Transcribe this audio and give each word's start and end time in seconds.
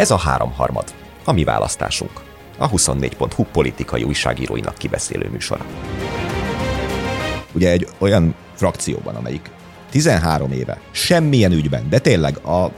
Ez 0.00 0.10
a 0.10 0.16
háromharmad, 0.16 0.94
a 1.24 1.32
mi 1.32 1.44
választásunk. 1.44 2.10
A 2.58 2.70
24.hu 2.70 3.44
politikai 3.44 4.02
újságíróinak 4.02 4.74
kibeszélő 4.74 5.28
műsora. 5.28 5.64
Ugye 7.52 7.70
egy 7.70 7.88
olyan 7.98 8.34
frakcióban, 8.54 9.14
amelyik 9.14 9.50
13 9.90 10.52
éve 10.52 10.80
semmilyen 10.90 11.52
ügyben, 11.52 11.88
de 11.88 11.98
tényleg 11.98 12.36
a 12.36 12.70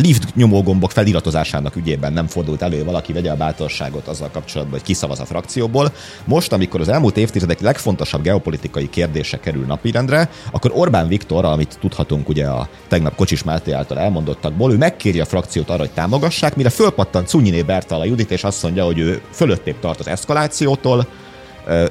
lift 0.00 0.34
nyomógombok 0.34 0.90
feliratozásának 0.90 1.76
ügyében 1.76 2.12
nem 2.12 2.26
fordult 2.26 2.62
elő, 2.62 2.84
valaki 2.84 3.12
vegye 3.12 3.30
a 3.30 3.36
bátorságot 3.36 4.08
azzal 4.08 4.30
kapcsolatban, 4.30 4.78
hogy 4.78 4.86
kiszavaz 4.86 5.20
a 5.20 5.24
frakcióból. 5.24 5.92
Most, 6.24 6.52
amikor 6.52 6.80
az 6.80 6.88
elmúlt 6.88 7.16
évtizedek 7.16 7.60
legfontosabb 7.60 8.22
geopolitikai 8.22 8.90
kérdése 8.90 9.40
kerül 9.40 9.66
napirendre, 9.66 10.30
akkor 10.52 10.70
Orbán 10.74 11.08
Viktor, 11.08 11.44
amit 11.44 11.78
tudhatunk 11.80 12.28
ugye 12.28 12.46
a 12.46 12.68
tegnap 12.88 13.14
Kocsis 13.14 13.42
Máté 13.42 13.72
által 13.72 13.98
elmondottakból, 13.98 14.72
ő 14.72 14.76
megkéri 14.76 15.20
a 15.20 15.24
frakciót 15.24 15.70
arra, 15.70 15.78
hogy 15.80 15.90
támogassák, 15.90 16.56
mire 16.56 16.70
fölpattan 16.70 17.26
Cunyiné 17.26 17.62
Bertala 17.62 18.04
Judit, 18.04 18.30
és 18.30 18.44
azt 18.44 18.62
mondja, 18.62 18.84
hogy 18.84 18.98
ő 18.98 19.22
fölöttébb 19.30 19.78
tart 19.80 20.00
az 20.00 20.08
eszkalációtól, 20.08 21.06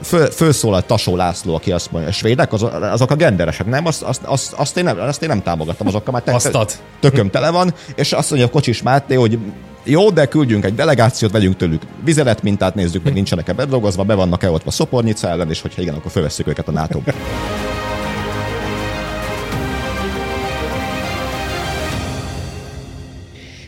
föl, 0.02 0.26
fölszólal 0.26 0.86
Tasó 0.86 1.16
László, 1.16 1.56
aki 1.56 1.72
azt 1.72 1.92
mondja, 1.92 2.10
a 2.10 2.14
svédek, 2.14 2.54
az, 2.54 2.66
azok 2.82 3.12
a 3.12 3.16
genderesek, 3.16 3.68
nem, 3.68 3.86
azt, 3.86 4.02
azt, 4.02 4.22
azt, 4.24 4.54
azt, 4.54 4.78
én 4.78 4.84
nem, 4.84 5.00
azt 5.00 5.22
én 5.22 5.30
nem 5.30 5.42
támogattam, 5.42 5.88
azokkal 5.88 6.14
már 6.14 6.42
te, 6.42 6.66
tököm 7.00 7.30
tele 7.30 7.50
van, 7.50 7.74
és 7.96 8.12
azt 8.12 8.30
mondja 8.30 8.48
a 8.48 8.52
Kocsis 8.52 8.82
Máté, 8.82 9.16
hogy 9.16 9.40
jó, 9.84 10.10
de 10.10 10.26
küldjünk 10.26 10.66
egy 10.66 10.76
delegációt, 10.76 11.32
vegyünk 11.32 11.56
tőlük 11.56 11.82
vizelet 12.04 12.44
mintát, 12.44 12.76
nézzük, 12.76 13.04
meg 13.04 13.14
nincsenek-e 13.14 13.54
bedolgozva, 13.54 14.04
be 14.04 14.14
vannak-e 14.14 14.50
ott 14.50 14.66
a 14.66 14.72
Szopornica 14.72 15.28
ellen, 15.28 15.50
és 15.50 15.62
hogyha 15.62 15.82
igen, 15.82 15.94
akkor 15.94 16.12
fölveszük 16.12 16.48
őket 16.48 16.68
a 16.68 16.72
nato. 16.72 17.02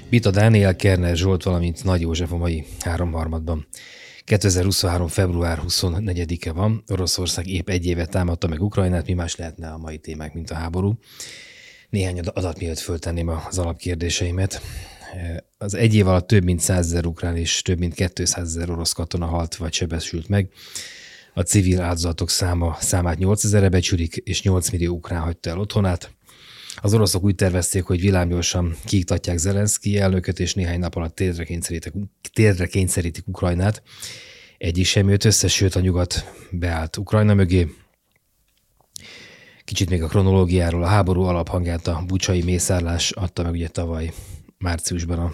Bita 0.09 0.31
Dániel, 0.31 0.75
Kerner 0.75 1.15
Zsolt, 1.15 1.43
valamint 1.43 1.83
Nagy 1.83 2.01
József 2.01 2.31
a 2.31 2.37
mai 2.37 2.65
háromharmadban. 2.79 3.67
2023. 4.23 5.07
február 5.07 5.59
24-e 5.67 6.51
van, 6.51 6.83
Oroszország 6.87 7.47
épp 7.47 7.69
egy 7.69 7.85
évet 7.85 8.09
támadta 8.09 8.47
meg 8.47 8.61
Ukrajnát, 8.61 9.07
mi 9.07 9.13
más 9.13 9.35
lehetne 9.35 9.67
a 9.67 9.77
mai 9.77 9.97
témák, 9.97 10.33
mint 10.33 10.49
a 10.49 10.55
háború. 10.55 10.99
Néhány 11.89 12.19
adat 12.19 12.59
miatt 12.59 12.79
föltenném 12.79 13.27
az 13.27 13.57
alapkérdéseimet. 13.57 14.61
Az 15.57 15.73
egy 15.73 15.95
év 15.95 16.07
alatt 16.07 16.27
több 16.27 16.43
mint 16.43 16.59
100 16.59 16.85
ezer 16.85 17.05
ukrán 17.05 17.37
és 17.37 17.61
több 17.61 17.79
mint 17.79 17.93
200 17.93 18.47
ezer 18.47 18.69
orosz 18.69 18.91
katona 18.91 19.25
halt 19.25 19.55
vagy 19.55 19.73
sebesült 19.73 20.27
meg. 20.27 20.49
A 21.33 21.41
civil 21.41 21.81
áldozatok 21.81 22.29
száma, 22.29 22.77
számát 22.79 23.17
8 23.17 23.43
ezerre 23.43 23.69
becsülik, 23.69 24.15
és 24.15 24.41
8 24.41 24.69
millió 24.69 24.95
ukrán 24.95 25.21
hagyta 25.21 25.49
el 25.49 25.59
otthonát. 25.59 26.11
Az 26.81 26.93
oroszok 26.93 27.23
úgy 27.23 27.35
tervezték, 27.35 27.83
hogy 27.83 28.01
villámgyorsan 28.01 28.75
kiiktatják 28.85 29.37
Zelenszky 29.37 29.97
elnököt, 29.97 30.39
és 30.39 30.53
néhány 30.53 30.79
nap 30.79 30.95
alatt 30.95 31.15
térdre 31.15 31.43
kényszerítik, 31.43 31.93
térdre 32.33 32.67
kényszerítik 32.67 33.27
Ukrajnát. 33.27 33.83
Egyik 34.57 34.85
sem 34.85 35.09
jött 35.09 35.23
össze, 35.23 35.47
sőt 35.47 35.75
a 35.75 35.79
nyugat 35.79 36.33
beállt 36.51 36.97
Ukrajna 36.97 37.33
mögé. 37.33 37.67
Kicsit 39.63 39.89
még 39.89 40.03
a 40.03 40.07
kronológiáról, 40.07 40.83
a 40.83 40.87
háború 40.87 41.21
alaphangját 41.21 41.87
a 41.87 42.03
bucsai 42.07 42.41
mészárlás 42.41 43.11
adta 43.11 43.43
meg 43.43 43.51
ugye 43.51 43.67
tavaly 43.67 44.13
márciusban 44.57 45.33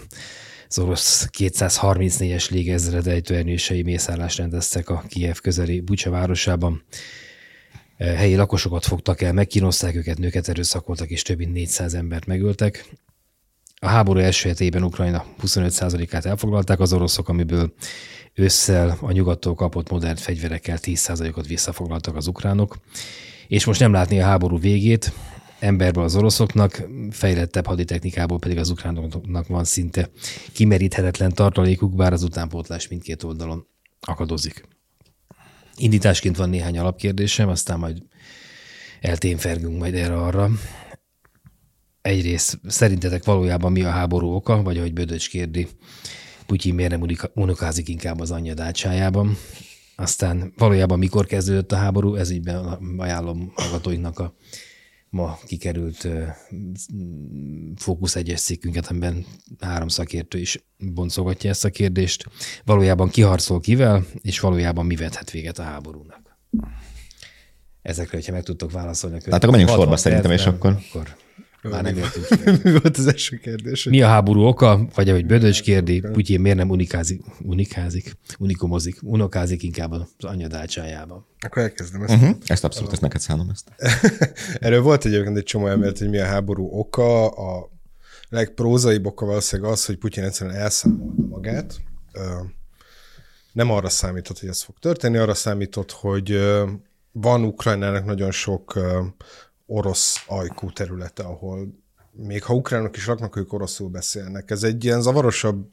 az 0.70 0.80
orosz 0.80 1.28
234-es 1.38 2.50
légezred 2.50 3.08
ejtőernyősei 3.08 3.82
mészárlást 3.82 4.38
rendeztek 4.38 4.90
a 4.90 5.04
Kiev 5.08 5.36
közeli 5.36 5.80
Bucsa 5.80 6.10
városában 6.10 6.84
helyi 7.98 8.36
lakosokat 8.36 8.86
fogtak 8.86 9.22
el, 9.22 9.34
megkínozták 9.34 9.96
őket, 9.96 10.18
nőket 10.18 10.48
erőszakoltak, 10.48 11.10
és 11.10 11.22
több 11.22 11.38
mint 11.38 11.54
400 11.54 11.94
embert 11.94 12.26
megöltek. 12.26 12.90
A 13.80 13.88
háború 13.88 14.20
első 14.20 14.50
hetében 14.50 14.84
Ukrajna 14.84 15.26
25%-át 15.44 16.26
elfoglalták 16.26 16.80
az 16.80 16.94
oroszok, 16.94 17.30
amiből 17.30 17.74
ősszel 18.34 18.98
a 19.02 19.12
nyugattól 19.12 19.56
kapott 19.56 19.90
modern 19.90 20.16
fegyverekkel 20.16 20.78
10%-ot 20.82 21.48
visszafoglaltak 21.48 22.16
az 22.16 22.28
ukránok. 22.28 22.78
És 23.48 23.66
most 23.66 23.80
nem 23.80 23.92
látni 23.92 24.20
a 24.20 24.26
háború 24.26 24.60
végét, 24.60 25.14
emberből 25.60 26.04
az 26.04 26.16
oroszoknak, 26.16 26.88
fejlettebb 27.10 27.66
haditechnikából 27.66 28.40
pedig 28.40 28.58
az 28.58 28.70
ukránoknak 28.70 29.48
van 29.48 29.64
szinte 29.64 30.10
kimeríthetetlen 30.54 31.34
tartalékuk, 31.34 31.96
bár 31.96 32.14
az 32.14 32.24
utánpótlás 32.24 32.88
mindkét 32.88 33.24
oldalon 33.24 33.68
akadozik. 34.00 34.68
Indításként 35.78 36.38
van 36.38 36.50
néhány 36.50 36.78
alapkérdésem, 36.78 37.50
aztán 37.50 37.80
majd 37.80 37.98
elténfergünk 39.02 39.78
majd 39.78 39.94
erre-arra. 39.94 40.50
Egyrészt 42.02 42.60
szerintetek 42.68 43.26
valójában 43.26 43.72
mi 43.72 43.84
a 43.84 43.90
háború 43.90 44.28
oka, 44.28 44.62
vagy 44.62 44.78
ahogy 44.78 44.94
Bödöcs 44.94 45.30
kérdi, 45.30 45.68
Putyin 46.46 46.76
miért 46.76 46.92
nem 46.92 47.30
unokázik 47.34 47.88
inkább 47.88 48.20
az 48.20 48.32
anyja 48.32 48.54
dácsájában. 48.54 49.38
Aztán 49.96 50.54
valójában 50.58 51.00
mikor 51.00 51.26
kezdődött 51.26 51.72
a 51.72 51.76
háború, 51.76 52.16
ez 52.16 52.30
így 52.30 52.50
ajánlom 52.98 53.52
hallgatóinknak 53.56 54.20
a 54.20 54.36
ma 55.10 55.40
kikerült 55.46 56.08
Fókusz 57.76 58.16
egyes 58.16 58.42
cikkünket, 58.42 58.88
amiben 58.88 59.26
három 59.60 59.88
szakértő 59.88 60.40
is 60.40 60.64
boncogatja 60.78 61.50
ezt 61.50 61.66
a 61.66 61.70
kérdést. 61.70 62.26
Valójában 62.66 63.10
kiharcol 63.10 63.60
kivel, 63.60 64.06
és 64.22 64.40
valójában 64.40 64.86
mi 64.86 64.96
vethet 64.96 65.32
véget 65.32 65.60
a 65.60 65.64
háborúnak? 65.64 66.38
Ezekre, 67.82 68.18
hogyha 68.18 68.32
meg 68.32 68.44
tudtok 68.44 68.72
válaszolni. 68.72 69.18
Tehát 69.20 69.44
akkor 69.44 69.50
menjünk 69.50 69.78
sorba 69.78 69.98
szerintem, 69.98 70.32
és 70.32 70.46
akkor... 70.46 70.78
akkor 70.90 71.16
már 71.70 71.84
nem 71.84 71.98
értünk. 71.98 72.64
Mi 72.64 72.72
volt 72.82 72.98
az 72.98 73.08
első 73.08 73.38
kérdés? 73.38 73.84
Mi 73.84 74.02
a 74.02 74.08
háború 74.08 74.42
oka? 74.42 74.88
Vagy 74.94 75.10
ahogy 75.10 75.26
Bödös 75.26 75.62
kérdi, 75.62 76.00
Putyin 76.00 76.42
miért 76.42 76.58
nem 76.58 76.70
unikázik, 76.70 77.22
unikázik, 77.42 78.18
unikomozik, 78.40 78.98
unokázik 79.02 79.64
inkább 79.64 79.92
az 79.92 80.02
anya 80.20 80.48
dácsájában? 80.48 81.26
Akkor 81.40 81.62
elkezdem 81.62 82.02
ezt. 82.02 82.14
Uh-huh. 82.14 82.38
Ezt 82.46 82.64
abszolút, 82.64 82.92
ezt 82.92 83.02
neked 83.02 83.22
szállom 83.22 83.50
ezt. 83.50 83.72
Erről 84.66 84.82
volt 84.82 85.06
egyébként 85.06 85.38
egy 85.38 85.44
csomó 85.44 85.68
elmélet, 85.68 85.98
hogy 85.98 86.10
mi 86.10 86.18
a 86.18 86.26
háború 86.26 86.70
oka. 86.72 87.28
A 87.28 87.70
legprózaibb 88.30 89.06
oka 89.06 89.26
valószínűleg 89.26 89.72
az, 89.72 89.86
hogy 89.86 89.98
Putyin 89.98 90.24
egyszerűen 90.24 90.56
elszámolta 90.56 91.22
magát. 91.30 91.76
Nem 93.54 93.72
arra 93.72 93.90
számított, 93.90 94.40
hogy 94.40 94.50
ez 94.50 94.62
fog 94.62 94.76
történni, 94.80 95.18
arra 95.18 95.34
számított, 95.34 95.92
hogy 95.92 96.40
van 97.12 97.44
Ukrajnának 97.44 98.06
nagyon 98.06 98.32
sok 98.32 98.80
orosz 99.68 100.24
ajkú 100.28 100.72
területe, 100.72 101.24
ahol 101.24 101.68
még 102.12 102.44
ha 102.44 102.54
ukránok 102.54 102.98
is 102.98 103.08
laknak, 103.08 103.36
ők 103.36 103.54
oroszul 103.54 103.90
beszélnek. 103.90 104.52
Ez 104.52 104.64
egy 104.64 104.84
ilyen 104.84 105.02
zavarosabb 105.02 105.70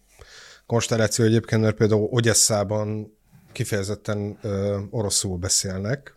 konstelláció 0.66 1.24
egyébként, 1.24 1.62
mert 1.62 1.76
például 1.76 2.08
Ogyesszában 2.10 3.16
kifejezetten 3.52 4.38
ö, 4.42 4.80
oroszul 4.90 5.36
beszélnek, 5.36 6.16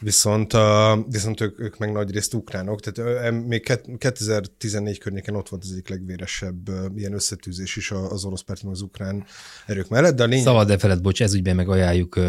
viszont, 0.00 0.52
uh, 0.52 1.10
viszont 1.10 1.40
ők, 1.40 1.60
ők 1.60 1.78
meg 1.78 1.92
nagy 1.92 2.10
részt 2.10 2.34
ukránok, 2.34 2.80
tehát 2.80 3.30
még 3.46 3.78
2014 3.98 4.98
környéken 4.98 5.36
ott 5.36 5.48
volt 5.48 5.62
az 5.62 5.72
egyik 5.72 5.88
legvéresebb 5.88 6.70
ilyen 6.96 7.12
összetűzés 7.12 7.76
is 7.76 7.90
az 7.90 8.24
orosz 8.24 8.42
párt 8.42 8.62
az 8.64 8.80
ukrán 8.80 9.24
erők 9.66 9.88
mellett, 9.88 10.16
de 10.16 10.22
a 10.22 10.26
lényeg... 10.26 10.44
Szabad 10.44 10.66
de 10.66 10.78
feled, 10.78 11.00
bocs, 11.00 11.22
ez 11.22 11.34
ügyben 11.34 11.56
meg 11.56 11.68
ajánljuk 11.68 12.20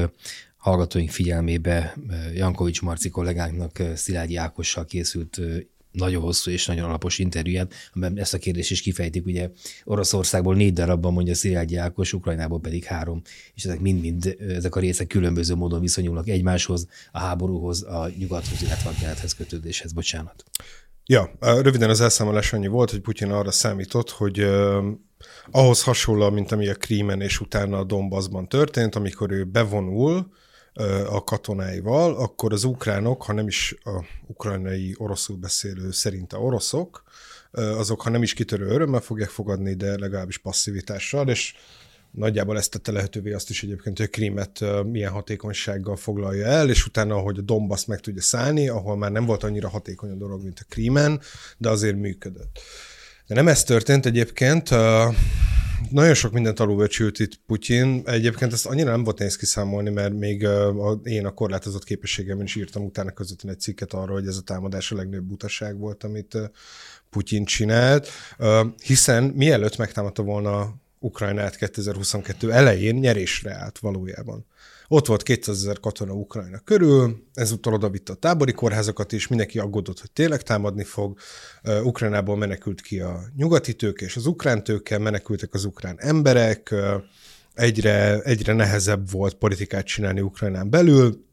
hallgatóink 0.62 1.10
figyelmébe 1.10 1.96
Jankovics 2.34 2.82
Marci 2.82 3.10
kollégánknak 3.10 3.82
Szilágyi 3.96 4.36
Ákossal 4.36 4.86
készült 4.86 5.42
nagyon 5.92 6.22
hosszú 6.22 6.52
és 6.52 6.66
nagyon 6.66 6.86
alapos 6.86 7.20
interjúját, 7.20 7.74
amiben 7.94 8.20
ezt 8.20 8.34
a 8.34 8.38
kérdést 8.38 8.72
is 8.72 8.82
kifejtik. 8.82 9.26
Ugye 9.26 9.50
Oroszországból 9.84 10.56
négy 10.56 10.74
darabban 10.74 11.14
mondja 11.14 11.36
Szilágyi 11.36 11.76
Ákos, 11.76 12.14
Ukrajnából 12.14 12.60
pedig 12.60 12.84
három, 12.84 13.22
és 13.56 13.66
ezek 13.66 13.80
mind-mind, 13.80 14.36
ezek 14.40 14.76
a 14.76 14.80
részek 14.80 15.08
különböző 15.08 15.56
módon 15.56 15.80
viszonyulnak 15.80 16.28
egymáshoz, 16.28 16.88
a 17.12 17.20
háborúhoz, 17.20 17.84
a 17.84 18.10
nyugathoz, 18.18 18.62
illetve 18.62 18.90
a 18.90 18.94
kelethez 19.00 19.36
kötődéshez. 19.36 19.92
Bocsánat. 19.94 20.44
Ja, 21.06 21.32
röviden 21.40 21.90
az 21.90 22.02
elszámolás 22.02 22.54
annyi 22.54 22.68
volt, 22.68 22.92
hogy 22.92 23.00
Putyin 23.00 23.32
arra 23.32 23.52
számított, 23.52 24.10
hogy 24.10 24.46
ahhoz 25.52 25.84
hasonló, 25.84 26.30
mint 26.30 26.52
ami 26.52 26.68
a 26.68 26.74
Krímen 26.74 27.22
és 27.22 27.40
utána 27.40 27.78
a 27.78 27.84
Donbassban 27.84 28.48
történt, 28.48 28.96
amikor 28.96 29.32
ő 29.32 29.44
bevonul, 29.44 30.32
a 31.08 31.24
katonáival, 31.24 32.16
akkor 32.16 32.54
az 32.54 32.64
ukránok, 32.64 33.24
ha 33.24 33.34
nem 33.34 33.48
is 33.48 33.76
a 33.84 34.04
ukrajnai 34.28 34.96
oroszul 34.98 35.38
beszélő 35.38 35.92
szerinte 35.92 36.38
oroszok, 36.38 37.04
azok, 37.52 38.02
ha 38.02 38.10
nem 38.10 38.24
is 38.24 38.34
kitörő 38.34 38.66
örömmel 38.66 39.00
fogják 39.00 39.30
fogadni, 39.30 39.74
de 39.74 40.00
legalábbis 40.00 40.38
passzivitással, 40.38 41.30
és 41.30 41.54
nagyjából 42.12 42.58
ezt 42.58 42.72
tette 42.72 42.92
lehetővé 42.92 43.32
azt 43.32 43.50
is 43.50 43.64
egyébként, 43.64 43.98
hogy 43.98 44.06
a 44.06 44.10
Krímet 44.10 44.64
milyen 44.84 45.12
hatékonysággal 45.12 45.96
foglalja 45.96 46.46
el, 46.46 46.70
és 46.70 46.86
utána, 46.86 47.16
hogy 47.16 47.38
a 47.38 47.42
Donbass 47.42 47.86
meg 47.86 48.00
tudja 48.00 48.22
szállni, 48.22 48.68
ahol 48.68 48.98
már 48.98 49.12
nem 49.12 49.26
volt 49.26 49.44
annyira 49.44 49.70
hatékony 49.70 50.12
a 50.12 50.16
dolog, 50.16 50.44
mint 50.44 50.60
a 50.60 50.66
Krímen, 50.70 51.22
de 51.58 51.70
azért 51.70 51.98
működött. 51.98 52.60
De 53.28 53.36
nem 53.36 53.48
ez 53.48 53.64
történt 53.64 54.06
egyébként 54.06 54.70
nagyon 55.90 56.14
sok 56.14 56.32
mindent 56.32 56.60
alulbecsült 56.60 57.20
itt 57.20 57.40
Putyin. 57.46 58.02
Egyébként 58.06 58.54
ezt 58.54 58.66
annyira 58.66 58.92
nem 58.92 59.04
volt 59.04 59.18
nehéz 59.18 59.36
kiszámolni, 59.36 59.90
mert 59.90 60.14
még 60.14 60.46
a, 60.46 61.00
én 61.04 61.26
a 61.26 61.34
korlátozott 61.34 61.84
képességemben 61.84 62.46
is 62.46 62.56
írtam 62.56 62.84
utána 62.84 63.12
közöttön 63.12 63.50
egy 63.50 63.60
cikket 63.60 63.94
arról, 63.94 64.16
hogy 64.16 64.28
ez 64.28 64.38
a 64.38 64.42
támadás 64.42 64.92
a 64.92 64.96
legnagyobb 64.96 65.26
butaság 65.26 65.78
volt, 65.78 66.04
amit 66.04 66.38
Putyin 67.10 67.46
csinált, 67.46 68.08
hiszen 68.84 69.24
mielőtt 69.24 69.78
megtámadta 69.78 70.24
volna 70.24 70.76
Ukrajnát 71.00 71.56
2022 71.56 72.52
elején 72.52 72.96
nyerésre 72.96 73.54
állt 73.54 73.80
valójában. 73.80 74.46
Ott 74.94 75.06
volt 75.06 75.24
200 75.24 75.58
ezer 75.58 75.80
katona 75.80 76.14
Ukrajna 76.14 76.60
körül, 76.60 77.24
ezúttal 77.34 77.74
oda 77.74 77.92
a 78.06 78.14
tábori 78.14 78.52
kórházakat 78.52 79.12
is, 79.12 79.28
mindenki 79.28 79.60
aggódott, 79.60 80.00
hogy 80.00 80.12
tényleg 80.12 80.42
támadni 80.42 80.84
fog. 80.84 81.18
Ukrajnából 81.84 82.38
menekült 82.38 82.82
ki 82.82 83.00
a 83.00 83.20
nyugati 83.36 83.74
tőke 83.74 84.06
és 84.06 84.16
az 84.16 84.26
ukrán 84.26 84.64
tőke, 84.64 84.98
menekültek 84.98 85.54
az 85.54 85.66
ukrán 85.66 85.96
emberek, 86.00 86.76
egyre, 87.54 88.20
egyre 88.20 88.54
nehezebb 88.54 89.12
volt 89.12 89.34
politikát 89.34 89.86
csinálni 89.86 90.22
Ukrajnán 90.22 90.70
belül, 90.70 91.26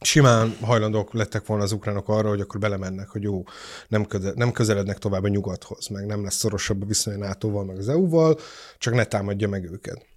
simán 0.00 0.56
hajlandók 0.60 1.12
lettek 1.12 1.46
volna 1.46 1.62
az 1.62 1.72
ukránok 1.72 2.08
arra, 2.08 2.28
hogy 2.28 2.40
akkor 2.40 2.60
belemennek, 2.60 3.08
hogy 3.08 3.22
jó, 3.22 3.42
nem, 3.88 4.06
köze, 4.06 4.32
nem 4.34 4.52
közelednek 4.52 4.98
tovább 4.98 5.24
a 5.24 5.28
nyugathoz, 5.28 5.88
meg 5.88 6.06
nem 6.06 6.22
lesz 6.22 6.36
szorosabb 6.36 6.82
a 6.82 6.86
viszony 6.86 7.14
a 7.14 7.26
NATO-val, 7.26 7.64
meg 7.64 7.78
az 7.78 7.88
EU-val, 7.88 8.38
csak 8.78 8.94
ne 8.94 9.04
támadja 9.04 9.48
meg 9.48 9.64
őket. 9.64 10.12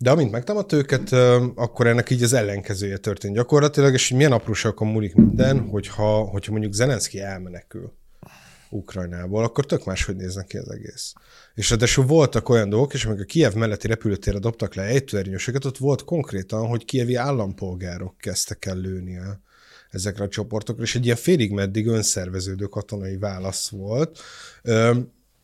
De 0.00 0.10
amint 0.10 0.30
megtámadt 0.30 0.72
őket, 0.72 1.12
akkor 1.54 1.86
ennek 1.86 2.10
így 2.10 2.22
az 2.22 2.32
ellenkezője 2.32 2.96
történt 2.96 3.34
gyakorlatilag, 3.34 3.92
és 3.92 4.10
milyen 4.10 4.32
apróságokon 4.32 4.88
múlik 4.88 5.14
minden, 5.14 5.60
hogyha, 5.60 6.22
hogyha 6.22 6.52
mondjuk 6.52 6.72
Zelenszky 6.72 7.20
elmenekül 7.20 7.92
Ukrajnából, 8.70 9.44
akkor 9.44 9.66
tök 9.66 9.84
máshogy 9.84 10.16
néznek 10.16 10.46
ki 10.46 10.56
az 10.56 10.70
egész. 10.70 11.12
És 11.54 11.70
ráadásul 11.70 12.06
voltak 12.06 12.48
olyan 12.48 12.68
dolgok, 12.68 12.94
és 12.94 13.04
amikor 13.04 13.22
a 13.22 13.26
Kiev 13.26 13.54
melletti 13.54 13.86
repülőtérre 13.86 14.38
dobtak 14.38 14.74
le 14.74 14.82
ejtőernyősöket, 14.82 15.64
ott 15.64 15.78
volt 15.78 16.04
konkrétan, 16.04 16.66
hogy 16.66 16.84
kievi 16.84 17.14
állampolgárok 17.14 18.18
kezdtek 18.18 18.64
el 18.64 18.76
lőni 18.76 19.18
a, 19.18 19.40
ezekre 19.90 20.24
a 20.24 20.28
csoportokra, 20.28 20.82
és 20.82 20.94
egy 20.94 21.04
ilyen 21.04 21.16
félig 21.16 21.52
meddig 21.52 21.86
önszerveződő 21.86 22.64
katonai 22.64 23.16
válasz 23.16 23.68
volt. 23.68 24.18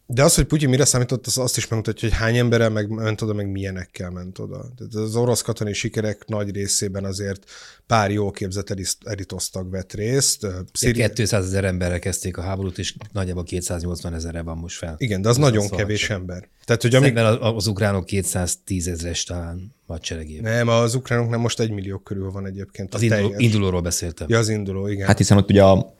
De 0.06 0.22
az, 0.22 0.34
hogy 0.34 0.44
Putyin 0.44 0.68
mire 0.68 0.84
számított, 0.84 1.26
az 1.26 1.38
azt 1.38 1.56
is 1.56 1.68
megmutatja, 1.68 2.08
hogy 2.08 2.18
hány 2.18 2.36
emberrel 2.36 2.70
meg, 2.70 2.88
ment 2.88 3.22
oda, 3.22 3.32
meg 3.32 3.50
milyenekkel 3.50 4.10
ment 4.10 4.38
oda. 4.38 4.72
Tehát 4.76 4.94
az 4.94 5.16
orosz 5.16 5.42
katonai 5.42 5.72
sikerek 5.72 6.26
nagy 6.26 6.50
részében 6.50 7.04
azért 7.04 7.50
pár 7.86 8.10
jó 8.10 8.30
képzett 8.30 8.74
elitosztag 9.04 9.70
vett 9.70 9.92
részt. 9.92 10.46
Szíri... 10.72 11.08
200 11.14 11.44
ezer 11.44 11.64
emberrel 11.64 11.98
kezdték 11.98 12.36
a 12.36 12.42
háborút, 12.42 12.78
és 12.78 12.94
nagyjából 13.12 13.42
280 13.44 14.14
ezerre 14.14 14.42
van 14.42 14.56
most 14.56 14.76
fel. 14.76 14.94
Igen, 14.98 15.22
de 15.22 15.28
az, 15.28 15.36
az 15.36 15.42
nagyon 15.42 15.64
az 15.64 15.70
kevés 15.76 16.00
szóval. 16.00 16.16
ember. 16.16 16.48
Tehát, 16.64 16.82
hogy 16.82 16.94
amíg... 16.94 17.16
az, 17.16 17.36
az 17.40 17.66
ukránok 17.66 18.04
210 18.04 18.88
ezeres 18.88 19.24
talán 19.24 19.74
hadseregében. 19.86 20.52
Nem, 20.52 20.68
az 20.68 20.94
ukránok 20.94 21.28
nem 21.28 21.40
most 21.40 21.60
egy 21.60 21.70
millió 21.70 21.98
körül 21.98 22.30
van 22.30 22.46
egyébként. 22.46 22.94
Az 22.94 23.02
induló, 23.02 23.34
indulóról 23.36 23.80
beszéltem. 23.80 24.26
Ja, 24.30 24.38
az 24.38 24.48
induló, 24.48 24.86
igen. 24.86 25.06
Hát 25.06 25.18
hiszen 25.18 25.36
ott 25.36 25.50
ugye 25.50 25.62
a 25.62 25.94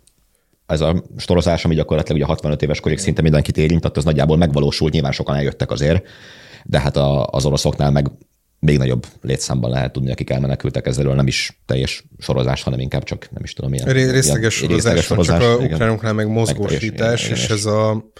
ez 0.66 0.81
a 0.81 1.05
storozás, 1.16 1.64
ami 1.64 1.75
gyakorlatilag 1.75 2.16
ugye 2.16 2.26
a 2.26 2.32
65 2.32 2.62
éves 2.62 2.81
korig 2.81 2.99
szinte 2.99 3.22
mindenkit 3.22 3.56
érintett, 3.56 3.96
az 3.96 4.05
nagyjából 4.05 4.37
megvalósult, 4.37 4.93
nyilván 4.93 5.12
sokan 5.12 5.37
eljöttek 5.37 5.70
azért, 5.70 6.06
de 6.64 6.81
hát 6.81 6.96
a, 6.96 7.26
az 7.26 7.44
oroszoknál 7.44 7.90
meg 7.90 8.11
még 8.58 8.78
nagyobb 8.78 9.06
létszámban 9.22 9.70
lehet 9.70 9.93
tudni, 9.93 10.11
akik 10.11 10.31
elmenekültek 10.31 10.87
ezzel, 10.87 11.14
nem 11.14 11.26
is 11.26 11.61
teljes 11.66 12.05
sorozás, 12.19 12.62
hanem 12.62 12.78
inkább 12.78 13.02
csak 13.02 13.28
nem 13.31 13.43
is 13.44 13.52
tudom 13.52 13.70
milyen. 13.70 13.88
Részleges 13.88 14.31
ilyen, 14.31 14.50
sorozás, 14.50 14.69
részleges 14.69 15.05
sorozás, 15.05 15.40
csak 15.40 15.61
a 15.61 15.62
ukránoknál 15.62 16.12
meg 16.12 16.28
mozgósítás, 16.28 17.28
és 17.28 17.49
ez 17.49 17.64
a 17.64 18.12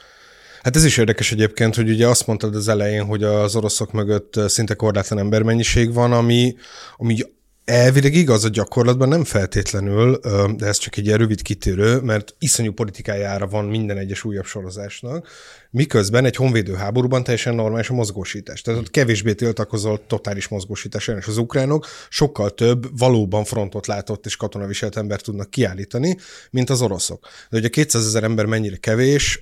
Hát 0.63 0.77
ez 0.77 0.85
is 0.85 0.97
érdekes 0.97 1.33
egyébként, 1.33 1.75
hogy 1.75 1.89
ugye 1.89 2.07
azt 2.09 2.27
mondtad 2.27 2.55
az 2.55 2.69
elején, 2.69 3.05
hogy 3.05 3.23
az 3.23 3.57
oroszok 3.57 3.93
mögött 3.93 4.41
szinte 4.47 4.75
korlátlan 4.75 5.19
embermennyiség 5.19 5.93
van, 5.93 6.13
ami, 6.13 6.57
ami 6.97 7.17
Elvileg 7.65 8.15
igaz, 8.15 8.45
a 8.45 8.49
gyakorlatban 8.49 9.09
nem 9.09 9.25
feltétlenül, 9.25 10.21
de 10.57 10.67
ez 10.67 10.79
csak 10.79 10.97
egy 10.97 11.07
ilyen 11.07 11.19
rövid 11.19 11.43
kitérő, 11.43 12.01
mert 12.01 12.35
iszonyú 12.39 12.73
politikájára 12.73 13.47
van 13.47 13.65
minden 13.65 13.99
egyes 13.99 14.25
újabb 14.25 14.45
sorozásnak, 14.45 15.29
miközben 15.71 16.25
egy 16.25 16.37
honvédő 16.37 16.75
háborúban 16.75 17.23
teljesen 17.25 17.55
normális 17.55 17.89
a 17.89 17.95
mozgósítás. 17.95 18.63
Tehát 18.63 18.81
ott 18.81 18.91
kevésbé 18.91 19.35
tiltakozol 19.35 20.07
totális 20.07 20.49
mozgósítás 20.49 21.09
és 21.09 21.27
az 21.27 21.37
ukránok 21.37 21.87
sokkal 22.09 22.51
több 22.51 22.99
valóban 22.99 23.45
frontot 23.45 23.87
látott 23.87 24.27
és 24.27 24.37
katonaviselt 24.37 24.97
ember 24.97 25.21
tudnak 25.21 25.51
kiállítani, 25.51 26.17
mint 26.51 26.71
az 26.71 26.83
oroszok. 26.83 27.27
De 27.51 27.59
ugye 27.59 27.69
200 27.69 28.07
ezer 28.07 28.25
ember 28.25 28.45
mennyire 28.45 28.77
kevés, 28.77 29.41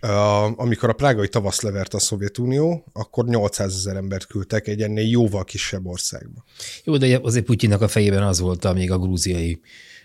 amikor 0.56 0.88
a 0.88 0.92
prágai 0.92 1.28
tavasz 1.28 1.60
levert 1.60 1.94
a 1.94 1.98
Szovjetunió, 1.98 2.84
akkor 2.92 3.24
800 3.24 3.74
ezer 3.74 3.96
embert 3.96 4.26
küldtek 4.26 4.68
egy 4.68 4.82
ennél 4.82 5.08
jóval 5.08 5.44
kisebb 5.44 5.86
országba. 5.86 6.44
Jó, 6.84 6.96
de 6.96 7.18
azért 7.22 7.44
Putyinnak 7.44 7.80
a 7.80 7.88
fejében 7.88 8.11
az 8.20 8.40
volt, 8.40 8.64
amíg 8.64 8.90
a 8.90 8.98
grúziai 8.98 9.60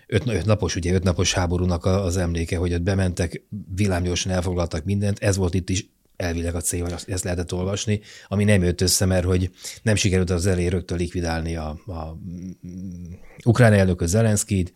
öt, 0.06 0.26
öt 0.26 0.44
napos, 0.44 0.76
ugye 0.76 0.92
öt 0.92 1.02
napos 1.02 1.32
háborúnak 1.32 1.84
az 1.84 2.16
emléke, 2.16 2.56
hogy 2.56 2.72
ott 2.72 2.82
bementek, 2.82 3.42
villámgyorsan 3.74 4.32
elfoglaltak 4.32 4.84
mindent, 4.84 5.18
ez 5.18 5.36
volt 5.36 5.54
itt 5.54 5.68
is 5.68 5.86
elvileg 6.16 6.54
a 6.54 6.60
cél, 6.60 6.82
hogy 6.82 6.94
ezt 7.06 7.24
lehetett 7.24 7.52
olvasni, 7.52 8.00
ami 8.28 8.44
nem 8.44 8.62
jött 8.62 8.80
össze, 8.80 9.04
mert 9.04 9.24
hogy 9.24 9.50
nem 9.82 9.94
sikerült 9.94 10.30
az 10.30 10.46
elé 10.46 10.66
rögtön 10.66 10.98
likvidálni 10.98 11.56
a, 11.56 11.68
a 11.86 12.18
ukrán 13.44 13.72
elnököt 13.72 14.08
Zelenszkit, 14.08 14.74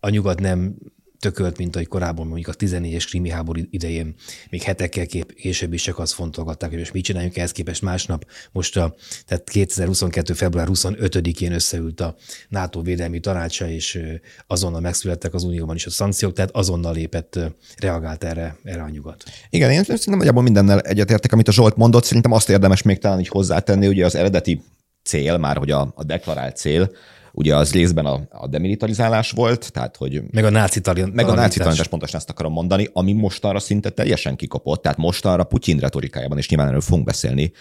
a 0.00 0.08
nyugat 0.08 0.40
nem 0.40 0.76
tökölt, 1.20 1.58
mint 1.58 1.74
ahogy 1.74 1.88
korábban 1.88 2.26
mondjuk 2.26 2.48
a 2.48 2.52
14-es 2.58 3.04
krimi 3.08 3.30
háború 3.30 3.60
idején 3.70 4.14
még 4.50 4.62
hetekkel 4.62 5.06
kép, 5.06 5.34
később 5.34 5.72
is 5.72 5.82
csak 5.82 5.98
azt 5.98 6.12
fontolgatták, 6.12 6.70
hogy 6.70 6.78
most 6.78 6.92
mit 6.92 7.04
csináljunk 7.04 7.36
ehhez 7.36 7.52
képest 7.52 7.82
másnap. 7.82 8.24
Most 8.52 8.76
a, 8.76 8.94
tehát 9.26 9.50
2022. 9.50 10.32
február 10.32 10.68
25-én 10.70 11.52
összeült 11.52 12.00
a 12.00 12.16
NATO 12.48 12.82
védelmi 12.82 13.20
tanácsa, 13.20 13.68
és 13.68 14.00
azonnal 14.46 14.80
megszülettek 14.80 15.34
az 15.34 15.44
Unióban 15.44 15.76
is 15.76 15.86
a 15.86 15.90
szankciók, 15.90 16.32
tehát 16.32 16.50
azonnal 16.50 16.94
lépett, 16.94 17.38
reagált 17.76 18.24
erre, 18.24 18.56
erre 18.64 18.82
a 18.82 18.88
nyugat. 18.88 19.24
Igen, 19.50 19.70
én 19.70 19.82
szerintem 19.82 20.16
nagyjából 20.16 20.42
mindennel 20.42 20.80
egyetértek, 20.80 21.32
amit 21.32 21.48
a 21.48 21.52
Zsolt 21.52 21.76
mondott, 21.76 22.04
szerintem 22.04 22.32
azt 22.32 22.50
érdemes 22.50 22.82
még 22.82 22.98
talán 22.98 23.20
így 23.20 23.28
hozzátenni, 23.28 23.86
ugye 23.86 24.04
az 24.04 24.14
eredeti 24.14 24.62
cél, 25.02 25.36
már 25.36 25.56
hogy 25.56 25.70
a, 25.70 25.92
a 25.94 26.04
deklarált 26.04 26.56
cél, 26.56 26.90
Ugye 27.32 27.56
az 27.56 27.72
részben 27.72 28.06
a, 28.06 28.20
a 28.30 28.46
demilitarizálás 28.46 29.30
volt, 29.30 29.72
tehát 29.72 29.96
hogy... 29.96 30.22
Meg 30.30 30.44
a 30.44 30.50
náci. 30.50 30.80
Meg 31.12 31.28
a 31.28 31.34
náci 31.34 31.58
talanítás, 31.58 31.88
pontosan 31.88 32.16
ezt 32.16 32.30
akarom 32.30 32.52
mondani, 32.52 32.88
ami 32.92 33.12
mostanra 33.12 33.58
szinte 33.58 33.90
teljesen 33.90 34.36
kikopott, 34.36 34.82
tehát 34.82 34.98
mostanra 34.98 35.44
Putyin 35.44 35.78
retorikájában, 35.78 36.38
és 36.38 36.48
nyilván 36.48 36.68
erről 36.68 36.80
fogunk 36.80 37.04
beszélni, 37.04 37.52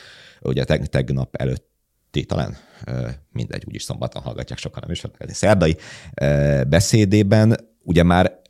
ugye 0.42 0.64
teg, 0.64 0.86
tegnap 0.86 1.36
előtti 1.36 2.26
talán, 2.26 2.58
mindegy, 3.32 3.64
úgyis 3.68 3.84
szombaton 3.84 4.22
hallgatják 4.22 4.60
sokan, 4.60 4.84
nem 4.86 4.92
is 4.92 5.04
szerdai 5.36 5.78
beszédében, 6.68 7.58
ugye 7.84 8.04
már 8.04 8.46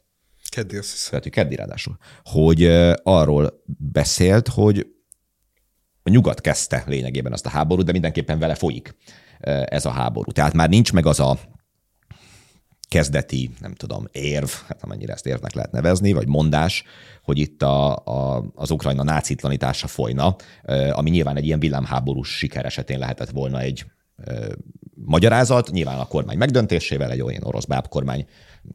Keddi, 0.50 0.78
azt 0.78 0.92
hiszem. 0.92 1.20
Keddi 1.20 1.56
ráadásul. 1.56 1.98
Hogy 2.24 2.64
arról 3.04 3.64
beszélt, 3.78 4.48
hogy 4.48 4.88
a 6.04 6.10
nyugat 6.10 6.42
kezdte 6.42 6.84
lényegében 6.88 7.34
azt 7.34 7.46
a 7.46 7.50
háborút, 7.50 7.86
de 7.86 7.92
mindenképpen 7.92 8.40
vele 8.40 8.56
folyik 8.56 8.96
ez 9.66 9.86
a 9.86 9.90
háború. 9.90 10.32
Tehát 10.32 10.54
már 10.54 10.70
nincs 10.70 10.94
meg 10.94 11.06
az 11.06 11.20
a 11.20 11.38
kezdeti, 12.90 13.50
nem 13.60 13.74
tudom, 13.74 14.08
érv, 14.12 14.50
hát 14.68 14.84
amennyire 14.84 15.14
ezt 15.14 15.26
érvnek 15.26 15.54
lehet 15.54 15.72
nevezni, 15.72 16.14
vagy 16.14 16.28
mondás, 16.28 16.84
hogy 17.24 17.38
itt 17.38 17.62
a, 17.62 17.96
a, 17.96 18.46
az 18.56 18.72
Ukrajna 18.72 19.04
nácitlanítása 19.04 19.88
folyna, 19.88 20.36
ami 20.92 21.10
nyilván 21.10 21.38
egy 21.38 21.46
ilyen 21.46 21.60
villámháborús 21.60 22.38
siker 22.38 22.66
esetén 22.66 23.00
lehetett 23.00 23.30
volna 23.30 23.60
egy 23.60 23.86
magyarázat, 25.08 25.72
nyilván 25.72 26.00
a 26.00 26.06
kormány 26.06 26.38
megdöntésével, 26.38 27.12
egy 27.12 27.22
olyan 27.22 27.44
orosz 27.44 27.66
bábkormány 27.66 28.28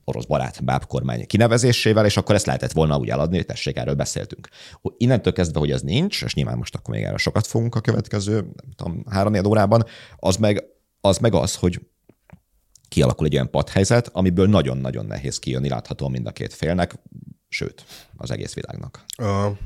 orosz 0.04 0.24
barát 0.24 0.64
bábkormány 0.64 1.26
kinevezésével, 1.26 2.04
és 2.04 2.16
akkor 2.16 2.34
ezt 2.34 2.46
lehetett 2.46 2.72
volna 2.72 2.98
úgy 2.98 3.08
eladni, 3.08 3.36
hogy 3.36 3.46
tessék, 3.46 3.76
erről 3.76 3.94
beszéltünk. 3.94 4.48
Innentől 4.96 5.32
kezdve, 5.32 5.58
hogy 5.58 5.70
ez 5.70 5.80
nincs, 5.82 6.22
és 6.22 6.34
nyilván 6.34 6.56
most 6.56 6.74
akkor 6.74 6.94
még 6.94 7.04
erre 7.04 7.16
sokat 7.16 7.46
fogunk 7.46 7.74
a 7.74 7.80
következő, 7.80 8.34
nem 8.34 8.70
tudom, 8.76 9.04
három 9.10 9.46
órában, 9.46 9.84
az 10.16 10.36
meg, 10.36 10.64
az 11.00 11.18
meg 11.18 11.34
az, 11.34 11.54
hogy 11.54 11.80
kialakul 12.88 13.26
egy 13.26 13.34
olyan 13.34 13.50
padhelyzet, 13.50 14.08
amiből 14.12 14.46
nagyon-nagyon 14.46 15.06
nehéz 15.06 15.38
kijönni, 15.38 15.68
látható 15.68 16.08
mind 16.08 16.26
a 16.26 16.32
két 16.32 16.54
félnek, 16.54 16.94
sőt, 17.48 17.84
az 18.16 18.30
egész 18.30 18.54
világnak. 18.54 19.04
Uh, 19.18 19.56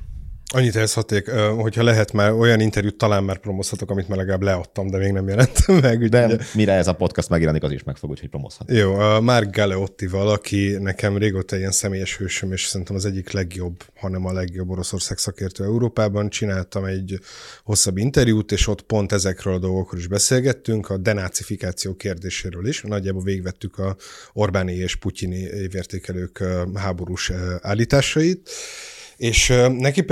Annyit 0.55 0.77
elszhatték, 0.77 1.31
hogyha 1.31 1.83
lehet 1.83 2.13
már 2.13 2.33
olyan 2.33 2.61
interjút 2.61 2.97
talán 2.97 3.25
már 3.25 3.39
promozhatok, 3.39 3.91
amit 3.91 4.09
már 4.09 4.19
legalább 4.19 4.43
leadtam, 4.43 4.91
de 4.91 4.99
még 4.99 5.13
nem 5.13 5.29
jelentem 5.29 5.77
meg. 5.83 6.09
De 6.09 6.27
ugye... 6.27 6.37
mire 6.55 6.73
ez 6.73 6.87
a 6.87 6.93
podcast 6.93 7.29
megjelenik, 7.29 7.63
az 7.63 7.73
is 7.73 7.83
meg 7.83 7.97
fog, 7.97 8.11
úgyhogy 8.11 8.29
promozhat. 8.29 8.71
Jó, 8.71 9.21
Mark 9.21 9.57
Galeottival, 9.57 10.29
aki 10.29 10.77
nekem 10.81 11.17
régóta 11.17 11.57
ilyen 11.57 11.71
személyes 11.71 12.17
hősöm, 12.17 12.53
és 12.53 12.65
szerintem 12.65 12.97
az 12.97 13.05
egyik 13.05 13.31
legjobb, 13.31 13.85
hanem 13.97 14.27
a 14.27 14.33
legjobb 14.33 14.71
Oroszország 14.71 15.19
szakértő 15.19 15.65
Európában. 15.65 16.29
Csináltam 16.29 16.85
egy 16.85 17.19
hosszabb 17.65 17.97
interjút, 17.97 18.53
és 18.53 18.67
ott 18.67 18.83
pont 18.83 19.13
ezekről 19.13 19.55
a 19.55 19.59
dolgokról 19.59 20.01
is 20.01 20.07
beszélgettünk, 20.07 20.91
a 20.91 20.97
denácifikáció 20.97 21.95
kérdéséről 21.95 22.67
is. 22.67 22.83
Nagyjából 22.83 23.23
végvettük 23.23 23.79
a 23.79 23.97
Orbáni 24.33 24.75
és 24.75 24.97
Putyini 24.97 25.39
évértékelők 25.39 26.45
háborús 26.75 27.33
állításait 27.61 28.51
És 29.17 29.49
neki, 29.69 30.05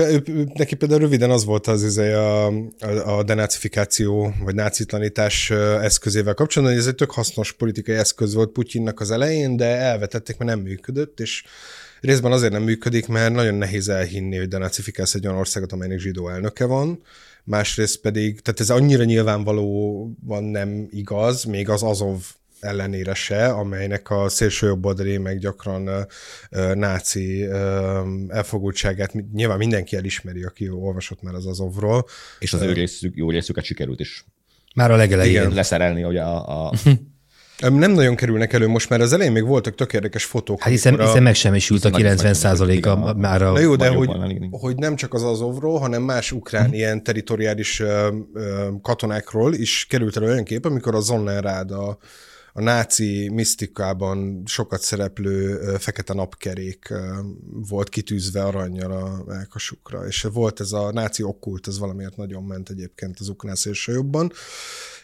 neki 0.55 0.75
például 0.75 1.01
röviden 1.01 1.31
az 1.31 1.45
volt 1.45 1.67
az 1.67 1.83
izé 1.83 2.13
a, 2.13 2.47
a, 2.47 3.17
a 3.19 3.23
denácifikáció, 3.23 4.35
vagy 4.45 4.55
nácitlanítás 4.55 5.51
eszközével 5.81 6.35
kapcsolatban, 6.35 6.77
hogy 6.77 6.87
ez 6.87 6.91
egy 6.91 6.99
tök 6.99 7.11
hasznos 7.11 7.53
politikai 7.53 7.95
eszköz 7.95 8.35
volt 8.35 8.51
Putyinnak 8.51 9.01
az 9.01 9.11
elején, 9.11 9.57
de 9.57 9.65
elvetették, 9.65 10.37
mert 10.37 10.51
nem 10.51 10.61
működött, 10.61 11.21
és 11.21 11.45
részben 12.01 12.33
azért 12.33 12.53
nem 12.53 12.63
működik, 12.63 13.07
mert 13.07 13.35
nagyon 13.35 13.55
nehéz 13.55 13.89
elhinni, 13.89 14.37
hogy 14.37 14.49
denacifikálsz 14.49 15.15
egy 15.15 15.27
olyan 15.27 15.39
országot, 15.39 15.73
amelynek 15.73 15.99
zsidó 15.99 16.29
elnöke 16.29 16.65
van, 16.65 17.03
másrészt 17.45 18.01
pedig, 18.01 18.41
tehát 18.41 18.61
ez 18.61 18.71
annyira 18.71 19.05
nyilvánvalóan 19.05 20.45
nem 20.45 20.87
igaz, 20.91 21.45
még 21.45 21.69
az 21.69 21.83
Azov 21.83 22.19
ellenére 22.65 23.15
se, 23.15 23.47
amelynek 23.47 24.11
a 24.11 24.29
szélső 24.29 24.67
jobb 24.67 24.85
oldalé 24.87 25.17
meg 25.17 25.39
gyakran 25.39 26.07
náci 26.75 27.49
elfogultságát 28.29 29.33
nyilván 29.33 29.59
mindenki 29.59 29.97
elismeri, 29.97 30.43
aki 30.43 30.69
olvasott 30.71 31.23
már 31.23 31.35
az 31.35 31.47
Azovról. 31.47 32.07
És 32.39 32.53
az 32.53 32.63
ő 32.63 32.73
részük, 32.73 33.17
jó 33.17 33.31
részüket 33.31 33.65
sikerült 33.65 34.01
is. 34.01 34.25
Már 34.75 34.91
a 34.91 34.97
legelején. 34.97 35.51
Leszerelni, 35.53 36.03
hogy 36.03 36.17
a, 36.17 36.67
a 36.67 36.73
nem 37.59 37.93
nagyon 37.93 38.15
kerülnek 38.15 38.53
elő 38.53 38.69
most, 38.69 38.89
mert 38.89 39.03
az 39.03 39.13
elején 39.13 39.33
még 39.33 39.45
voltak 39.45 39.75
tök 39.75 39.93
érdekes 39.93 40.25
fotók. 40.25 40.63
Hát 40.63 40.71
hiszen, 40.71 40.95
a... 40.95 41.07
hiszen 41.07 41.23
megsemmisült 41.23 41.85
a 41.85 41.91
90% 41.91 42.87
a 42.87 43.15
már 43.15 43.43
a... 43.43 43.53
Na 43.53 43.59
jó, 43.59 43.77
de 43.77 43.89
hogy, 43.89 44.11
hogy 44.51 44.77
nem 44.77 44.97
csak 44.97 45.15
az 45.15 45.23
Azovról, 45.23 45.79
hanem 45.79 46.03
más 46.03 46.33
ukrán 46.33 46.65
hmm. 46.65 46.75
ilyen 46.75 47.03
teritoriális 47.03 47.81
uh, 47.81 47.89
katonákról 48.83 49.55
is 49.55 49.87
került 49.89 50.17
elő 50.17 50.27
olyan 50.27 50.45
kép, 50.45 50.65
amikor 50.65 50.95
a 50.95 51.01
Zonnenrád 51.01 51.71
a, 51.71 51.99
a 52.57 52.63
náci 52.63 53.31
misztikában 53.33 54.43
sokat 54.47 54.81
szereplő 54.81 55.57
fekete 55.79 56.15
napkerék 56.15 56.93
volt 57.69 57.89
kitűzve 57.89 58.45
aranyjal 58.45 58.93
a 58.93 59.25
melkasukra, 59.27 60.07
és 60.07 60.23
volt 60.23 60.61
ez 60.61 60.73
a 60.73 60.93
náci 60.93 61.23
okkult, 61.23 61.67
ez 61.67 61.79
valamiért 61.79 62.17
nagyon 62.17 62.43
ment 62.43 62.69
egyébként 62.71 63.21
az 63.21 63.29
ukrán 63.29 63.55
szélső 63.55 63.93
jobban. 63.93 64.33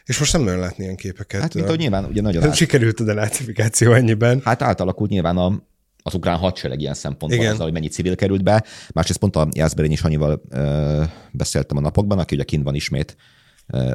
És 0.05 0.19
most 0.19 0.33
nem 0.33 0.43
nagyon 0.43 0.61
látni 0.61 0.85
ilyen 0.85 0.97
képeket. 0.97 1.41
Hát, 1.41 1.55
mint 1.55 1.69
hogy 1.69 1.79
nyilván 1.79 2.05
ugye 2.05 2.21
nagyon 2.21 2.43
át... 2.43 2.55
Sikerült 2.55 3.01
a 3.01 3.05
denácifikáció 3.05 3.93
ennyiben. 3.93 4.41
Hát 4.45 4.63
átalakult 4.63 5.11
nyilván 5.11 5.37
a, 5.37 5.63
az 6.03 6.15
ukrán 6.15 6.37
hadsereg 6.39 6.81
ilyen 6.81 6.95
szempontból, 6.95 7.41
Igen. 7.41 7.53
azzal, 7.53 7.65
hogy 7.65 7.73
mennyi 7.73 7.89
civil 7.89 8.17
került 8.17 8.43
be. 8.43 8.65
Másrészt 8.93 9.19
pont 9.19 9.37
a 9.37 9.49
Jászberény 9.51 9.93
is 9.93 10.03
annyival 10.03 10.43
ö, 10.51 11.03
beszéltem 11.33 11.77
a 11.77 11.81
napokban, 11.81 12.19
aki 12.19 12.35
ugye 12.35 12.45
kint 12.45 12.65
van 12.65 12.75
ismét 12.75 13.17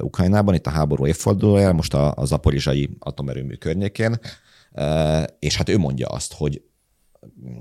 Ukrajnában, 0.01 0.53
itt 0.53 0.67
a 0.67 0.69
háború 0.69 1.07
évfordulója, 1.07 1.71
most 1.71 1.93
a, 1.93 2.13
a 2.15 2.25
zaporizsai 2.25 2.89
atomerőmű 2.99 3.53
környékén, 3.53 4.19
ö, 4.73 5.23
és 5.39 5.55
hát 5.55 5.69
ő 5.69 5.77
mondja 5.77 6.07
azt, 6.07 6.33
hogy 6.33 6.61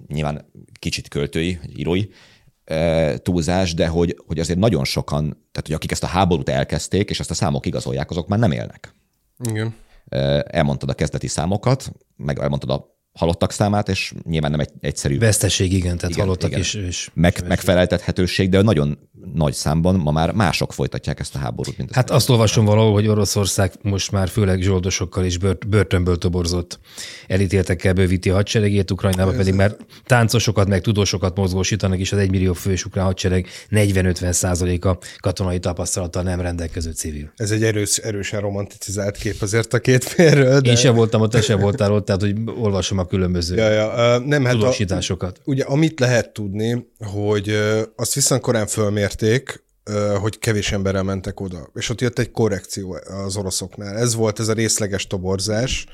nyilván 0.06 0.50
kicsit 0.78 1.08
költői, 1.08 1.58
írói, 1.76 2.06
túlzás, 3.16 3.74
de 3.74 3.86
hogy, 3.86 4.16
hogy 4.26 4.38
azért 4.38 4.58
nagyon 4.58 4.84
sokan, 4.84 5.22
tehát 5.22 5.62
hogy 5.66 5.72
akik 5.72 5.92
ezt 5.92 6.02
a 6.02 6.06
háborút 6.06 6.48
elkezdték, 6.48 7.10
és 7.10 7.20
ezt 7.20 7.30
a 7.30 7.34
számok 7.34 7.66
igazolják, 7.66 8.10
azok 8.10 8.28
már 8.28 8.38
nem 8.38 8.52
élnek. 8.52 8.94
Igen. 9.50 9.74
Elmondtad 10.46 10.88
a 10.88 10.94
kezdeti 10.94 11.26
számokat, 11.26 11.92
meg 12.16 12.38
elmondtad 12.38 12.70
a 12.70 12.92
halottak 13.12 13.52
számát, 13.52 13.88
és 13.88 14.14
nyilván 14.22 14.50
nem 14.50 14.60
egy 14.60 14.70
egyszerű. 14.80 15.18
Veszteség, 15.18 15.72
igen, 15.72 15.96
tehát 15.96 16.10
igen, 16.10 16.24
halottak 16.24 16.48
igen. 16.48 16.60
is. 16.60 16.74
is 16.74 17.10
Meg, 17.14 17.44
megfeleltethetőség, 17.46 18.48
de 18.48 18.62
nagyon 18.62 19.08
nagy 19.34 19.52
számban 19.52 19.94
ma 19.94 20.10
már 20.10 20.32
mások 20.32 20.72
folytatják 20.72 21.20
ezt 21.20 21.34
a 21.34 21.38
háborút. 21.38 21.78
Mint 21.78 21.92
hát 21.92 22.10
azt 22.10 22.30
olvasom 22.30 22.64
valahol, 22.64 22.92
hogy 22.92 23.06
Oroszország 23.06 23.72
most 23.82 24.12
már 24.12 24.28
főleg 24.28 24.60
zsoldosokkal 24.60 25.24
és 25.24 25.38
börtönből 25.68 26.18
toborzott 26.18 26.78
elítéltekkel 27.26 27.92
bővíti 27.92 28.30
a 28.30 28.34
hadseregét, 28.34 28.90
Ukrajnába 28.90 29.30
Ez 29.30 29.36
pedig 29.36 29.54
már 29.54 29.76
táncosokat, 30.04 30.68
meg 30.68 30.80
tudósokat 30.80 31.36
mozgósítanak, 31.36 31.98
és 31.98 32.12
az 32.12 32.18
egymillió 32.18 32.52
fős 32.52 32.84
ukrán 32.84 33.04
hadsereg 33.04 33.46
40-50 33.70 34.32
százaléka 34.32 34.98
katonai 35.20 35.58
tapasztalattal 35.58 36.22
nem 36.22 36.40
rendelkező 36.40 36.90
civil. 36.90 37.32
Ez 37.36 37.50
egy 37.50 37.62
erős, 37.62 37.96
erősen 37.96 38.40
romanticizált 38.40 39.16
kép 39.16 39.42
azért 39.42 39.72
a 39.74 39.78
két 39.78 40.04
félről. 40.04 40.60
De... 40.60 40.70
Én 40.70 40.76
sem 40.76 40.94
voltam 40.94 41.20
ott, 41.20 41.30
te 41.30 41.40
sem 41.40 41.60
voltál 41.60 41.92
ott, 41.92 42.04
tehát 42.04 42.20
hogy 42.20 42.34
olvasom 42.58 42.98
a 42.98 43.04
különböző 43.04 43.56
ja, 43.56 43.68
ja. 43.68 44.18
Nem, 44.18 44.44
hát 44.44 44.52
tudósításokat. 44.52 45.38
A, 45.38 45.40
ugye 45.44 45.64
amit 45.64 46.00
lehet 46.00 46.32
tudni, 46.32 46.86
hogy 46.98 47.58
azt 47.96 48.14
viszont 48.14 48.40
korán 48.40 48.66
fölmérték, 48.66 49.13
uh, 49.22 50.16
hogy 50.16 50.38
kevés 50.38 50.72
emberrel 50.72 51.02
mentek 51.02 51.40
oda. 51.40 51.68
És 51.74 51.88
ott 51.88 52.00
jött 52.00 52.18
egy 52.18 52.30
korrekció 52.30 52.98
az 53.26 53.36
oroszoknál. 53.36 53.96
Ez 53.96 54.14
volt 54.14 54.40
ez 54.40 54.48
a 54.48 54.52
részleges 54.52 55.06
toborzás, 55.06 55.86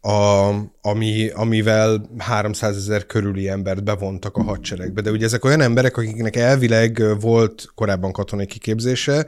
a, 0.00 0.48
ami, 0.82 1.28
amivel 1.28 2.10
300 2.18 2.76
ezer 2.76 3.06
körüli 3.06 3.48
embert 3.48 3.84
bevontak 3.84 4.36
a 4.36 4.42
hadseregbe. 4.42 5.00
De 5.00 5.10
ugye 5.10 5.24
ezek 5.24 5.44
olyan 5.44 5.60
emberek, 5.60 5.96
akiknek 5.96 6.36
elvileg 6.36 7.02
volt 7.20 7.68
korábban 7.74 8.12
katonai 8.12 8.46
kiképzése, 8.46 9.26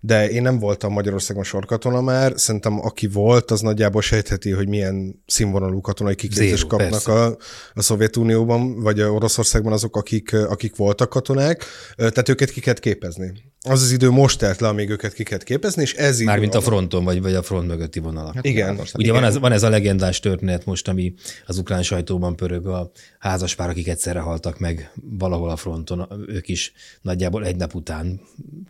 de 0.00 0.30
én 0.30 0.42
nem 0.42 0.58
voltam 0.58 0.92
Magyarországon 0.92 1.44
sorkatona 1.44 2.00
már, 2.00 2.32
szerintem 2.36 2.80
aki 2.80 3.06
volt, 3.06 3.50
az 3.50 3.60
nagyjából 3.60 4.02
sejtheti, 4.02 4.50
hogy 4.50 4.68
milyen 4.68 5.22
színvonalú 5.26 5.80
katonai 5.80 6.14
kiképzést 6.14 6.66
kapnak 6.66 7.08
a, 7.08 7.36
a 7.74 7.82
Szovjetunióban, 7.82 8.80
vagy 8.82 9.00
a 9.00 9.10
Oroszországban 9.10 9.72
azok, 9.72 9.96
akik, 9.96 10.32
akik 10.32 10.76
voltak 10.76 11.08
katonák, 11.08 11.64
tehát 11.96 12.28
őket 12.28 12.50
ki 12.50 12.60
kell 12.60 12.74
képezni. 12.74 13.32
Az 13.66 13.82
az 13.82 13.92
idő 13.92 14.10
most 14.10 14.38
telt 14.38 14.60
le, 14.60 14.68
amíg 14.68 14.90
őket 14.90 15.12
ki 15.12 15.22
kell 15.22 15.38
képezni, 15.38 15.82
és 15.82 15.94
ez. 15.94 16.18
Mármint 16.20 16.54
a 16.54 16.60
fronton, 16.60 17.04
vagy, 17.04 17.22
vagy 17.22 17.34
a 17.34 17.42
front 17.42 17.66
mögötti 17.66 18.00
vonalak. 18.00 18.34
Hát 18.34 18.44
igen. 18.44 18.74
Ugye 18.74 18.88
igen. 18.94 19.14
Van, 19.14 19.24
ez, 19.24 19.38
van 19.38 19.52
ez 19.52 19.62
a 19.62 19.68
legendás 19.68 20.20
történet 20.20 20.64
most, 20.64 20.88
ami 20.94 21.14
az 21.46 21.58
ukrán 21.58 21.82
sajtóban 21.82 22.36
pörög, 22.36 22.66
a 22.66 22.90
házaspár, 23.18 23.68
akik 23.68 23.88
egyszerre 23.88 24.20
haltak 24.20 24.58
meg 24.58 24.92
valahol 25.18 25.50
a 25.50 25.56
fronton, 25.56 26.24
ők 26.26 26.48
is 26.48 26.72
nagyjából 27.00 27.44
egy 27.44 27.56
nap 27.56 27.74
után 27.74 28.20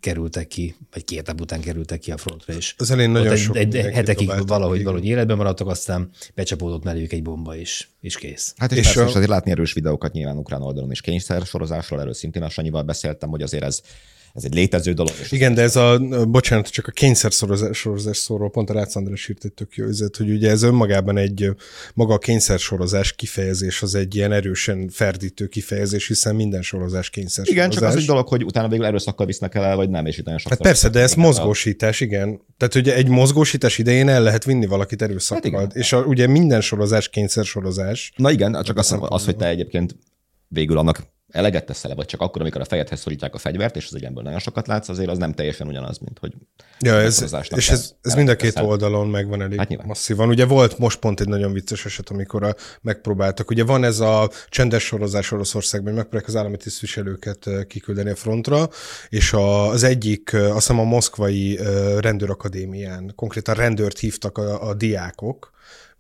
kerültek 0.00 0.47
ki, 0.47 0.75
vagy 0.93 1.04
két 1.04 1.26
nap 1.26 1.40
után 1.40 1.61
kerültek 1.61 1.99
ki 1.99 2.11
a 2.11 2.16
frontra, 2.16 2.54
és 2.54 2.75
az 2.78 2.90
elén 2.90 3.11
nagyon 3.11 3.33
egy, 3.33 3.38
sok 3.38 3.57
egy, 3.57 3.76
egy 3.76 3.93
hetekig 3.93 4.47
valahogy, 4.47 4.83
valahogy 4.83 5.07
életben 5.07 5.37
maradtak, 5.37 5.69
aztán 5.69 6.11
becsapódott 6.35 6.85
melléjük 6.85 7.12
egy 7.12 7.23
bomba, 7.23 7.57
és, 7.57 7.87
és 8.00 8.16
kész. 8.16 8.54
Hát 8.57 8.73
és, 8.73 8.78
és 8.78 8.85
persze, 8.85 9.02
a... 9.02 9.07
azért 9.07 9.28
látni 9.28 9.50
erős 9.50 9.73
videókat 9.73 10.12
nyilván 10.12 10.37
ukrán 10.37 10.62
oldalon 10.62 10.90
is 10.90 11.00
kényszer 11.00 11.43
sorozásról, 11.43 12.00
erről 12.00 12.14
szintén 12.14 12.43
a 12.43 12.49
Sanyival 12.49 12.83
beszéltem, 12.83 13.28
hogy 13.28 13.43
azért 13.43 13.64
ez 13.64 13.81
ez 14.35 14.45
egy 14.45 14.55
létező 14.55 14.93
dolog. 14.93 15.12
Igen, 15.31 15.55
de 15.55 15.62
ez 15.62 15.76
a, 15.76 15.99
bocsánat, 16.29 16.69
csak 16.69 16.87
a 16.87 16.91
kényszersorozás 16.91 18.17
szóról 18.17 18.50
pont 18.50 18.71
a 18.71 18.73
Rácz 18.73 18.97
András 18.97 19.29
írt 19.29 19.45
egy 19.45 19.53
tök 19.53 19.75
jó 19.75 19.87
üzlet, 19.87 20.17
hogy 20.17 20.31
ugye 20.31 20.50
ez 20.50 20.62
önmagában 20.62 21.17
egy, 21.17 21.50
maga 21.95 22.14
a 22.14 22.19
kényszersorozás 22.19 23.12
kifejezés 23.12 23.83
az 23.83 23.95
egy 23.95 24.14
ilyen 24.14 24.33
erősen 24.33 24.88
ferdítő 24.88 25.47
kifejezés, 25.47 26.07
hiszen 26.07 26.35
minden 26.35 26.62
sorozás 26.62 27.11
kényszer. 27.11 27.49
Igen, 27.49 27.71
csak 27.71 27.83
az 27.83 27.97
egy 27.97 28.05
dolog, 28.05 28.29
hogy 28.29 28.45
utána 28.45 28.69
végül 28.69 28.85
erőszakkal 28.85 29.26
visznek 29.26 29.55
el, 29.55 29.76
vagy 29.76 29.91
nem, 29.91 30.07
és 30.07 30.19
itt 30.19 30.25
nagyon 30.25 30.41
Hát 30.49 30.61
persze, 30.61 30.88
de 30.88 31.00
ez 31.00 31.14
mozgósítás, 31.14 32.00
igen. 32.00 32.41
Tehát 32.57 32.75
ugye 32.75 32.95
egy 32.95 33.09
mozgósítás 33.09 33.79
idején 33.79 34.09
el 34.09 34.23
lehet 34.23 34.45
vinni 34.45 34.67
valakit 34.67 35.03
erőszakkal. 35.03 35.61
Hát 35.61 35.75
és 35.75 35.93
a, 35.93 36.03
ugye 36.03 36.26
minden 36.26 36.61
sorozás 36.61 37.09
kényszer 37.09 37.45
sorozás. 37.45 38.12
Na 38.17 38.31
igen, 38.31 38.62
csak 38.62 38.79
az, 38.79 38.97
az, 39.00 39.25
hogy 39.25 39.37
te 39.37 39.49
egyébként 39.49 39.97
végül 40.49 40.79
annak 40.79 41.12
eleget 41.35 41.64
teszel 41.64 41.95
vagy 41.95 42.07
csak 42.07 42.21
akkor, 42.21 42.41
amikor 42.41 42.61
a 42.61 42.64
fejedhez 42.64 43.00
szorítják 43.00 43.35
a 43.35 43.38
fegyvert, 43.38 43.76
és 43.76 43.87
az 43.87 43.95
egyenből 43.95 44.23
nagyon 44.23 44.38
sokat 44.38 44.67
látsz, 44.67 44.88
azért 44.88 45.09
az 45.09 45.19
nem 45.19 45.33
teljesen 45.33 45.67
ugyanaz, 45.67 45.99
mint 45.99 46.19
hogy... 46.19 46.33
Ja, 46.81 47.00
ez, 47.00 47.25
és 47.49 47.71
ez, 47.71 47.95
ez 48.03 48.14
mind 48.14 48.29
a 48.29 48.37
két 48.37 48.53
teszel. 48.53 48.69
oldalon 48.69 49.09
megvan 49.09 49.43
elég 49.43 49.59
hát 49.59 49.85
masszívan. 49.85 50.29
Ugye 50.29 50.45
volt 50.45 50.79
most 50.79 50.99
pont 50.99 51.21
egy 51.21 51.29
nagyon 51.29 51.53
vicces 51.53 51.85
eset, 51.85 52.11
amikor 52.11 52.43
a, 52.43 52.55
megpróbáltak. 52.81 53.50
Ugye 53.50 53.64
van 53.64 53.85
ez 53.85 54.00
a 54.00 54.31
csendes 54.49 54.85
sorozás 54.85 55.33
Oroszországban, 55.33 55.88
hogy 55.88 55.97
megpróbálják 55.97 56.35
az 56.35 56.41
állami 56.41 56.57
tisztviselőket 56.57 57.67
kiküldeni 57.67 58.11
a 58.11 58.17
frontra, 58.17 58.69
és 59.09 59.33
a, 59.33 59.69
az 59.69 59.83
egyik, 59.83 60.35
azt 60.35 60.55
hiszem 60.55 60.79
a 60.79 60.85
moszkvai 60.85 61.59
rendőrakadémián 61.99 63.12
konkrétan 63.17 63.55
rendőrt 63.55 63.99
hívtak 63.99 64.38
a, 64.38 64.69
a 64.69 64.75
diákok, 64.75 65.53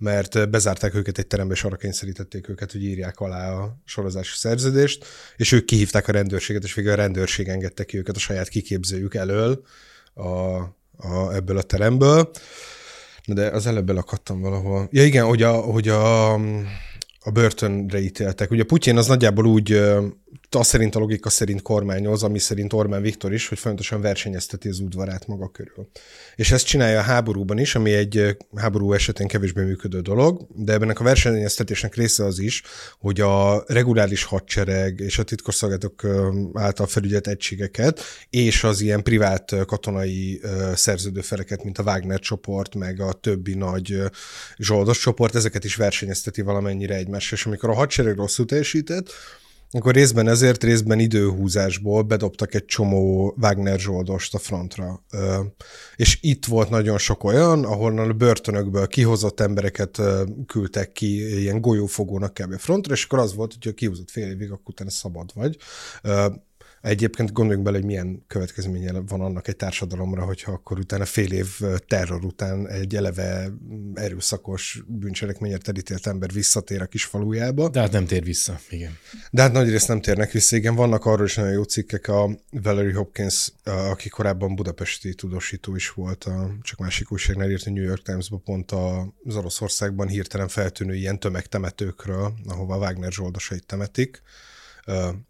mert 0.04 0.50
bezárták 0.50 0.94
őket 0.94 1.18
egy 1.18 1.26
terembe, 1.26 1.54
és 1.54 1.64
arra 1.64 1.76
kényszerítették 1.76 2.48
őket, 2.48 2.72
hogy 2.72 2.84
írják 2.84 3.20
alá 3.20 3.52
a 3.52 3.76
sorozási 3.84 4.32
szerződést, 4.36 5.04
és 5.36 5.52
ők 5.52 5.64
kihívták 5.64 6.08
a 6.08 6.12
rendőrséget, 6.12 6.64
és 6.64 6.74
végül 6.74 6.92
a 6.92 6.94
rendőrség 6.94 7.48
engedte 7.48 7.84
ki 7.84 7.98
őket 7.98 8.16
a 8.16 8.18
saját 8.18 8.48
kiképzőjük 8.48 9.14
elől 9.14 9.62
a, 10.14 10.28
a, 10.96 11.32
ebből 11.32 11.58
a 11.58 11.62
teremből. 11.62 12.30
De 13.26 13.46
az 13.46 13.66
előbb 13.66 13.90
lakadtam 13.90 14.40
valahol. 14.40 14.88
Ja 14.90 15.04
igen, 15.04 15.24
hogy 15.24 15.42
a, 15.42 15.52
hogy 15.52 15.88
a, 15.88 16.32
a 17.20 17.30
börtönre 17.32 18.00
ítéltek. 18.00 18.50
Ugye 18.50 18.64
Putyin 18.64 18.96
az 18.96 19.06
nagyjából 19.06 19.46
úgy 19.46 19.82
azt 20.54 20.68
szerint 20.68 20.94
a 20.94 20.98
logika 20.98 21.30
szerint 21.30 21.62
kormányoz, 21.62 22.22
ami 22.22 22.38
szerint 22.38 22.72
Orbán 22.72 23.02
Viktor 23.02 23.32
is, 23.32 23.48
hogy 23.48 23.58
folyamatosan 23.58 24.00
versenyezteti 24.00 24.68
az 24.68 24.78
udvarát 24.78 25.26
maga 25.26 25.48
körül. 25.48 25.88
És 26.36 26.50
ezt 26.50 26.66
csinálja 26.66 26.98
a 26.98 27.02
háborúban 27.02 27.58
is, 27.58 27.74
ami 27.74 27.92
egy 27.92 28.36
háború 28.54 28.92
esetén 28.92 29.26
kevésbé 29.26 29.62
működő 29.62 30.00
dolog, 30.00 30.46
de 30.54 30.72
ebben 30.72 30.90
a 30.90 31.02
versenyeztetésnek 31.02 31.94
része 31.94 32.24
az 32.24 32.38
is, 32.38 32.62
hogy 32.98 33.20
a 33.20 33.64
reguláris 33.66 34.24
hadsereg 34.24 35.00
és 35.00 35.18
a 35.18 35.22
titkosszolgálatok 35.22 36.06
által 36.52 36.86
felügyelt 36.86 37.26
egységeket 37.26 38.00
és 38.30 38.64
az 38.64 38.80
ilyen 38.80 39.02
privát 39.02 39.54
katonai 39.66 40.40
szerződőfeleket, 40.74 41.64
mint 41.64 41.78
a 41.78 41.82
Wagner 41.82 42.18
csoport, 42.18 42.74
meg 42.74 43.00
a 43.00 43.12
többi 43.12 43.54
nagy 43.54 44.02
zsoldos 44.56 44.98
csoport, 44.98 45.34
ezeket 45.34 45.64
is 45.64 45.76
versenyezteti 45.76 46.42
valamennyire 46.42 46.94
egymással. 46.94 47.38
És 47.38 47.46
amikor 47.46 47.68
a 47.68 47.74
hadsereg 47.74 48.16
rosszul 48.16 48.46
teljesített, 48.46 49.10
akkor 49.78 49.94
részben 49.94 50.28
ezért, 50.28 50.64
részben 50.64 50.98
időhúzásból 50.98 52.02
bedobtak 52.02 52.54
egy 52.54 52.64
csomó 52.64 53.34
Wagner 53.40 53.78
zsoldost 53.78 54.34
a 54.34 54.38
frontra. 54.38 55.04
És 55.96 56.18
itt 56.20 56.44
volt 56.44 56.70
nagyon 56.70 56.98
sok 56.98 57.24
olyan, 57.24 57.64
ahonnan 57.64 58.10
a 58.10 58.12
börtönökből 58.12 58.86
kihozott 58.86 59.40
embereket 59.40 60.00
küldtek 60.46 60.92
ki 60.92 61.40
ilyen 61.40 61.60
golyófogónak 61.60 62.34
kb. 62.34 62.58
frontra, 62.58 62.94
és 62.94 63.04
akkor 63.04 63.18
az 63.18 63.34
volt, 63.34 63.52
hogy 63.52 63.64
ha 63.64 63.72
kihozott 63.72 64.10
fél 64.10 64.30
évig, 64.30 64.50
akkor 64.50 64.64
utána 64.66 64.90
szabad 64.90 65.30
vagy. 65.34 65.56
Egyébként 66.84 67.32
gondoljunk 67.32 67.64
bele, 67.64 67.76
hogy 67.76 67.86
milyen 67.86 68.24
következménye 68.26 68.92
van 68.92 69.20
annak 69.20 69.48
egy 69.48 69.56
társadalomra, 69.56 70.24
hogyha 70.24 70.52
akkor 70.52 70.78
utána 70.78 71.04
fél 71.04 71.32
év 71.32 71.60
terror 71.86 72.24
után 72.24 72.68
egy 72.68 72.96
eleve 72.96 73.52
erőszakos 73.94 74.82
bűncselekményért 74.86 75.68
elítélt 75.68 76.06
ember 76.06 76.32
visszatér 76.32 76.82
a 76.82 76.86
kis 76.86 77.04
falujába. 77.04 77.68
De 77.68 77.80
hát 77.80 77.92
nem 77.92 78.06
tér 78.06 78.22
vissza, 78.22 78.60
igen. 78.68 78.98
De 79.30 79.42
hát 79.42 79.52
nagyrészt 79.52 79.88
nem 79.88 80.00
térnek 80.00 80.30
vissza, 80.30 80.56
igen. 80.56 80.74
Vannak 80.74 81.04
arról 81.04 81.26
is 81.26 81.34
nagyon 81.34 81.52
jó 81.52 81.62
cikkek, 81.62 82.08
a 82.08 82.30
Valerie 82.50 82.94
Hopkins, 82.94 83.52
aki 83.64 84.08
korábban 84.08 84.54
budapesti 84.54 85.14
tudósító 85.14 85.76
is 85.76 85.90
volt, 85.90 86.24
a, 86.24 86.50
csak 86.62 86.78
másik 86.78 87.12
újságnál 87.12 87.50
írt 87.50 87.66
a 87.66 87.70
New 87.70 87.84
York 87.84 88.02
Times-ba 88.02 88.36
pont 88.36 88.72
az 89.24 89.36
Oroszországban 89.36 90.08
hirtelen 90.08 90.48
feltűnő 90.48 90.94
ilyen 90.94 91.20
tömegtemetőkről, 91.20 92.34
ahova 92.46 92.76
Wagner 92.76 93.12
zsoldosait 93.12 93.66
temetik 93.66 94.22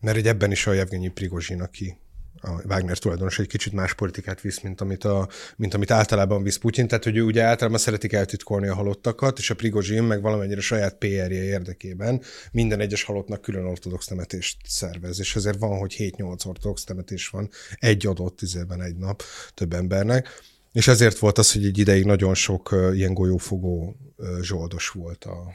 mert 0.01 0.17
egy 0.17 0.27
ebben 0.27 0.51
is 0.51 0.67
a 0.67 0.73
Jevgenyi 0.73 1.09
Prigozsin, 1.09 1.61
aki 1.61 1.97
a 2.45 2.63
Wagner 2.69 2.99
tulajdonos 2.99 3.39
egy 3.39 3.47
kicsit 3.47 3.73
más 3.73 3.95
politikát 3.95 4.41
visz, 4.41 4.61
mint 4.61 4.81
amit, 4.81 5.05
a, 5.05 5.29
mint 5.57 5.75
amit 5.75 5.91
általában 5.91 6.43
visz 6.43 6.57
Putyin. 6.57 6.89
Tehát, 6.89 7.05
hogy 7.05 7.17
ő 7.17 7.23
ugye 7.23 7.43
általában 7.43 7.79
szeretik 7.79 8.13
eltitkolni 8.13 8.69
a 8.69 8.75
halottakat, 8.75 9.39
és 9.39 9.51
a 9.51 9.55
Prigozsin 9.55 10.03
meg 10.03 10.23
valamennyire 10.23 10.61
saját 10.61 10.95
PR-je 10.95 11.43
érdekében 11.43 12.23
minden 12.53 12.81
egyes 12.81 13.03
halottnak 13.03 13.41
külön 13.41 13.65
ortodox 13.65 14.07
temetést 14.07 14.57
szervez. 14.67 15.19
És 15.19 15.37
ezért 15.37 15.59
van, 15.59 15.79
hogy 15.79 15.95
7-8 15.99 16.47
ortodox 16.47 16.85
temetés 16.85 17.29
van 17.29 17.51
egy 17.79 18.07
adott 18.07 18.37
tizében 18.37 18.83
egy 18.83 18.97
nap 18.97 19.23
több 19.55 19.73
embernek. 19.73 20.29
És 20.73 20.89
ezért 20.89 21.19
volt 21.19 21.39
az, 21.39 21.53
hogy 21.53 21.65
egy 21.65 21.79
ideig 21.79 22.05
nagyon 22.05 22.35
sok 22.35 22.77
ilyen 22.93 23.15
golyófogó 23.15 23.97
zsoldos 24.41 24.89
volt 24.89 25.25
a, 25.25 25.55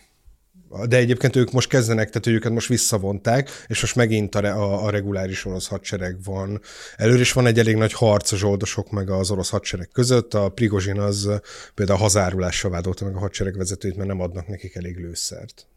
de 0.88 0.98
egyébként 0.98 1.36
ők 1.36 1.52
most 1.52 1.70
kezdenek, 1.70 2.08
tehát 2.08 2.28
őket 2.28 2.52
most 2.52 2.68
visszavonták, 2.68 3.50
és 3.68 3.82
most 3.82 3.96
megint 3.96 4.36
a, 4.36 4.46
a, 4.46 4.86
a 4.86 4.90
reguláris 4.90 5.46
orosz 5.46 5.68
hadsereg 5.68 6.24
van. 6.24 6.62
Előre 6.96 7.20
is 7.20 7.34
van 7.34 7.46
egy 7.46 7.60
elég 7.60 7.76
nagy 7.76 7.94
harc 7.94 8.32
a 8.32 8.38
zsoldosok 8.38 8.92
meg 8.92 9.10
az 9.10 9.32
orosz 9.32 9.50
hadsereg 9.50 9.90
között. 9.92 10.34
A 10.34 10.50
Prigozsin 10.50 11.00
az 11.00 11.30
például 11.74 12.00
hazárulással 12.00 12.72
vádolta 12.72 13.06
meg 13.06 13.16
a 13.16 13.20
hadsereg 13.20 13.58
vezetőit, 13.58 13.96
mert 13.96 14.08
nem 14.08 14.22
adnak 14.22 14.48
nekik 14.48 14.76
elég 14.76 14.98
lőszert 14.98 15.68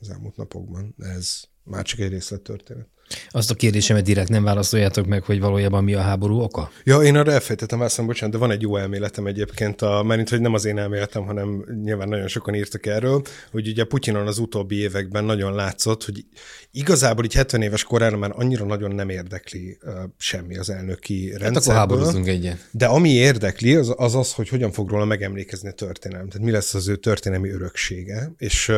az 0.00 0.10
elmúlt 0.10 0.36
napokban. 0.36 0.94
Ez 0.98 1.40
már 1.62 1.84
csak 1.84 1.98
egy 1.98 2.10
részlettörténet. 2.10 2.86
Azt 3.30 3.50
a 3.50 3.54
kérdésemet 3.54 4.04
direkt 4.04 4.28
nem 4.28 4.44
válaszoljátok 4.44 5.06
meg, 5.06 5.22
hogy 5.22 5.40
valójában 5.40 5.84
mi 5.84 5.94
a 5.94 6.00
háború 6.00 6.40
oka? 6.40 6.70
Ja, 6.84 7.00
én 7.00 7.16
arra 7.16 7.32
elfejtettem 7.32 7.78
válaszolni, 7.78 8.10
bocsánat, 8.10 8.34
de 8.34 8.40
van 8.40 8.50
egy 8.50 8.62
jó 8.62 8.76
elméletem 8.76 9.26
egyébként, 9.26 9.82
a, 9.82 10.02
mert 10.02 10.28
hogy 10.28 10.40
nem 10.40 10.54
az 10.54 10.64
én 10.64 10.78
elméletem, 10.78 11.24
hanem 11.24 11.64
nyilván 11.84 12.08
nagyon 12.08 12.28
sokan 12.28 12.54
írtak 12.54 12.86
erről, 12.86 13.22
hogy 13.50 13.68
ugye 13.68 13.84
Putyinon 13.84 14.26
az 14.26 14.38
utóbbi 14.38 14.76
években 14.76 15.24
nagyon 15.24 15.54
látszott, 15.54 16.04
hogy 16.04 16.24
igazából 16.70 17.24
így 17.24 17.34
70 17.34 17.62
éves 17.62 17.84
korára 17.84 18.16
már 18.16 18.32
annyira 18.34 18.64
nagyon 18.64 18.94
nem 18.94 19.08
érdekli 19.08 19.78
uh, 19.82 19.92
semmi 20.18 20.56
az 20.56 20.70
elnöki 20.70 21.30
hát 21.30 21.40
rendszerből. 21.40 21.82
akkor 21.82 21.96
háborúzunk 21.96 22.28
egyet. 22.28 22.68
De 22.70 22.86
ami 22.86 23.10
érdekli, 23.10 23.74
az, 23.74 23.94
az 23.96 24.14
az, 24.14 24.32
hogy 24.32 24.48
hogyan 24.48 24.72
fog 24.72 24.90
róla 24.90 25.04
megemlékezni 25.04 25.68
a 25.68 25.72
történelem. 25.72 26.28
Tehát 26.28 26.46
mi 26.46 26.52
lesz 26.52 26.74
az 26.74 26.88
ő 26.88 26.96
történelmi 26.96 27.48
öröksége. 27.48 28.32
És 28.38 28.68
uh, 28.68 28.76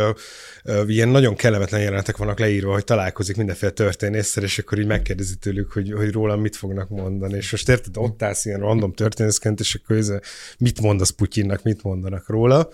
uh, 0.65 0.85
ilyen 0.87 1.09
nagyon 1.09 1.35
kellemetlen 1.35 1.81
jelenetek 1.81 2.17
vannak 2.17 2.39
leírva, 2.39 2.73
hogy 2.73 2.85
találkozik 2.85 3.37
mindenféle 3.37 3.73
történésszel, 4.25 4.43
és 4.43 4.59
akkor 4.59 4.79
így 4.79 4.87
megkérdezi 4.87 5.37
tőlük, 5.37 5.73
hogy, 5.73 5.93
hogy 5.93 6.11
rólam 6.11 6.41
mit 6.41 6.57
fognak 6.57 6.89
mondani. 6.89 7.37
És 7.37 7.51
most 7.51 7.69
érted, 7.69 7.97
ott 7.97 8.23
állsz 8.23 8.45
ilyen 8.45 8.61
random 8.61 8.93
történészként, 8.93 9.61
és 9.61 9.75
akkor 9.75 9.97
ez, 9.97 10.13
mit 10.59 10.81
mondasz 10.81 11.11
Putyinnak, 11.11 11.63
mit 11.63 11.83
mondanak 11.83 12.29
róla 12.29 12.69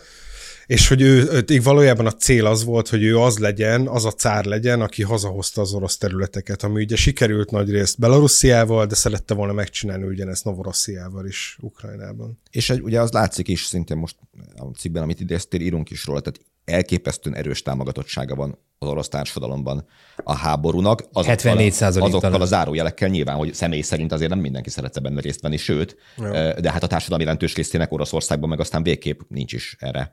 és 0.66 0.88
hogy 0.88 1.02
ő, 1.02 1.44
ő 1.48 1.60
valójában 1.62 2.06
a 2.06 2.12
cél 2.12 2.46
az 2.46 2.64
volt, 2.64 2.88
hogy 2.88 3.02
ő 3.02 3.18
az 3.18 3.38
legyen, 3.38 3.88
az 3.88 4.04
a 4.04 4.10
cár 4.10 4.44
legyen, 4.44 4.80
aki 4.80 5.02
hazahozta 5.02 5.60
az 5.60 5.72
orosz 5.72 5.96
területeket, 5.96 6.62
ami 6.62 6.82
ugye 6.82 6.96
sikerült 6.96 7.50
nagy 7.50 7.70
részt 7.70 7.98
Belarussziával, 7.98 8.86
de 8.86 8.94
szerette 8.94 9.34
volna 9.34 9.52
megcsinálni 9.52 10.06
ugyanezt 10.06 10.44
Novorossziával 10.44 11.26
is 11.26 11.58
Ukrajnában. 11.60 12.38
És 12.50 12.70
egy, 12.70 12.80
ugye 12.80 13.00
az 13.00 13.10
látszik 13.10 13.48
is 13.48 13.64
szintén 13.64 13.96
most 13.96 14.16
a 14.56 14.64
cikkben, 14.64 15.02
amit 15.02 15.20
idéztél, 15.20 15.60
írunk 15.60 15.90
is 15.90 16.06
róla, 16.06 16.20
tehát 16.20 16.40
elképesztően 16.70 17.36
erős 17.36 17.62
támogatottsága 17.62 18.34
van 18.34 18.58
az 18.78 18.88
orosz 18.88 19.08
társadalomban 19.08 19.86
a 20.16 20.34
háborúnak. 20.34 21.00
Azokkal, 21.00 21.24
74 21.24 21.74
azokkal 21.80 22.40
a 22.40 22.44
zárójelekkel 22.44 23.08
nyilván, 23.08 23.36
hogy 23.36 23.54
személy 23.54 23.80
szerint 23.80 24.12
azért 24.12 24.30
nem 24.30 24.38
mindenki 24.38 24.70
szeretne 24.70 25.00
benne 25.00 25.20
részt 25.20 25.40
venni, 25.40 25.56
sőt, 25.56 25.96
Jó. 26.16 26.30
de 26.32 26.70
hát 26.72 26.82
a 26.82 26.86
társadalmi 26.86 27.24
jelentős 27.24 27.54
részének 27.54 27.92
Oroszországban 27.92 28.48
meg 28.48 28.60
aztán 28.60 28.82
végképp 28.82 29.20
nincs 29.28 29.52
is 29.52 29.76
erre 29.78 30.12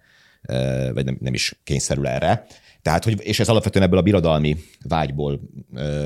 vagy 0.93 1.05
nem, 1.05 1.17
nem 1.19 1.33
is 1.33 1.59
kényszerül 1.63 2.07
erre. 2.07 2.45
Tehát, 2.81 3.03
hogy, 3.03 3.21
és 3.23 3.39
ez 3.39 3.49
alapvetően 3.49 3.85
ebből 3.85 3.99
a 3.99 4.01
birodalmi 4.01 4.57
vágyból, 4.83 5.39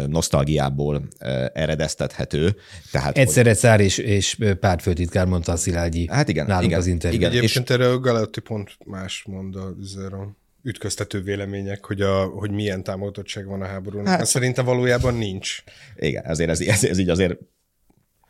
nosztalgiából 0.07 1.07
eredeztethető. 1.53 2.55
Tehát, 2.91 3.17
Egyszerre 3.17 3.49
hogy... 3.49 3.57
szár 3.57 3.79
és, 3.79 3.97
és 3.97 4.37
pártfőtitkár 4.59 5.25
mondta 5.25 5.51
a 5.51 5.55
Szilágyi 5.55 6.07
hát 6.11 6.29
igen, 6.29 6.45
nálunk 6.45 6.65
igen, 6.65 6.79
az 6.79 6.87
interjúban. 6.87 7.29
Igen, 7.29 7.37
Egyébként 7.37 7.69
és... 7.69 7.75
erre 7.75 7.89
a 7.89 7.99
Galeotti 7.99 8.39
pont 8.39 8.77
más 8.85 9.23
mond 9.27 9.55
a, 9.55 9.73
a 10.15 10.35
ütköztető 10.63 11.21
vélemények, 11.21 11.85
hogy, 11.85 12.01
a, 12.01 12.25
hogy 12.25 12.51
milyen 12.51 12.83
támogatottság 12.83 13.45
van 13.45 13.61
a 13.61 13.65
háborúnak. 13.65 14.07
Hát, 14.07 14.25
szerintem 14.25 14.65
valójában 14.65 15.13
nincs. 15.13 15.63
Igen, 15.95 16.25
azért 16.25 16.49
ez, 16.49 16.61
ez, 16.61 16.83
ez 16.83 16.97
így 16.97 17.09
azért 17.09 17.39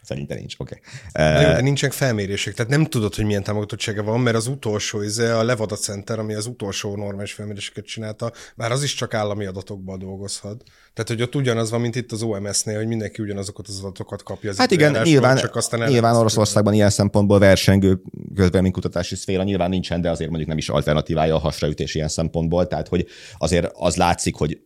Szerintem 0.02 0.38
nincs, 0.38 0.56
oké. 0.58 0.80
Okay. 1.10 1.44
De 1.44 1.62
nincsenek 1.62 1.96
felmérések, 1.96 2.54
tehát 2.54 2.72
nem 2.72 2.86
tudod, 2.86 3.16
hogy 3.16 3.26
milyen 3.26 3.44
támogatottsága 3.44 4.04
van, 4.04 4.20
mert 4.20 4.36
az 4.36 4.48
utolsó, 4.48 5.00
ez 5.00 5.18
a 5.18 5.44
Levada 5.44 5.76
Center, 5.76 6.20
ami 6.20 6.34
az 6.34 6.46
utolsó 6.46 6.96
normális 6.96 7.34
felméréseket 7.34 7.86
csinálta, 7.86 8.32
már 8.56 8.72
az 8.72 8.84
is 8.84 8.94
csak 8.94 9.14
állami 9.14 9.46
adatokban 9.46 10.00
dolgozhat. 10.00 10.64
Tehát, 10.94 11.10
hogy 11.10 11.22
ott 11.22 11.36
ugyanaz 11.36 11.70
van, 11.70 11.82
mint 11.82 11.96
itt 11.96 12.12
az 12.12 12.22
OMS-nél, 12.22 12.78
hogy 12.78 12.88
mindenki 12.88 13.22
ugyanazokat 13.22 13.68
az 13.68 13.80
adatokat 13.80 14.24
kapja. 14.24 14.50
Az 14.50 14.58
hát 14.58 14.72
igen, 14.72 15.02
nyilván, 15.04 15.38
csak 15.38 15.56
aztán 15.56 15.90
nyilván 15.90 16.16
Oroszországban 16.16 16.74
ilyen 16.74 16.90
szempontból 16.90 17.40
versengő 17.40 18.02
közvéleménykutatási 18.36 19.16
szféra 19.16 19.44
nyilván 19.44 19.70
nincsen, 19.70 20.02
de 20.02 20.10
azért 20.10 20.30
mondjuk 20.30 20.50
nem 20.50 20.58
is 20.58 20.70
alternatívája 20.70 21.36
a 21.36 21.40
hasraütés 21.40 21.96
ilyen 21.96 22.08
szempontból, 22.08 22.68
tehát 22.68 22.88
hogy 22.88 23.08
azért 23.38 23.72
az 23.74 23.96
látszik, 23.96 24.36
hogy 24.36 24.60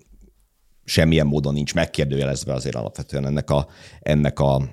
semmilyen 0.83 1.27
módon 1.27 1.53
nincs 1.53 1.73
megkérdőjelezve 1.73 2.53
azért 2.53 2.75
alapvetően 2.75 3.25
ennek 3.25 3.49
a, 3.49 3.67
ennek 3.99 4.39
a 4.39 4.69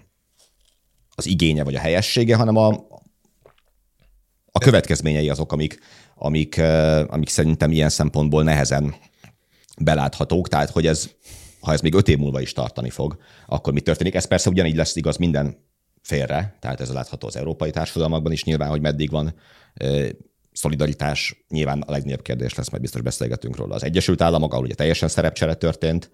az 1.15 1.27
igénye 1.27 1.65
vagy 1.65 1.75
a 1.75 1.81
helyessége, 1.81 2.37
hanem 2.37 2.57
a, 2.57 2.69
a 4.53 4.59
következményei 4.59 5.29
azok, 5.29 5.53
amik, 5.53 5.79
amik, 6.15 6.59
amik 7.07 7.29
szerintem 7.29 7.71
ilyen 7.71 7.89
szempontból 7.89 8.43
nehezen 8.43 8.95
beláthatók, 9.81 10.49
tehát 10.49 10.71
hogy 10.71 10.87
ez, 10.87 11.11
ha 11.61 11.73
ez 11.73 11.81
még 11.81 11.95
öt 11.95 12.09
év 12.09 12.19
múlva 12.19 12.41
is 12.41 12.53
tartani 12.53 12.91
fog, 12.91 13.17
akkor 13.47 13.73
mi 13.73 13.81
történik? 13.81 14.15
Ez 14.15 14.25
persze 14.25 14.51
ugyanígy 14.51 14.77
lesz 14.77 14.97
igaz 14.97 15.17
minden 15.17 15.57
félre, 16.03 16.57
tehát 16.61 16.81
ez 16.81 16.93
látható 16.93 17.27
az 17.27 17.37
európai 17.37 17.71
társadalmakban 17.71 18.33
is 18.33 18.45
nyilván, 18.45 18.69
hogy 18.69 18.81
meddig 18.81 19.11
van 19.11 19.35
szolidaritás, 20.53 21.45
nyilván 21.49 21.81
a 21.81 21.91
legnagyobb 21.91 22.23
kérdés 22.23 22.55
lesz, 22.55 22.71
majd 22.71 22.83
biztos 22.83 23.01
beszélgetünk 23.01 23.57
róla. 23.57 23.75
Az 23.75 23.85
Egyesült 23.85 24.23
Államok, 24.23 24.53
ahol 24.53 24.65
ugye 24.65 24.75
teljesen 24.75 25.09
szerepcsere 25.09 25.55
történt, 25.55 26.11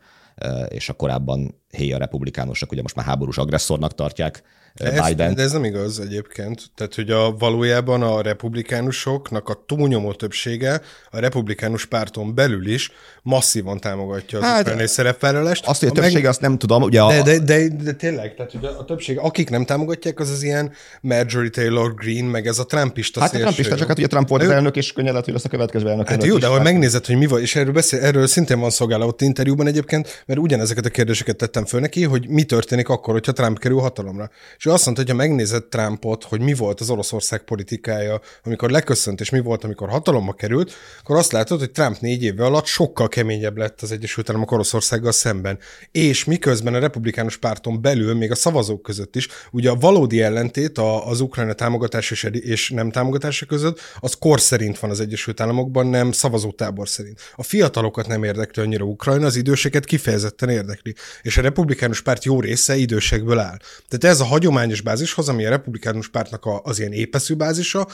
és 0.69 0.89
a 0.89 0.93
korábban 0.93 1.63
héja 1.69 1.99
republikánusok 1.99 2.73
ugye 2.73 2.83
most 2.83 2.95
már 2.95 3.05
háborús 3.05 3.39
agresszornak 3.39 3.95
tartják 3.95 4.43
Biden. 4.79 5.35
De 5.35 5.43
ez 5.43 5.53
nem 5.53 5.65
igaz 5.65 6.01
egyébként. 6.01 6.63
Tehát, 6.75 6.95
hogy 6.95 7.11
a 7.11 7.37
valójában 7.39 8.03
a 8.03 8.21
republikánusoknak 8.21 9.49
a 9.49 9.65
túlnyomó 9.67 10.13
többsége 10.13 10.81
a 11.11 11.19
republikánus 11.19 11.87
párton 11.87 12.35
belül 12.35 12.67
is 12.67 12.93
masszívan 13.23 13.81
támogatja 13.81 14.39
az 14.39 14.45
hát, 14.45 14.61
ukrajnai 14.61 14.87
szerepvállalást. 14.87 15.67
Azt, 15.67 15.81
hogy 15.81 15.89
a 15.89 15.93
többsége, 15.93 16.19
meg... 16.19 16.29
azt 16.29 16.41
nem 16.41 16.59
tudom. 16.59 16.83
Ugye 16.83 17.01
a... 17.01 17.09
de, 17.09 17.23
de, 17.23 17.39
de, 17.39 17.69
de, 17.69 17.93
tényleg, 17.93 18.35
tehát 18.35 18.53
hogy 18.53 18.65
a, 18.65 18.79
a 18.79 18.85
többség, 18.85 19.19
akik 19.19 19.51
nem 19.51 19.65
támogatják, 19.65 20.21
az 20.21 20.31
az 20.31 20.43
ilyen 20.43 20.73
Marjorie 21.01 21.51
Taylor 21.51 21.95
Green, 21.95 22.25
meg 22.25 22.47
ez 22.47 22.59
a 22.59 22.65
trumpista 22.65 23.21
Hát 23.21 23.35
a 23.35 23.39
trumpista, 23.39 23.77
csak 23.77 23.89
hát 23.89 23.99
ugye 23.99 24.07
Trump 24.07 24.29
volt 24.29 24.43
ő... 24.43 24.45
az 24.45 24.51
elnök, 24.51 24.77
és 24.77 24.93
könnyedett, 24.93 25.25
hogy 25.25 25.33
lesz 25.33 25.45
a 25.45 25.49
következő 25.49 25.89
elnök. 25.89 26.09
Hát 26.09 26.25
jó, 26.25 26.39
de 26.39 26.47
ha 26.47 26.63
megnézed, 26.63 27.07
hogy 27.07 27.17
mi 27.17 27.27
van, 27.27 27.41
és 27.41 27.57
erről, 27.57 27.73
beszél, 27.73 28.01
erről 28.01 28.27
szintén 28.27 28.61
van 28.61 28.71
szolgálat 28.71 29.21
interjúban 29.21 29.67
egyébként, 29.67 30.23
mert 30.27 30.41
ugyanezeket 30.41 30.85
a 30.85 30.89
kérdéseket 30.89 31.37
tette 31.37 31.59
tettem 31.59 31.71
föl 31.71 31.81
neki, 31.81 32.05
hogy 32.05 32.29
mi 32.29 32.43
történik 32.43 32.89
akkor, 32.89 33.13
hogyha 33.13 33.33
Trump 33.33 33.59
kerül 33.59 33.79
hatalomra. 33.79 34.31
És 34.59 34.67
ő 34.69 34.73
azt 34.73 34.85
mondta, 34.85 35.03
hogy 35.03 35.11
ha 35.11 35.17
megnézed 35.17 35.65
Trumpot, 35.65 36.25
hogy 36.25 36.41
mi 36.41 36.55
volt 36.55 36.81
az 36.81 36.91
Oroszország 36.91 37.45
politikája, 37.45 38.21
amikor 38.45 38.71
leköszönt, 38.71 39.21
és 39.21 39.31
mi 39.31 39.41
volt, 39.41 39.65
amikor 39.65 39.89
hatalomba 39.89 40.33
került, 40.33 40.73
akkor 41.01 41.17
azt 41.17 41.33
látod, 41.33 41.59
hogy 41.59 41.71
Trump 41.71 41.99
négy 42.01 42.23
éve 42.23 42.45
alatt 42.45 42.67
sokkal 42.67 43.09
keményebb 43.09 43.57
lett 43.57 43.83
az 43.83 43.93
Egyesült 43.93 44.29
Államok 44.29 44.51
Oroszországgal 44.51 45.13
szemben. 45.13 45.59
És 45.91 46.25
miközben 46.25 46.75
a 46.75 46.79
republikánus 46.79 47.37
párton 47.37 47.81
belül, 47.81 48.15
még 48.15 48.31
a 48.31 48.35
szavazók 48.35 48.83
között 48.83 49.17
is, 49.17 49.29
ugye 49.51 49.71
a 49.71 49.75
valódi 49.75 50.23
ellentét 50.23 50.79
az 51.05 51.21
Ukrajna 51.21 51.53
támogatás 51.53 52.11
és, 52.11 52.29
és 52.33 52.71
nem 52.71 52.91
támogatása 52.91 53.47
között, 53.47 53.81
az 54.01 54.15
kor 54.19 54.41
szerint 54.41 54.79
van 54.79 54.91
az 54.91 55.01
Egyesült 55.01 55.41
Államokban, 55.41 55.87
nem 55.87 56.13
szavazótábor 56.13 56.89
szerint. 56.89 57.21
A 57.37 57.43
fiatalokat 57.43 58.07
nem 58.07 58.25
érdekli 58.25 58.63
annyira 58.63 58.85
Ukrajna, 58.85 59.27
az 59.27 59.37
időseket 59.37 59.85
kifejezetten 59.85 60.49
érdekli. 60.49 60.95
És 61.23 61.37
a 61.37 61.41
republikánus 61.43 62.03
párt 62.03 62.25
jó 62.25 62.41
része 62.41 62.77
idősekből 62.77 63.39
áll. 63.39 63.57
Tehát 63.89 64.17
ez 64.17 64.21
a 64.21 64.25
hagyományos 64.59 64.81
bázishoz, 64.81 65.29
ami 65.29 65.45
a 65.45 65.49
republikánus 65.49 66.09
pártnak 66.09 66.45
a, 66.45 66.61
az 66.65 66.79
ilyen 66.79 66.93
épeszű 66.93 67.35
bázisa, 67.35 67.87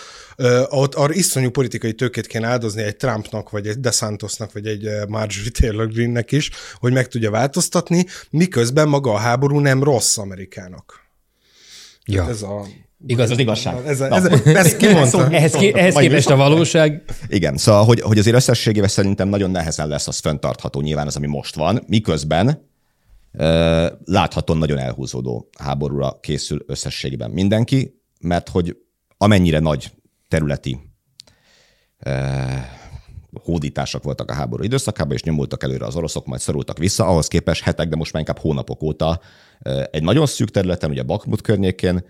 ott 0.68 0.94
arra 0.94 1.12
iszonyú 1.12 1.50
politikai 1.50 1.92
tőkét 1.92 2.26
kéne 2.26 2.46
áldozni 2.46 2.82
egy 2.82 2.96
Trumpnak, 2.96 3.50
vagy 3.50 3.66
egy 3.66 3.80
DeSantosnak, 3.80 4.52
vagy 4.52 4.66
egy 4.66 4.88
Marjorie 5.08 5.50
Taylor 5.50 5.88
Greennek 5.88 6.32
is, 6.32 6.50
hogy 6.74 6.92
meg 6.92 7.08
tudja 7.08 7.30
változtatni, 7.30 8.06
miközben 8.30 8.88
maga 8.88 9.12
a 9.12 9.18
háború 9.18 9.58
nem 9.58 9.82
rossz 9.82 10.16
Amerikának. 10.16 11.02
Ja. 12.04 12.28
Ez 12.28 12.42
a 12.42 12.66
Igaz, 13.06 13.30
az 13.30 13.38
igazság. 13.38 13.86
Ez, 13.86 14.00
ez, 14.00 14.24
ez, 14.24 14.46
ezt 14.64 14.76
kimondta. 14.76 15.30
Ehhez, 15.30 15.52
ké, 15.52 15.72
ehhez 15.74 15.94
képest 15.94 16.30
a 16.30 16.36
valóság. 16.36 17.02
Igen, 17.28 17.56
szóval, 17.56 17.84
hogy, 17.84 18.00
hogy 18.00 18.18
azért 18.18 18.36
összességével 18.36 18.88
szerintem 18.88 19.28
nagyon 19.28 19.50
nehezen 19.50 19.88
lesz 19.88 20.08
az 20.08 20.18
fenntartható 20.18 20.80
nyilván 20.80 21.06
az, 21.06 21.16
ami 21.16 21.26
most 21.26 21.54
van, 21.54 21.84
miközben 21.86 22.72
láthatóan 24.04 24.58
nagyon 24.58 24.78
elhúzódó 24.78 25.48
háborúra 25.58 26.18
készül 26.20 26.64
összességében 26.66 27.30
mindenki, 27.30 28.02
mert 28.20 28.48
hogy 28.48 28.76
amennyire 29.16 29.58
nagy 29.58 29.92
területi 30.28 30.78
hódítások 33.42 34.02
voltak 34.02 34.30
a 34.30 34.34
háború 34.34 34.62
időszakában, 34.62 35.12
és 35.12 35.22
nyomultak 35.22 35.62
előre 35.62 35.86
az 35.86 35.96
oroszok, 35.96 36.26
majd 36.26 36.40
szorultak 36.40 36.78
vissza, 36.78 37.06
ahhoz 37.06 37.28
képest 37.28 37.62
hetek, 37.62 37.88
de 37.88 37.96
most 37.96 38.12
már 38.12 38.22
inkább 38.26 38.42
hónapok 38.42 38.82
óta 38.82 39.20
egy 39.90 40.02
nagyon 40.02 40.26
szűk 40.26 40.50
területen, 40.50 40.90
ugye 40.90 41.02
Bakmut 41.02 41.40
környékén 41.40 42.04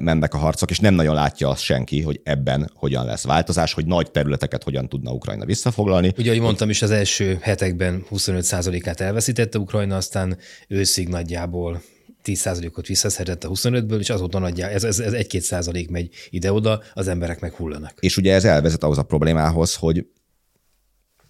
mennek 0.00 0.34
a 0.34 0.38
harcok, 0.38 0.70
és 0.70 0.78
nem 0.78 0.94
nagyon 0.94 1.14
látja 1.14 1.48
azt 1.48 1.62
senki, 1.62 2.00
hogy 2.00 2.20
ebben 2.24 2.70
hogyan 2.74 3.04
lesz 3.04 3.24
változás, 3.24 3.72
hogy 3.72 3.86
nagy 3.86 4.10
területeket 4.10 4.62
hogyan 4.62 4.88
tudna 4.88 5.12
Ukrajna 5.12 5.44
visszafoglalni. 5.44 6.12
Ugye, 6.18 6.30
ahogy 6.30 6.42
mondtam 6.42 6.70
is, 6.70 6.82
az 6.82 6.90
első 6.90 7.38
hetekben 7.40 8.04
25%-át 8.10 9.00
elveszítette 9.00 9.58
Ukrajna, 9.58 9.96
aztán 9.96 10.38
őszig 10.68 11.08
nagyjából 11.08 11.82
10%-ot 12.24 12.86
visszaszedett 12.86 13.44
a 13.44 13.48
25-ből, 13.48 13.98
és 13.98 14.10
azóta 14.10 14.38
nagyjából 14.38 14.74
ez, 14.74 14.84
ez, 14.84 14.98
ez 14.98 15.12
1-2 15.16 15.38
százalék 15.38 15.90
megy 15.90 16.08
ide-oda, 16.30 16.82
az 16.94 17.08
emberek 17.08 17.40
meg 17.40 17.52
hullanak. 17.52 17.94
És 18.00 18.16
ugye 18.16 18.34
ez 18.34 18.44
elvezet 18.44 18.82
ahhoz 18.82 18.98
a 18.98 19.02
problémához, 19.02 19.74
hogy 19.74 20.06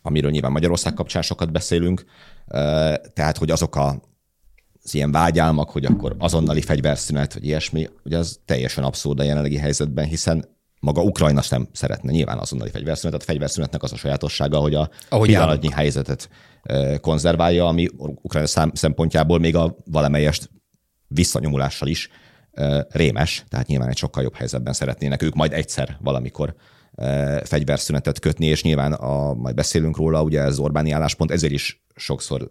amiről 0.03 0.31
nyilván 0.31 0.53
Magyarország 0.53 0.95
kapcsán 0.95 1.23
sokat 1.23 1.53
beszélünk, 1.53 2.05
tehát 3.15 3.37
hogy 3.39 3.51
azok 3.51 3.77
a 3.77 4.11
az 4.85 4.95
ilyen 4.95 5.13
vágyálmak, 5.13 5.71
hogy 5.71 5.85
akkor 5.85 6.15
azonnali 6.19 6.61
fegyverszünet, 6.61 7.35
vagy 7.35 7.45
ilyesmi, 7.45 7.89
ugye 8.05 8.19
az 8.19 8.41
teljesen 8.45 8.85
abszurd 8.85 9.21
a 9.21 9.23
jelenlegi 9.23 9.57
helyzetben, 9.57 10.05
hiszen 10.05 10.45
maga 10.81 11.03
Ukrajna 11.03 11.43
sem 11.43 11.69
szeretne 11.73 12.11
nyilván 12.11 12.39
azonnali 12.39 12.71
fegyverszünetet. 12.71 13.23
A 13.23 13.25
fegyverszünetnek 13.25 13.83
az 13.83 13.93
a 13.93 13.97
sajátossága, 13.97 14.59
hogy 14.59 14.75
a 14.75 14.91
Ahogy 15.09 15.29
pillanatnyi 15.29 15.73
állunk. 15.73 15.75
helyzetet 15.75 16.29
konzerválja, 17.01 17.67
ami 17.67 17.89
Ukrajna 17.97 18.71
szempontjából 18.73 19.39
még 19.39 19.57
a 19.57 19.77
valamelyest 19.85 20.51
visszanyomulással 21.07 21.89
is 21.89 22.09
rémes, 22.89 23.45
tehát 23.49 23.67
nyilván 23.67 23.89
egy 23.89 23.97
sokkal 23.97 24.23
jobb 24.23 24.35
helyzetben 24.35 24.73
szeretnének 24.73 25.23
ők 25.23 25.35
majd 25.35 25.53
egyszer 25.53 25.99
valamikor 26.01 26.55
fegyverszünetet 27.45 28.19
kötni, 28.19 28.47
és 28.47 28.63
nyilván 28.63 28.93
a, 28.93 29.35
majd 29.35 29.55
beszélünk 29.55 29.97
róla, 29.97 30.23
ugye 30.23 30.41
ez 30.41 30.59
Orbáni 30.59 30.91
álláspont, 30.91 31.31
ezért 31.31 31.53
is 31.53 31.85
sokszor 31.95 32.51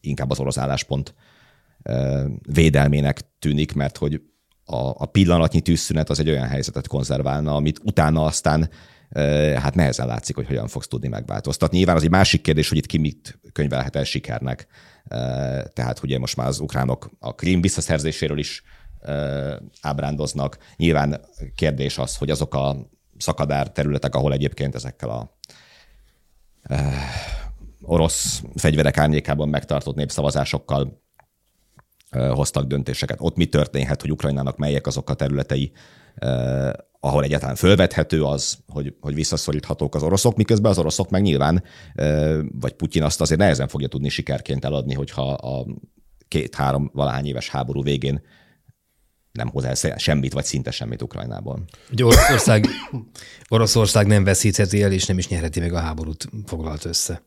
inkább 0.00 0.30
az 0.30 0.38
orosz 0.40 0.58
álláspont 0.58 1.14
védelmének 2.52 3.20
tűnik, 3.38 3.72
mert 3.72 3.96
hogy 3.96 4.20
a, 4.64 4.76
a 4.76 5.06
pillanatnyi 5.06 5.60
tűzszünet 5.60 6.10
az 6.10 6.18
egy 6.18 6.28
olyan 6.28 6.46
helyzetet 6.46 6.86
konzerválna, 6.86 7.54
amit 7.54 7.80
utána 7.84 8.24
aztán 8.24 8.70
hát 9.56 9.74
nehezen 9.74 10.06
látszik, 10.06 10.34
hogy 10.34 10.46
hogyan 10.46 10.68
fogsz 10.68 10.88
tudni 10.88 11.08
megváltoztatni. 11.08 11.76
Nyilván 11.76 11.96
az 11.96 12.02
egy 12.02 12.10
másik 12.10 12.40
kérdés, 12.42 12.68
hogy 12.68 12.78
itt 12.78 12.86
ki 12.86 12.98
mit 12.98 13.38
könyvelhet 13.52 13.96
el 13.96 14.04
sikernek. 14.04 14.66
Tehát 15.72 16.02
ugye 16.02 16.18
most 16.18 16.36
már 16.36 16.46
az 16.46 16.60
ukránok 16.60 17.10
a 17.18 17.34
Krím 17.34 17.60
visszaszerzéséről 17.60 18.38
is 18.38 18.62
ábrándoznak. 19.80 20.58
Nyilván 20.76 21.20
kérdés 21.54 21.98
az, 21.98 22.16
hogy 22.16 22.30
azok 22.30 22.54
a 22.54 22.76
szakadár 23.18 23.72
területek, 23.72 24.14
ahol 24.14 24.32
egyébként 24.32 24.74
ezekkel 24.74 25.10
a 25.10 25.38
orosz 27.82 28.42
fegyverek 28.54 28.98
árnyékában 28.98 29.48
megtartott 29.48 29.94
népszavazásokkal 29.94 31.04
hoztak 32.10 32.64
döntéseket. 32.64 33.18
Ott 33.20 33.36
mi 33.36 33.46
történhet, 33.46 34.00
hogy 34.00 34.10
Ukrajnának 34.10 34.56
melyek 34.56 34.86
azok 34.86 35.10
a 35.10 35.14
területei, 35.14 35.72
ahol 37.00 37.24
egyáltalán 37.24 37.54
fölvethető 37.54 38.22
az, 38.22 38.58
hogy, 38.66 38.94
hogy 39.00 39.14
visszaszoríthatók 39.14 39.94
az 39.94 40.02
oroszok, 40.02 40.36
miközben 40.36 40.70
az 40.70 40.78
oroszok 40.78 41.10
meg 41.10 41.22
nyilván, 41.22 41.62
vagy 42.52 42.72
Putyin 42.72 43.02
azt 43.02 43.20
azért 43.20 43.40
nehezen 43.40 43.68
fogja 43.68 43.88
tudni 43.88 44.08
sikerként 44.08 44.64
eladni, 44.64 44.94
hogyha 44.94 45.32
a 45.32 45.66
két-három 46.28 46.90
valahány 46.94 47.26
éves 47.26 47.48
háború 47.48 47.82
végén 47.82 48.22
nem 49.32 49.48
hoz 49.48 49.64
el 49.64 49.96
semmit, 49.96 50.32
vagy 50.32 50.44
szinte 50.44 50.70
semmit 50.70 51.02
Ukrajnából. 51.02 51.64
Ugye 51.92 52.04
Oroszország, 52.04 52.66
Oroszország 53.48 54.06
nem 54.06 54.24
veszítheti 54.24 54.82
el, 54.82 54.92
és 54.92 55.06
nem 55.06 55.18
is 55.18 55.28
nyerheti 55.28 55.60
meg 55.60 55.72
a 55.72 55.78
háborút, 55.78 56.28
foglalt 56.46 56.84
össze 56.84 57.22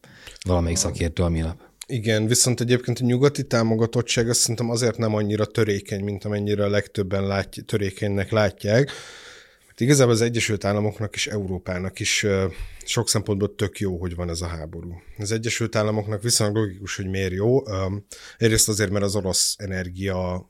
valamelyik 0.45 0.77
szakértő 0.77 1.23
a 1.23 1.29
minap. 1.29 1.68
Igen, 1.91 2.27
viszont 2.27 2.61
egyébként 2.61 2.99
a 2.99 3.05
nyugati 3.05 3.43
támogatottság 3.43 4.29
azt 4.29 4.39
szerintem 4.39 4.69
azért 4.69 4.97
nem 4.97 5.15
annyira 5.15 5.45
törékeny, 5.45 6.03
mint 6.03 6.23
amennyire 6.23 6.63
a 6.63 6.69
legtöbben 6.69 7.27
látj, 7.27 7.59
törékenynek 7.59 8.31
látják. 8.31 8.91
Mert 9.65 9.79
igazából 9.79 10.13
az 10.13 10.21
Egyesült 10.21 10.65
Államoknak 10.65 11.15
és 11.15 11.27
Európának 11.27 11.99
is 11.99 12.25
sok 12.85 13.09
szempontból 13.09 13.55
tök 13.55 13.79
jó, 13.79 13.97
hogy 13.97 14.15
van 14.15 14.29
ez 14.29 14.41
a 14.41 14.47
háború. 14.47 15.01
Az 15.17 15.31
Egyesült 15.31 15.75
Államoknak 15.75 16.21
viszonylag 16.21 16.55
logikus, 16.55 16.95
hogy 16.95 17.09
miért 17.09 17.33
jó. 17.33 17.63
Egyrészt 18.37 18.69
azért, 18.69 18.91
mert 18.91 19.05
az 19.05 19.15
orosz 19.15 19.55
energia 19.57 20.49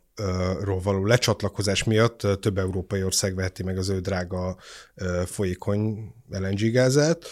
ról 0.61 0.79
való 0.79 1.05
lecsatlakozás 1.05 1.83
miatt 1.83 2.27
több 2.41 2.57
európai 2.57 3.03
ország 3.03 3.35
veheti 3.35 3.63
meg 3.63 3.77
az 3.77 3.89
ő 3.89 3.99
drága 3.99 4.57
folyékony 5.25 6.13
LNG 6.29 6.71
gázát. 6.71 7.25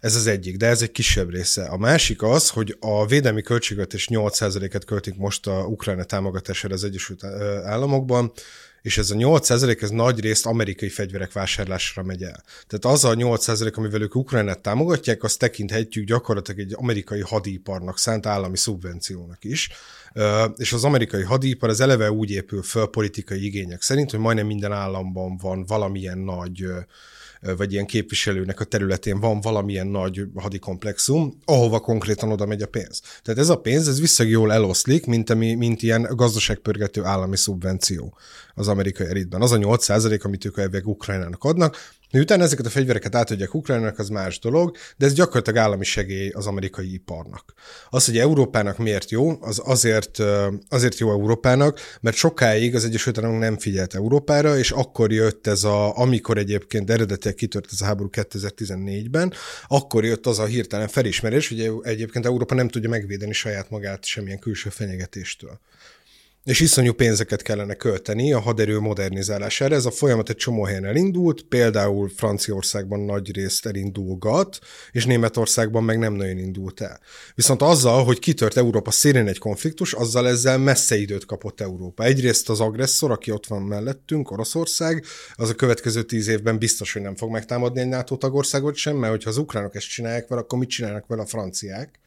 Ez 0.00 0.16
az 0.16 0.26
egyik, 0.26 0.56
de 0.56 0.66
ez 0.66 0.82
egy 0.82 0.92
kisebb 0.92 1.30
része. 1.30 1.64
A 1.64 1.76
másik 1.76 2.22
az, 2.22 2.48
hogy 2.48 2.76
a 2.80 3.06
védelmi 3.06 3.42
költségvetés 3.42 4.08
8%-et 4.10 4.84
költik 4.84 5.16
most 5.16 5.46
a 5.46 5.66
Ukrajna 5.66 6.04
támogatására 6.04 6.74
az 6.74 6.84
Egyesült 6.84 7.24
Államokban, 7.64 8.32
és 8.82 8.98
ez 8.98 9.10
a 9.10 9.14
8% 9.14 9.82
ez 9.82 9.90
nagy 9.90 10.20
részt 10.20 10.46
amerikai 10.46 10.88
fegyverek 10.88 11.32
vásárlásra 11.32 12.02
megy 12.02 12.22
el. 12.22 12.42
Tehát 12.66 12.96
az 12.96 13.04
a 13.04 13.14
8%, 13.14 13.74
amivel 13.74 14.02
ők 14.02 14.14
Ukrajnát 14.14 14.60
támogatják, 14.60 15.22
azt 15.22 15.38
tekinthetjük 15.38 16.06
gyakorlatilag 16.06 16.60
egy 16.60 16.74
amerikai 16.76 17.20
hadiparnak 17.20 17.98
szánt 17.98 18.26
állami 18.26 18.56
szubvenciónak 18.56 19.44
is. 19.44 19.70
És 20.56 20.72
az 20.72 20.84
amerikai 20.84 21.22
hadipar 21.22 21.68
az 21.68 21.80
eleve 21.80 22.10
úgy 22.10 22.30
épül 22.30 22.62
föl 22.62 22.86
politikai 22.86 23.44
igények 23.44 23.82
szerint, 23.82 24.10
hogy 24.10 24.20
majdnem 24.20 24.46
minden 24.46 24.72
államban 24.72 25.36
van 25.36 25.64
valamilyen 25.64 26.18
nagy 26.18 26.66
vagy 27.56 27.72
ilyen 27.72 27.86
képviselőnek 27.86 28.60
a 28.60 28.64
területén 28.64 29.20
van 29.20 29.40
valamilyen 29.40 29.86
nagy 29.86 30.26
hadikomplexum, 30.34 31.38
ahova 31.44 31.80
konkrétan 31.80 32.32
oda 32.32 32.46
megy 32.46 32.62
a 32.62 32.66
pénz. 32.66 33.02
Tehát 33.22 33.40
ez 33.40 33.48
a 33.48 33.60
pénz, 33.60 33.88
ez 33.88 34.00
vissza 34.00 34.22
jól 34.22 34.52
eloszlik, 34.52 35.06
mint, 35.06 35.30
ami, 35.30 35.54
mint 35.54 35.82
ilyen 35.82 36.08
gazdaságpörgető 36.10 37.04
állami 37.04 37.36
szubvenció 37.36 38.18
az 38.54 38.68
amerikai 38.68 39.06
elitben. 39.06 39.42
Az 39.42 39.52
a 39.52 39.56
8 39.56 40.24
amit 40.24 40.44
ők 40.44 40.58
elvég 40.58 40.86
Ukrajnának 40.86 41.44
adnak, 41.44 41.76
Miután 42.12 42.40
ezeket 42.40 42.66
a 42.66 42.70
fegyvereket 42.70 43.14
átadják 43.14 43.54
Ukrajnának, 43.54 43.98
az 43.98 44.08
más 44.08 44.38
dolog, 44.38 44.76
de 44.96 45.06
ez 45.06 45.12
gyakorlatilag 45.12 45.58
állami 45.58 45.84
segély 45.84 46.28
az 46.28 46.46
amerikai 46.46 46.92
iparnak. 46.92 47.54
Az, 47.90 48.04
hogy 48.04 48.18
Európának 48.18 48.78
miért 48.78 49.10
jó, 49.10 49.36
az 49.40 49.60
azért, 49.64 50.18
azért 50.68 50.98
jó 50.98 51.10
Európának, 51.10 51.80
mert 52.00 52.16
sokáig 52.16 52.74
az 52.74 52.84
Egyesült 52.84 53.18
Államok 53.18 53.40
nem 53.40 53.58
figyelt 53.58 53.94
Európára, 53.94 54.58
és 54.58 54.70
akkor 54.70 55.12
jött 55.12 55.46
ez 55.46 55.64
a, 55.64 55.98
amikor 55.98 56.38
egyébként 56.38 56.90
eredetileg 56.90 57.36
kitört 57.36 57.68
ez 57.72 57.80
a 57.80 57.84
háború 57.84 58.08
2014-ben, 58.12 59.32
akkor 59.66 60.04
jött 60.04 60.26
az 60.26 60.38
a 60.38 60.44
hirtelen 60.44 60.88
felismerés, 60.88 61.48
hogy 61.48 61.72
egyébként 61.82 62.26
Európa 62.26 62.54
nem 62.54 62.68
tudja 62.68 62.88
megvédeni 62.88 63.32
saját 63.32 63.70
magát 63.70 64.04
semmilyen 64.04 64.38
külső 64.38 64.70
fenyegetéstől. 64.70 65.60
És 66.44 66.60
iszonyú 66.60 66.92
pénzeket 66.92 67.42
kellene 67.42 67.74
költeni 67.74 68.32
a 68.32 68.40
haderő 68.40 68.78
modernizálására. 68.78 69.74
Ez 69.74 69.84
a 69.84 69.90
folyamat 69.90 70.28
egy 70.28 70.36
csomó 70.36 70.64
helyen 70.64 70.84
elindult, 70.84 71.42
például 71.42 72.08
Franciaországban 72.08 73.00
nagy 73.00 73.34
részt 73.34 73.66
elindulgat, 73.66 74.58
és 74.90 75.06
Németországban 75.06 75.84
meg 75.84 75.98
nem 75.98 76.12
nagyon 76.12 76.38
indult 76.38 76.80
el. 76.80 77.00
Viszont 77.34 77.62
azzal, 77.62 78.04
hogy 78.04 78.18
kitört 78.18 78.56
Európa 78.56 78.90
szélén 78.90 79.28
egy 79.28 79.38
konfliktus, 79.38 79.92
azzal 79.92 80.28
ezzel 80.28 80.58
messze 80.58 80.96
időt 80.96 81.24
kapott 81.24 81.60
Európa. 81.60 82.04
Egyrészt 82.04 82.48
az 82.48 82.60
agresszor, 82.60 83.10
aki 83.10 83.30
ott 83.30 83.46
van 83.46 83.62
mellettünk, 83.62 84.30
Oroszország, 84.30 85.04
az 85.34 85.48
a 85.48 85.54
következő 85.54 86.02
tíz 86.02 86.28
évben 86.28 86.58
biztos, 86.58 86.92
hogy 86.92 87.02
nem 87.02 87.16
fog 87.16 87.30
megtámadni 87.30 87.80
egy 87.80 87.88
NATO 87.88 88.16
tagországot 88.16 88.74
sem, 88.74 88.96
mert 88.96 89.12
hogyha 89.12 89.30
az 89.30 89.36
ukránok 89.36 89.74
ezt 89.74 89.88
csinálják 89.88 90.28
vele, 90.28 90.40
akkor 90.40 90.58
mit 90.58 90.68
csinálnak 90.68 91.06
vele 91.06 91.22
a 91.22 91.26
franciák? 91.26 92.00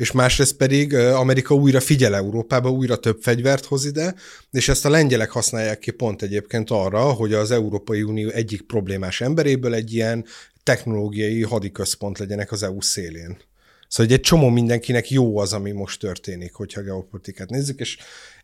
És 0.00 0.12
másrészt 0.12 0.56
pedig 0.56 0.94
Amerika 0.94 1.54
újra 1.54 1.80
figyel 1.80 2.14
Európába, 2.14 2.70
újra 2.70 2.96
több 2.96 3.18
fegyvert 3.22 3.64
hoz 3.64 3.84
ide, 3.84 4.14
és 4.50 4.68
ezt 4.68 4.84
a 4.84 4.90
lengyelek 4.90 5.30
használják 5.30 5.78
ki 5.78 5.90
pont 5.90 6.22
egyébként 6.22 6.70
arra, 6.70 7.00
hogy 7.00 7.32
az 7.32 7.50
Európai 7.50 8.02
Unió 8.02 8.28
egyik 8.28 8.62
problémás 8.62 9.20
emberéből 9.20 9.74
egy 9.74 9.94
ilyen 9.94 10.24
technológiai 10.62 11.42
hadiközpont 11.42 12.18
legyenek 12.18 12.52
az 12.52 12.62
EU 12.62 12.80
szélén. 12.80 13.36
Szóval 13.88 14.12
egy 14.12 14.20
csomó 14.20 14.48
mindenkinek 14.48 15.10
jó 15.10 15.38
az, 15.38 15.52
ami 15.52 15.70
most 15.70 16.00
történik, 16.00 16.52
hogyha 16.52 16.82
geopolitikát 16.82 17.50
nézzük, 17.50 17.80
és 17.80 17.98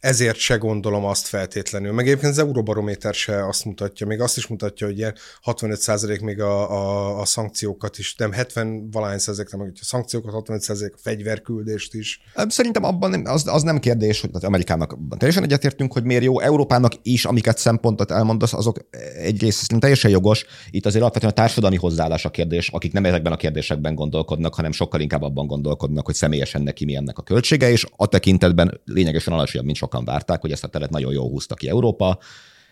ezért 0.06 0.36
se 0.36 0.56
gondolom 0.56 1.04
azt 1.04 1.26
feltétlenül. 1.26 1.92
Meg 1.92 2.06
egyébként 2.06 2.32
az 2.32 2.38
Euróbarométer 2.38 3.14
se 3.14 3.46
azt 3.46 3.64
mutatja, 3.64 4.06
még 4.06 4.20
azt 4.20 4.36
is 4.36 4.46
mutatja, 4.46 4.86
hogy 4.86 4.98
ilyen 4.98 5.14
65% 5.44 6.22
még 6.22 6.40
a, 6.40 6.70
a, 6.70 7.20
a 7.20 7.24
szankciókat 7.24 7.98
is, 7.98 8.14
nem 8.14 8.32
70 8.32 8.90
valány 8.90 9.18
százalék, 9.18 9.50
nem, 9.50 9.60
a 9.60 9.84
szankciókat, 9.84 10.32
65 10.32 10.62
százalék 10.62 10.94
a 10.94 10.98
fegyverküldést 11.02 11.94
is. 11.94 12.20
Szerintem 12.48 12.84
abban 12.84 13.26
az, 13.26 13.46
az 13.46 13.62
nem 13.62 13.78
kérdés, 13.78 14.20
hogy 14.20 14.30
Amerikának 14.44 14.96
teljesen 15.18 15.42
egyetértünk, 15.42 15.92
hogy 15.92 16.04
miért 16.04 16.22
jó. 16.22 16.40
Európának 16.40 16.92
is, 17.02 17.24
amiket 17.24 17.58
szempontot 17.58 18.10
elmondasz, 18.10 18.52
azok 18.52 18.78
egyrészt 19.16 19.54
szerintem 19.54 19.78
teljesen 19.78 20.10
jogos. 20.10 20.44
Itt 20.70 20.86
azért 20.86 21.02
alapvetően 21.02 21.32
a 21.32 21.34
társadalmi 21.34 21.76
hozzáállás 21.76 22.24
a 22.24 22.30
kérdés, 22.30 22.68
akik 22.68 22.92
nem 22.92 23.04
ezekben 23.04 23.32
a 23.32 23.36
kérdésekben 23.36 23.94
gondolkodnak, 23.94 24.54
hanem 24.54 24.72
sokkal 24.72 25.00
inkább 25.00 25.22
abban 25.22 25.46
gondolkodnak, 25.46 26.06
hogy 26.06 26.14
személyesen 26.14 26.62
neki 26.62 26.84
mi 26.84 26.96
ennek 26.96 27.18
a 27.18 27.22
költsége, 27.22 27.70
és 27.70 27.86
a 27.96 28.06
tekintetben 28.06 28.80
lényegesen 28.84 29.32
alacsonyabb, 29.32 29.66
mint 29.66 29.76
sokan 29.76 29.95
várták, 30.04 30.40
hogy 30.40 30.52
ezt 30.52 30.64
a 30.64 30.68
teret 30.68 30.90
nagyon 30.90 31.12
jól 31.12 31.28
húzta 31.28 31.54
ki 31.54 31.68
Európa, 31.68 32.18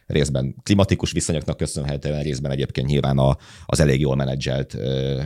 részben 0.07 0.55
klimatikus 0.63 1.13
viszonyoknak 1.13 1.57
köszönhetően, 1.57 2.23
részben 2.23 2.51
egyébként 2.51 2.87
nyilván 2.87 3.19
a, 3.19 3.37
az 3.67 3.81
elég 3.81 4.01
jól 4.01 4.17
menedzselt 4.17 4.77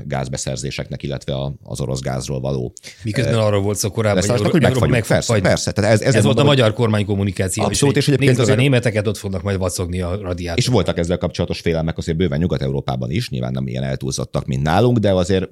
gázbeszerzéseknek, 0.04 1.02
illetve 1.02 1.34
a, 1.34 1.54
az 1.62 1.80
orosz 1.80 2.00
gázról 2.00 2.40
való. 2.40 2.72
Miközben 3.02 3.34
uh, 3.34 3.44
arról 3.44 3.62
volt 3.62 3.78
szó 3.78 3.90
korábban, 3.90 4.28
hogy, 4.28 4.50
hogy 4.50 4.62
meg 4.62 4.74
vagyunk, 4.74 5.06
persze, 5.06 5.32
vagy, 5.32 5.42
persze. 5.42 5.72
Tehát 5.72 5.92
ez, 5.92 6.00
ez, 6.00 6.14
ez 6.14 6.24
volt 6.24 6.38
a 6.38 6.44
magyar 6.44 6.72
kormány 6.72 7.04
kommunikáció. 7.04 7.64
Abszolút, 7.64 7.96
és 7.96 8.08
egyébként 8.08 8.38
azért, 8.38 8.58
a 8.58 8.60
németeket 8.60 9.06
ott 9.06 9.16
fognak 9.16 9.42
majd 9.42 9.58
vacogni 9.58 10.00
a 10.00 10.16
radiátor. 10.20 10.58
És 10.58 10.66
voltak 10.66 10.98
ezzel 10.98 11.18
kapcsolatos 11.18 11.60
félelmek 11.60 11.98
azért 11.98 12.16
bőven 12.18 12.38
Nyugat-Európában 12.38 13.10
is, 13.10 13.28
nyilván 13.28 13.52
nem 13.52 13.66
ilyen 13.66 13.82
eltúlzottak, 13.82 14.46
mint 14.46 14.62
nálunk, 14.62 14.98
de 14.98 15.12
azért 15.12 15.48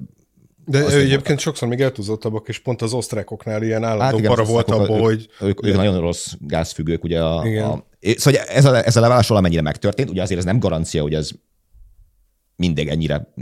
de 0.66 0.78
ő 0.78 0.84
egyébként 0.84 1.10
mondta. 1.10 1.38
sokszor 1.38 1.68
még 1.68 1.80
eltúzottabbak, 1.80 2.48
és 2.48 2.58
pont 2.58 2.82
az 2.82 2.92
osztrákoknál 2.92 3.62
ilyen 3.62 3.84
állandó 3.84 4.04
hát 4.04 4.18
igen, 4.18 4.30
para 4.30 4.44
volt 4.44 4.70
abból, 4.70 5.00
hogy... 5.00 5.28
Ők, 5.40 5.66
ők 5.66 5.76
nagyon 5.76 6.00
rossz 6.00 6.32
gázfüggők, 6.40 7.04
ugye 7.04 7.22
a, 7.22 7.46
igen. 7.46 7.64
a 7.64 7.84
Szóval 8.16 8.40
ez 8.40 8.64
a, 8.64 8.84
ez 8.86 8.96
a 8.96 9.00
leválás 9.00 9.28
valamennyire 9.28 9.62
megtörtént, 9.62 10.10
ugye 10.10 10.22
azért 10.22 10.38
ez 10.38 10.44
nem 10.44 10.58
garancia, 10.58 11.02
hogy 11.02 11.14
ez 11.14 11.30
mindig 12.56 12.88
ennyire 12.88 13.32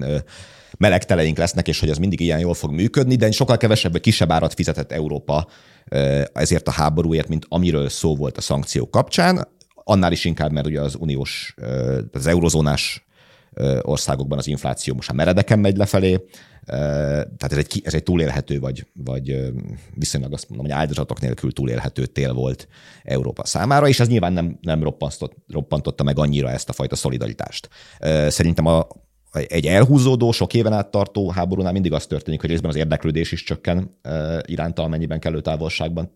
melegteleink 0.78 1.38
lesznek, 1.38 1.68
és 1.68 1.80
hogy 1.80 1.88
ez 1.88 1.98
mindig 1.98 2.20
ilyen 2.20 2.38
jól 2.38 2.54
fog 2.54 2.70
működni, 2.70 3.16
de 3.16 3.30
sokkal 3.30 3.56
kevesebb, 3.56 3.92
vagy 3.92 4.00
kisebb 4.00 4.32
árat 4.32 4.54
fizetett 4.54 4.92
Európa 4.92 5.46
ezért 6.32 6.68
a 6.68 6.70
háborúért, 6.70 7.28
mint 7.28 7.46
amiről 7.48 7.88
szó 7.88 8.16
volt 8.16 8.37
a 8.37 8.40
szankciók 8.40 8.90
kapcsán, 8.90 9.48
annál 9.74 10.12
is 10.12 10.24
inkább, 10.24 10.52
mert 10.52 10.66
ugye 10.66 10.80
az 10.80 10.96
uniós, 10.98 11.54
az 12.12 12.26
eurozónás 12.26 13.06
országokban 13.80 14.38
az 14.38 14.46
infláció 14.46 14.94
most 14.94 15.08
már 15.08 15.16
meredeken 15.16 15.58
megy 15.58 15.76
lefelé, 15.76 16.24
tehát 16.66 17.53
ez 17.53 17.57
egy, 17.57 17.81
ez 17.85 17.94
egy 17.94 18.03
túlélhető, 18.03 18.61
vagy, 18.61 18.87
vagy 18.92 19.53
viszonylag 19.94 20.33
azt 20.33 20.48
mondom, 20.48 20.66
hogy 20.66 20.77
áldozatok 20.77 21.20
nélkül 21.20 21.53
túlélhető 21.53 22.07
tél 22.07 22.33
volt 22.33 22.68
Európa 23.03 23.44
számára, 23.46 23.88
és 23.88 24.00
ez 24.00 24.09
nyilván 24.09 24.33
nem, 24.33 24.59
nem 24.61 24.83
roppantotta 25.46 26.03
meg 26.03 26.18
annyira 26.18 26.50
ezt 26.50 26.68
a 26.68 26.72
fajta 26.72 26.96
szolidaritást. 26.96 27.68
Szerintem 28.29 28.66
a, 28.66 28.87
egy 29.33 29.66
elhúzódó, 29.66 30.33
sok 30.33 30.55
éven 30.55 30.72
át 30.72 30.90
tartó 30.90 31.31
háborúnál 31.31 31.72
mindig 31.72 31.92
az 31.92 32.07
történik, 32.07 32.40
hogy 32.40 32.50
részben 32.50 32.70
az 32.70 32.77
érdeklődés 32.77 33.33
is 33.33 33.42
csökken 33.42 33.98
iránta, 34.42 34.83
amennyiben 34.83 35.20
kellő 35.20 35.40
távolságban 35.40 36.14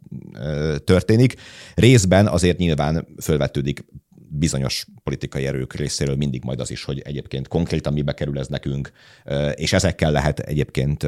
történik. 0.84 1.34
Részben 1.74 2.26
azért 2.26 2.58
nyilván 2.58 3.06
fölvetődik 3.22 3.84
bizonyos 4.30 4.86
politikai 5.02 5.46
erők 5.46 5.74
részéről 5.74 6.16
mindig 6.16 6.44
majd 6.44 6.60
az 6.60 6.70
is, 6.70 6.84
hogy 6.84 7.00
egyébként 7.00 7.48
konkrétan 7.48 7.92
mibe 7.92 8.14
kerül 8.14 8.38
ez 8.38 8.46
nekünk, 8.46 8.92
és 9.54 9.72
ezekkel 9.72 10.10
lehet 10.10 10.38
egyébként 10.38 11.06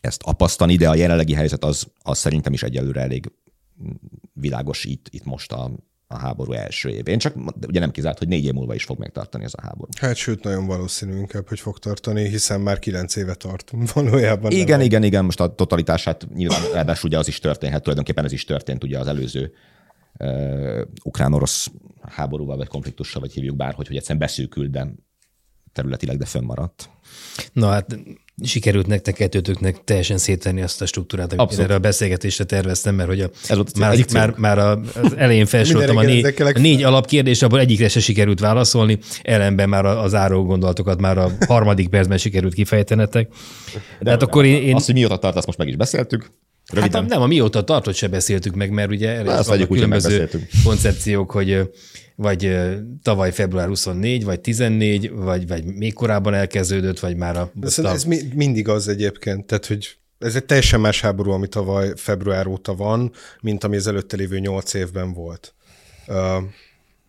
ezt 0.00 0.22
apasztani, 0.22 0.76
de 0.76 0.88
a 0.88 0.94
jelenlegi 0.94 1.34
helyzet 1.34 1.64
az, 1.64 1.86
az 2.02 2.18
szerintem 2.18 2.52
is 2.52 2.62
egyelőre 2.62 3.00
elég 3.00 3.32
világos 4.32 4.84
itt, 4.84 5.06
itt 5.10 5.24
most 5.24 5.52
a, 5.52 5.70
a 6.06 6.18
háború 6.18 6.52
első 6.52 6.88
évén. 6.88 7.18
Csak 7.18 7.34
ugye 7.66 7.80
nem 7.80 7.90
kizárt, 7.90 8.18
hogy 8.18 8.28
négy 8.28 8.44
év 8.44 8.52
múlva 8.52 8.74
is 8.74 8.84
fog 8.84 8.98
megtartani 8.98 9.44
ez 9.44 9.52
a 9.56 9.62
háború. 9.62 9.90
Hát 10.00 10.16
sőt, 10.16 10.44
nagyon 10.44 10.66
valószínű 10.66 11.18
inkább, 11.18 11.48
hogy 11.48 11.60
fog 11.60 11.78
tartani, 11.78 12.28
hiszen 12.28 12.60
már 12.60 12.78
kilenc 12.78 13.16
éve 13.16 13.34
tart 13.34 13.72
valójában. 13.94 14.50
Igen, 14.50 14.80
igen, 14.80 15.02
igen, 15.02 15.24
most 15.24 15.40
a 15.40 15.54
totalitását 15.54 16.28
nyilván 16.34 16.60
ráadásul 16.74 17.08
ugye 17.08 17.18
az 17.18 17.28
is 17.28 17.38
történhet, 17.38 17.82
tulajdonképpen 17.82 18.24
ez 18.24 18.32
is 18.32 18.44
történt 18.44 18.84
ugye 18.84 18.98
az 18.98 19.06
előző 19.06 19.52
uh, 20.18 20.80
ukrán-orosz 21.04 21.70
háborúval, 22.00 22.56
vagy 22.56 22.68
konfliktussal, 22.68 23.20
vagy 23.20 23.32
hívjuk 23.32 23.56
bárhogy, 23.56 23.86
hogy 23.86 23.96
egyszerűen 23.96 24.18
beszűkült, 24.18 24.70
de 24.70 24.94
területileg, 25.72 26.18
de 26.18 26.24
fönnmaradt. 26.24 26.90
Na 27.52 27.68
hát 27.68 27.98
sikerült 28.42 28.86
nektek 28.86 29.14
kettőtöknek 29.14 29.84
teljesen 29.84 30.18
szétvenni 30.18 30.62
azt 30.62 30.82
a 30.82 30.86
struktúrát, 30.86 31.32
amit 31.32 31.40
Abszolút. 31.40 31.64
erre 31.64 31.74
a 31.74 31.78
beszélgetésre 31.78 32.44
terveztem, 32.44 32.94
mert 32.94 33.08
hogy 33.08 33.20
a, 33.20 33.30
Ez 33.48 33.56
volt 33.56 33.78
már, 33.78 34.04
már, 34.12 34.34
már 34.36 34.58
az 34.58 35.16
elején 35.16 35.46
felsoroltam 35.46 35.96
a, 35.96 36.02
négy, 36.02 36.42
a 36.42 36.58
négy 36.58 36.82
alapkérdést, 36.82 37.42
abból 37.42 37.60
egyikre 37.60 37.88
se 37.88 38.00
sikerült 38.00 38.40
válaszolni, 38.40 38.98
ellenben 39.22 39.68
már 39.68 39.84
a, 39.84 40.02
az 40.02 40.14
áró 40.14 40.44
gondolatokat 40.44 41.00
már 41.00 41.18
a 41.18 41.30
harmadik 41.46 41.88
percben 41.88 42.18
sikerült 42.18 42.54
kifejtenetek. 42.54 43.32
De, 44.00 44.10
hát 44.10 44.22
akkor 44.22 44.44
én, 44.44 44.62
én... 44.62 44.74
Azt, 44.74 44.86
hogy 44.86 44.94
mióta 44.94 45.18
tart, 45.18 45.36
azt 45.36 45.46
most 45.46 45.58
meg 45.58 45.68
is 45.68 45.76
beszéltük. 45.76 46.30
Röviden. 46.72 47.00
Hát 47.00 47.10
nem, 47.10 47.22
a 47.22 47.26
mióta 47.26 47.64
tartott 47.64 47.94
se 47.94 48.08
beszéltük 48.08 48.54
meg, 48.54 48.70
mert 48.70 48.90
ugye 48.90 49.08
elég 49.08 49.66
különböző 49.66 50.28
koncepciók, 50.64 51.30
hogy 51.30 51.70
vagy 52.16 52.56
tavaly 53.02 53.32
február 53.32 53.68
24, 53.68 54.24
vagy 54.24 54.40
14, 54.40 55.10
vagy, 55.10 55.46
vagy 55.48 55.64
még 55.64 55.92
korábban 55.92 56.34
elkezdődött, 56.34 56.98
vagy 56.98 57.16
már 57.16 57.36
a... 57.36 57.52
Ez, 57.62 57.78
ez 57.78 58.04
mindig 58.34 58.68
az 58.68 58.88
egyébként, 58.88 59.46
tehát 59.46 59.66
hogy 59.66 59.98
ez 60.18 60.34
egy 60.34 60.44
teljesen 60.44 60.80
más 60.80 61.00
háború, 61.00 61.30
ami 61.30 61.48
tavaly 61.48 61.92
február 61.96 62.46
óta 62.46 62.74
van, 62.74 63.12
mint 63.40 63.64
ami 63.64 63.76
az 63.76 63.86
előtte 63.86 64.16
lévő 64.16 64.38
nyolc 64.38 64.74
évben 64.74 65.12
volt. 65.12 65.54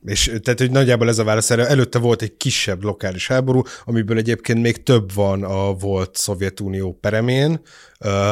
És 0.05 0.31
tehát, 0.43 0.59
hogy 0.59 0.71
nagyjából 0.71 1.07
ez 1.07 1.19
a 1.19 1.23
válasz 1.23 1.51
erre. 1.51 1.67
Előtte 1.67 1.99
volt 1.99 2.21
egy 2.21 2.37
kisebb 2.37 2.83
lokális 2.83 3.27
háború, 3.27 3.61
amiből 3.85 4.17
egyébként 4.17 4.61
még 4.61 4.83
több 4.83 5.13
van 5.13 5.43
a 5.43 5.73
volt 5.73 6.15
Szovjetunió 6.15 6.97
peremén. 7.01 7.61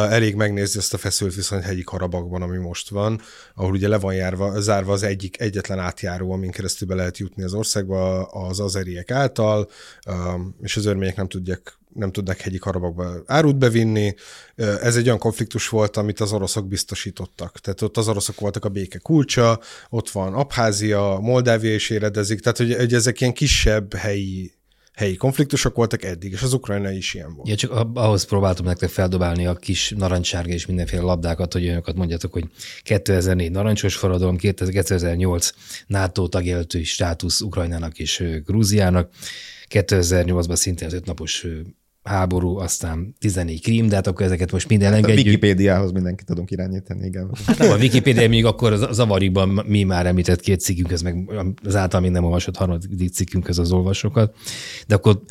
Elég 0.09 0.35
megnézni 0.35 0.79
ezt 0.79 0.93
a 0.93 0.97
feszült 0.97 1.35
viszonyt 1.35 1.63
hegyi 1.63 1.83
Karabakban, 1.83 2.41
ami 2.41 2.57
most 2.57 2.89
van, 2.89 3.21
ahol 3.55 3.71
ugye 3.71 3.87
le 3.87 3.97
van 3.97 4.13
járva, 4.13 4.59
zárva 4.59 4.93
az 4.93 5.03
egyik 5.03 5.41
egyetlen 5.41 5.79
átjáró, 5.79 6.31
amin 6.31 6.51
keresztül 6.51 6.87
be 6.87 6.95
lehet 6.95 7.17
jutni 7.17 7.43
az 7.43 7.53
országba 7.53 8.23
az 8.23 8.59
azeriek 8.59 9.11
által, 9.11 9.69
és 10.61 10.77
az 10.77 10.85
örmények 10.85 11.15
nem 11.15 11.27
tudják 11.27 11.77
nem 11.97 12.11
tudnak 12.11 12.37
hegyi 12.37 12.57
karabakba 12.57 13.23
árut 13.25 13.57
bevinni. 13.57 14.15
Ez 14.55 14.95
egy 14.95 15.05
olyan 15.05 15.17
konfliktus 15.17 15.69
volt, 15.69 15.97
amit 15.97 16.19
az 16.19 16.31
oroszok 16.31 16.67
biztosítottak. 16.67 17.59
Tehát 17.59 17.81
ott 17.81 17.97
az 17.97 18.07
oroszok 18.07 18.39
voltak 18.39 18.65
a 18.65 18.69
béke 18.69 18.97
kulcsa, 18.97 19.59
ott 19.89 20.09
van 20.09 20.33
Abházia, 20.33 21.17
Moldávia 21.21 21.73
is 21.73 21.89
éredezik, 21.89 22.39
tehát 22.39 22.57
hogy, 22.57 22.75
hogy 22.75 22.93
ezek 22.93 23.21
ilyen 23.21 23.33
kisebb 23.33 23.93
helyi 23.93 24.57
helyi 24.97 25.15
konfliktusok 25.15 25.75
voltak 25.75 26.03
eddig, 26.03 26.31
és 26.31 26.41
az 26.41 26.53
Ukrajna 26.53 26.91
is 26.91 27.13
ilyen 27.13 27.33
volt. 27.35 27.47
Ja, 27.47 27.55
csak 27.55 27.71
ahhoz 27.93 28.25
próbáltam 28.25 28.65
nektek 28.65 28.89
feldobálni 28.89 29.45
a 29.45 29.55
kis 29.55 29.93
narancssárga 29.97 30.53
és 30.53 30.65
mindenféle 30.65 31.01
labdákat, 31.01 31.53
hogy 31.53 31.63
olyanokat 31.63 31.95
mondjatok, 31.95 32.33
hogy 32.33 32.45
2004 32.81 33.51
narancsos 33.51 33.95
forradalom, 33.95 34.37
2008 34.37 35.49
NATO 35.87 36.27
tagjelöltő 36.27 36.83
státusz 36.83 37.41
Ukrajnának 37.41 37.99
és 37.99 38.23
Grúziának, 38.45 39.09
2008-ban 39.69 40.55
szintén 40.55 40.87
az 40.87 40.93
ötnapos 40.93 41.45
háború, 42.07 42.57
aztán 42.57 43.15
14 43.19 43.61
krím, 43.61 43.87
de 43.87 43.95
hát 43.95 44.07
akkor 44.07 44.25
ezeket 44.25 44.51
most 44.51 44.67
minden 44.67 44.87
hát 44.87 44.97
engedjük. 44.97 45.25
A 45.25 45.27
Wikipédiához 45.27 45.91
mindenki 45.91 46.23
tudunk 46.23 46.51
irányítani, 46.51 47.05
igen. 47.05 47.29
Hát 47.45 47.57
nem, 47.57 47.71
a 47.71 47.75
Wikipédia 47.75 48.29
még 48.29 48.45
akkor 48.45 48.71
az 48.71 48.87
zavarikban 48.91 49.63
mi 49.67 49.83
már 49.83 50.05
említett 50.05 50.39
két 50.39 50.59
cikkünk, 50.59 50.91
ez 50.91 51.01
meg 51.01 51.31
az 51.63 51.75
által 51.75 51.99
még 51.99 52.11
nem 52.11 52.23
olvasott 52.23 52.55
harmadik 52.55 53.09
cikkünk, 53.09 53.47
ez 53.47 53.57
az 53.57 53.71
olvasókat. 53.71 54.35
De 54.87 54.95
akkor 54.95 55.21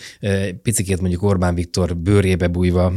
picikét 0.63 1.01
mondjuk 1.01 1.23
Orbán 1.23 1.55
Viktor 1.55 1.97
bőrébe 1.97 2.47
bújva 2.47 2.93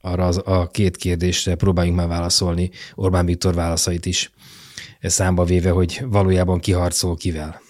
arra 0.00 0.26
az, 0.26 0.40
a 0.44 0.68
két 0.70 0.96
kérdésre 0.96 1.54
próbáljunk 1.54 1.96
már 1.96 2.08
válaszolni, 2.08 2.70
Orbán 2.94 3.26
Viktor 3.26 3.54
válaszait 3.54 4.06
is 4.06 4.30
számba 5.02 5.44
véve, 5.44 5.70
hogy 5.70 6.04
valójában 6.08 6.60
kiharcol 6.60 7.16
kivel. 7.16 7.60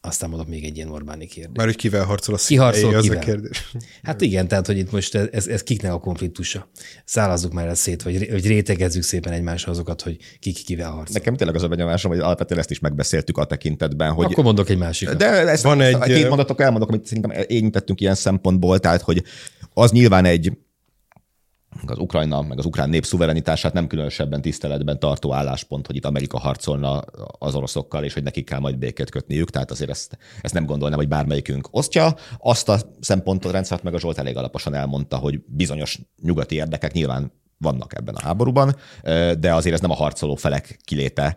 Aztán 0.00 0.28
mondok 0.30 0.48
még 0.48 0.64
egy 0.64 0.76
ilyen 0.76 0.88
Orbáni 0.90 1.26
kérdés. 1.26 1.52
Már 1.56 1.66
hogy 1.66 1.76
kivel 1.76 2.04
harcol 2.04 2.34
a 2.34 2.38
Ki 2.46 2.56
harcol 2.56 2.94
az 2.94 3.02
kivel? 3.02 3.18
a 3.18 3.20
kérdés. 3.20 3.72
Hát 4.02 4.20
igen, 4.20 4.48
tehát 4.48 4.66
hogy 4.66 4.78
itt 4.78 4.90
most 4.92 5.14
ez, 5.14 5.46
ez 5.46 5.62
kiknek 5.62 5.92
a 5.92 5.98
konfliktusa. 5.98 6.70
Szállazzuk 7.04 7.52
már 7.52 7.68
ezt 7.68 7.80
szét, 7.80 8.02
vagy, 8.02 8.30
vagy 8.30 8.46
rétegezzük 8.46 9.02
szépen 9.02 9.32
egymásra 9.32 9.70
azokat, 9.72 10.02
hogy 10.02 10.16
ki 10.38 10.52
ki 10.52 10.62
kivel 10.64 10.90
harcol. 10.90 11.12
Nekem 11.12 11.36
tényleg 11.36 11.56
az 11.56 11.62
a 11.62 11.68
benyomásom, 11.68 12.10
hogy 12.10 12.20
alapvetően 12.20 12.60
ezt 12.60 12.70
is 12.70 12.78
megbeszéltük 12.78 13.38
a 13.38 13.44
tekintetben, 13.44 14.12
hogy 14.12 14.24
Akkor 14.32 14.44
mondok 14.44 14.68
egy 14.68 14.78
másikat. 14.78 15.16
De 15.16 15.26
ezt 15.26 15.62
Van 15.62 15.80
egy- 15.80 15.94
egy, 16.00 16.14
két 16.14 16.28
mondatok 16.28 16.60
elmondok, 16.60 16.88
amit 16.88 17.06
szerintem 17.06 17.44
érintettünk 17.48 18.00
ilyen 18.00 18.14
szempontból, 18.14 18.78
tehát 18.78 19.00
hogy 19.02 19.22
az 19.74 19.90
nyilván 19.90 20.24
egy 20.24 20.52
az 21.86 21.98
Ukrajna, 21.98 22.42
meg 22.42 22.58
az 22.58 22.64
ukrán 22.64 22.88
nép 22.88 23.04
szuverenitását 23.04 23.72
nem 23.72 23.86
különösebben 23.86 24.40
tiszteletben 24.40 24.98
tartó 24.98 25.32
álláspont, 25.32 25.86
hogy 25.86 25.96
itt 25.96 26.04
Amerika 26.04 26.38
harcolna 26.38 26.98
az 27.38 27.54
oroszokkal, 27.54 28.04
és 28.04 28.14
hogy 28.14 28.22
nekik 28.22 28.46
kell 28.46 28.58
majd 28.58 28.78
békét 28.78 29.10
kötniük, 29.10 29.50
tehát 29.50 29.70
azért 29.70 29.90
ezt, 29.90 30.18
ezt 30.40 30.54
nem 30.54 30.66
gondolnám, 30.66 30.98
hogy 30.98 31.08
bármelyikünk 31.08 31.68
osztja. 31.70 32.14
Azt 32.38 32.68
a 32.68 32.78
szempontot 33.00 33.52
rendszert 33.52 33.82
meg 33.82 33.94
a 33.94 33.98
Zsolt 33.98 34.18
elég 34.18 34.36
alaposan 34.36 34.74
elmondta, 34.74 35.16
hogy 35.16 35.40
bizonyos 35.46 35.98
nyugati 36.22 36.54
érdekek 36.54 36.92
nyilván 36.92 37.32
vannak 37.58 37.96
ebben 37.96 38.14
a 38.14 38.20
háborúban, 38.22 38.76
de 39.38 39.54
azért 39.54 39.74
ez 39.74 39.80
nem 39.80 39.90
a 39.90 39.94
harcoló 39.94 40.34
felek 40.34 40.78
kiléte 40.84 41.36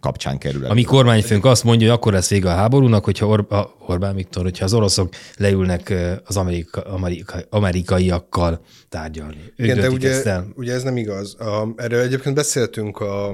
kapcsán 0.00 0.38
kerül. 0.38 0.60
elő. 0.60 0.70
A 0.70 0.74
mi 0.74 0.82
kormányfőnk 0.82 1.44
azt 1.44 1.64
mondja, 1.64 1.86
hogy 1.88 1.96
akkor 1.96 2.12
lesz 2.12 2.28
vége 2.28 2.50
a 2.50 2.54
háborúnak, 2.54 3.04
hogyha 3.04 3.26
Or- 3.26 3.52
a 3.52 3.74
Orbán 3.86 4.14
Viktor, 4.14 4.42
hogyha 4.42 4.64
az 4.64 4.74
oroszok 4.74 5.14
leülnek 5.36 5.94
az 6.24 6.36
amerika, 6.36 6.80
amerika, 6.80 7.38
amerikaiakkal 7.50 8.60
tárgyalni. 8.88 9.52
Ők 9.56 9.66
Igen, 9.66 9.80
de 9.80 9.90
ugye, 9.90 10.10
ezt 10.10 10.26
el. 10.26 10.46
ugye 10.54 10.74
ez 10.74 10.82
nem 10.82 10.96
igaz. 10.96 11.40
A, 11.40 11.68
erről 11.76 12.00
egyébként 12.00 12.34
beszéltünk 12.34 13.00
a, 13.00 13.28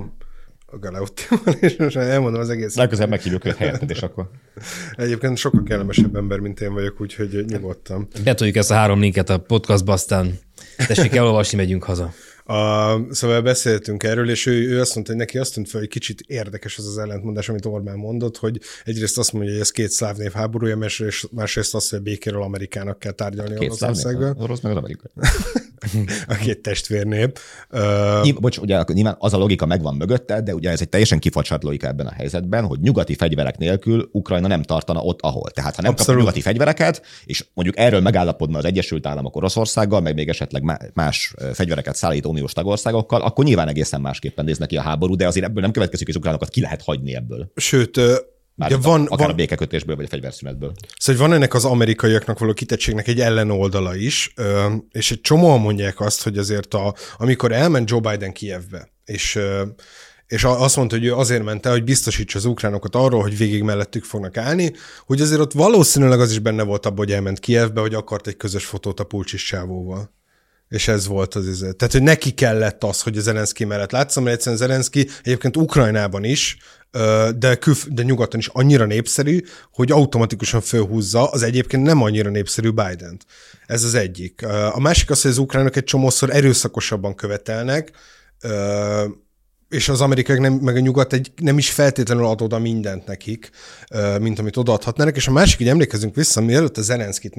a 0.66 0.78
Galeottival, 0.80 1.54
és 1.60 1.76
most 1.76 1.96
elmondom 1.96 2.40
az 2.40 2.48
egész. 2.50 2.76
Legközelebb 2.76 3.10
meghívjuk 3.10 3.44
őt 3.44 3.56
helyetted, 3.56 3.90
és 3.90 4.02
akkor... 4.02 4.30
Egyébként 4.92 5.36
sokkal 5.36 5.62
kellemesebb 5.62 6.16
ember, 6.16 6.38
mint 6.38 6.60
én 6.60 6.72
vagyok, 6.72 7.00
úgyhogy 7.00 7.44
nyugodtan. 7.48 8.08
Betoljuk 8.24 8.56
ezt 8.56 8.70
a 8.70 8.74
három 8.74 9.00
linket 9.00 9.30
a 9.30 9.38
podcastba, 9.38 9.92
aztán 9.92 10.38
tessék 10.76 11.14
elolvasni, 11.14 11.56
megyünk 11.56 11.84
haza. 11.84 12.12
A, 12.44 13.14
szóval 13.14 13.42
beszéltünk 13.42 14.02
erről, 14.02 14.30
és 14.30 14.46
ő, 14.46 14.68
ő 14.68 14.80
azt 14.80 14.94
mondta, 14.94 15.12
hogy 15.12 15.20
neki 15.20 15.38
azt 15.38 15.54
tűnt 15.54 15.68
fel, 15.68 15.80
hogy 15.80 15.88
kicsit 15.88 16.20
érdekes 16.26 16.78
az 16.78 16.86
az 16.86 16.98
ellentmondás, 16.98 17.48
amit 17.48 17.66
Orbán 17.66 17.96
mondott, 17.96 18.36
hogy 18.36 18.60
egyrészt 18.84 19.18
azt 19.18 19.32
mondja, 19.32 19.52
hogy 19.52 19.60
ez 19.60 19.70
két 19.70 19.90
szláv 19.90 20.16
név 20.16 20.32
háborúja, 20.32 20.76
másrészt, 20.76 21.32
másrészt 21.32 21.74
azt, 21.74 21.90
hogy 21.90 21.98
a 21.98 22.02
békéről 22.02 22.42
Amerikának 22.42 22.98
kell 22.98 23.12
tárgyalni 23.12 23.58
Két 23.58 23.68
Oroszországgal. 23.68 24.36
orosz 24.38 24.60
meg 24.60 24.72
az 24.72 24.78
amerikai. 24.78 25.10
A 26.28 26.34
két 26.34 26.62
testvérnép. 26.62 27.38
Uh, 27.70 28.32
bocs, 28.40 28.58
ugye 28.58 28.84
nyilván 28.92 29.16
az 29.18 29.34
a 29.34 29.36
logika 29.38 29.66
megvan 29.66 29.96
mögötte, 29.96 30.40
de 30.40 30.54
ugye 30.54 30.70
ez 30.70 30.80
egy 30.80 30.88
teljesen 30.88 31.18
kifacsart 31.18 31.62
logika 31.62 31.86
ebben 31.86 32.06
a 32.06 32.12
helyzetben, 32.12 32.64
hogy 32.64 32.80
nyugati 32.80 33.14
fegyverek 33.14 33.58
nélkül 33.58 34.08
Ukrajna 34.12 34.46
nem 34.46 34.62
tartana 34.62 35.00
ott, 35.00 35.20
ahol. 35.20 35.50
Tehát 35.50 35.76
ha 35.76 35.82
nem 35.82 35.94
kap 35.94 36.16
nyugati 36.16 36.40
fegyvereket, 36.40 37.02
és 37.24 37.44
mondjuk 37.54 37.78
erről 37.78 38.00
megállapodna 38.00 38.58
az 38.58 38.64
Egyesült 38.64 39.06
Államok 39.06 39.36
Oroszországgal, 39.36 40.00
meg 40.00 40.14
még 40.14 40.28
esetleg 40.28 40.62
má- 40.62 40.90
más 40.94 41.34
fegyvereket 41.52 41.96
szállító 41.96 42.30
uniós 42.30 42.52
tagországokkal, 42.52 43.20
akkor 43.22 43.44
nyilván 43.44 43.68
egészen 43.68 44.00
másképpen 44.00 44.44
néz 44.44 44.58
neki 44.58 44.76
a 44.76 44.82
háború, 44.82 45.14
de 45.14 45.26
azért 45.26 45.46
ebből 45.46 45.62
nem 45.62 45.72
következik, 45.72 46.06
hogy 46.06 46.14
az 46.14 46.20
ukránokat 46.20 46.48
ki 46.48 46.60
lehet 46.60 46.82
hagyni 46.82 47.14
ebből. 47.14 47.52
sőt, 47.54 48.00
ö, 48.58 48.64
ugye 48.64 48.76
van, 48.76 49.06
akár 49.06 49.24
a 49.24 49.26
van, 49.26 49.36
békekötésből, 49.36 49.96
vagy 49.96 50.04
a 50.04 50.08
fegyverszünetből. 50.08 50.72
Szóval 50.98 51.26
van 51.26 51.36
ennek 51.36 51.54
az 51.54 51.64
amerikaiaknak 51.64 52.38
való 52.38 52.52
kitettségnek 52.52 53.08
egy 53.08 53.20
ellenoldala 53.20 53.96
is, 53.96 54.34
és 54.90 55.10
egy 55.10 55.20
csomóan 55.20 55.60
mondják 55.60 56.00
azt, 56.00 56.22
hogy 56.22 56.38
azért 56.38 56.74
a, 56.74 56.94
amikor 57.16 57.52
elment 57.52 57.90
Joe 57.90 58.00
Biden 58.00 58.32
Kievbe, 58.32 58.92
és 59.04 59.38
és 60.26 60.44
a- 60.44 60.60
azt 60.62 60.76
mondta, 60.76 60.96
hogy 60.96 61.04
ő 61.04 61.14
azért 61.14 61.42
ment 61.42 61.66
el, 61.66 61.72
hogy 61.72 61.84
biztosítsa 61.84 62.38
az 62.38 62.44
ukránokat 62.44 62.94
arról, 62.94 63.22
hogy 63.22 63.36
végig 63.36 63.62
mellettük 63.62 64.04
fognak 64.04 64.36
állni, 64.36 64.72
hogy 65.06 65.20
azért 65.20 65.40
ott 65.40 65.52
valószínűleg 65.52 66.20
az 66.20 66.30
is 66.30 66.38
benne 66.38 66.62
volt 66.62 66.86
abban, 66.86 66.98
hogy 66.98 67.12
elment 67.12 67.38
Kievbe, 67.38 67.80
hogy 67.80 67.94
akart 67.94 68.26
egy 68.26 68.36
közös 68.36 68.64
fotót 68.64 69.00
a 69.00 69.04
pulcsis 69.04 69.44
csávóval. 69.44 70.12
És 70.68 70.88
ez 70.88 71.06
volt 71.06 71.34
az 71.34 71.46
izé. 71.46 71.72
Tehát, 71.72 71.92
hogy 71.92 72.02
neki 72.02 72.30
kellett 72.30 72.84
az, 72.84 73.02
hogy 73.02 73.16
a 73.16 73.20
Zelenszky 73.20 73.64
mellett 73.64 73.90
látszom, 73.90 74.24
mert 74.24 74.36
egyszerűen 74.36 74.60
Zelenszky 74.60 75.08
egyébként 75.22 75.56
Ukrajnában 75.56 76.24
is, 76.24 76.56
de, 77.36 77.54
külf- 77.58 77.88
de 77.94 78.02
nyugaton 78.02 78.40
is 78.40 78.48
annyira 78.48 78.84
népszerű, 78.84 79.40
hogy 79.72 79.92
automatikusan 79.92 80.60
fölhúzza 80.60 81.30
az 81.30 81.42
egyébként 81.42 81.82
nem 81.82 82.02
annyira 82.02 82.30
népszerű 82.30 82.68
Biden-t. 82.68 83.24
Ez 83.66 83.82
az 83.82 83.94
egyik. 83.94 84.46
A 84.72 84.80
másik 84.80 85.10
az, 85.10 85.22
hogy 85.22 85.30
az 85.30 85.38
ukránok 85.38 85.76
egy 85.76 85.84
csomószor 85.84 86.30
erőszakosabban 86.30 87.14
követelnek, 87.14 87.92
és 89.68 89.88
az 89.88 90.00
amerikaiak 90.00 90.40
nem, 90.40 90.52
meg 90.52 90.76
a 90.76 90.80
nyugat 90.80 91.12
egy, 91.12 91.32
nem 91.36 91.58
is 91.58 91.70
feltétlenül 91.70 92.24
ad 92.24 92.42
oda 92.42 92.58
mindent 92.58 93.06
nekik, 93.06 93.50
mint 94.20 94.38
amit 94.38 94.56
odaadhatnának. 94.56 95.16
És 95.16 95.28
a 95.28 95.32
másik, 95.32 95.58
hogy 95.58 95.68
emlékezünk 95.68 96.14
vissza, 96.14 96.40
mielőtt 96.40 96.76
a 96.76 96.82
Zelenszkit 96.82 97.34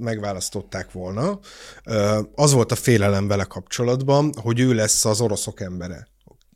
megválasztották 0.00 0.92
volna, 0.92 1.38
az 2.34 2.52
volt 2.52 2.72
a 2.72 2.74
félelem 2.74 3.28
vele 3.28 3.44
kapcsolatban, 3.44 4.32
hogy 4.42 4.60
ő 4.60 4.72
lesz 4.74 5.04
az 5.04 5.20
oroszok 5.20 5.60
embere 5.60 6.12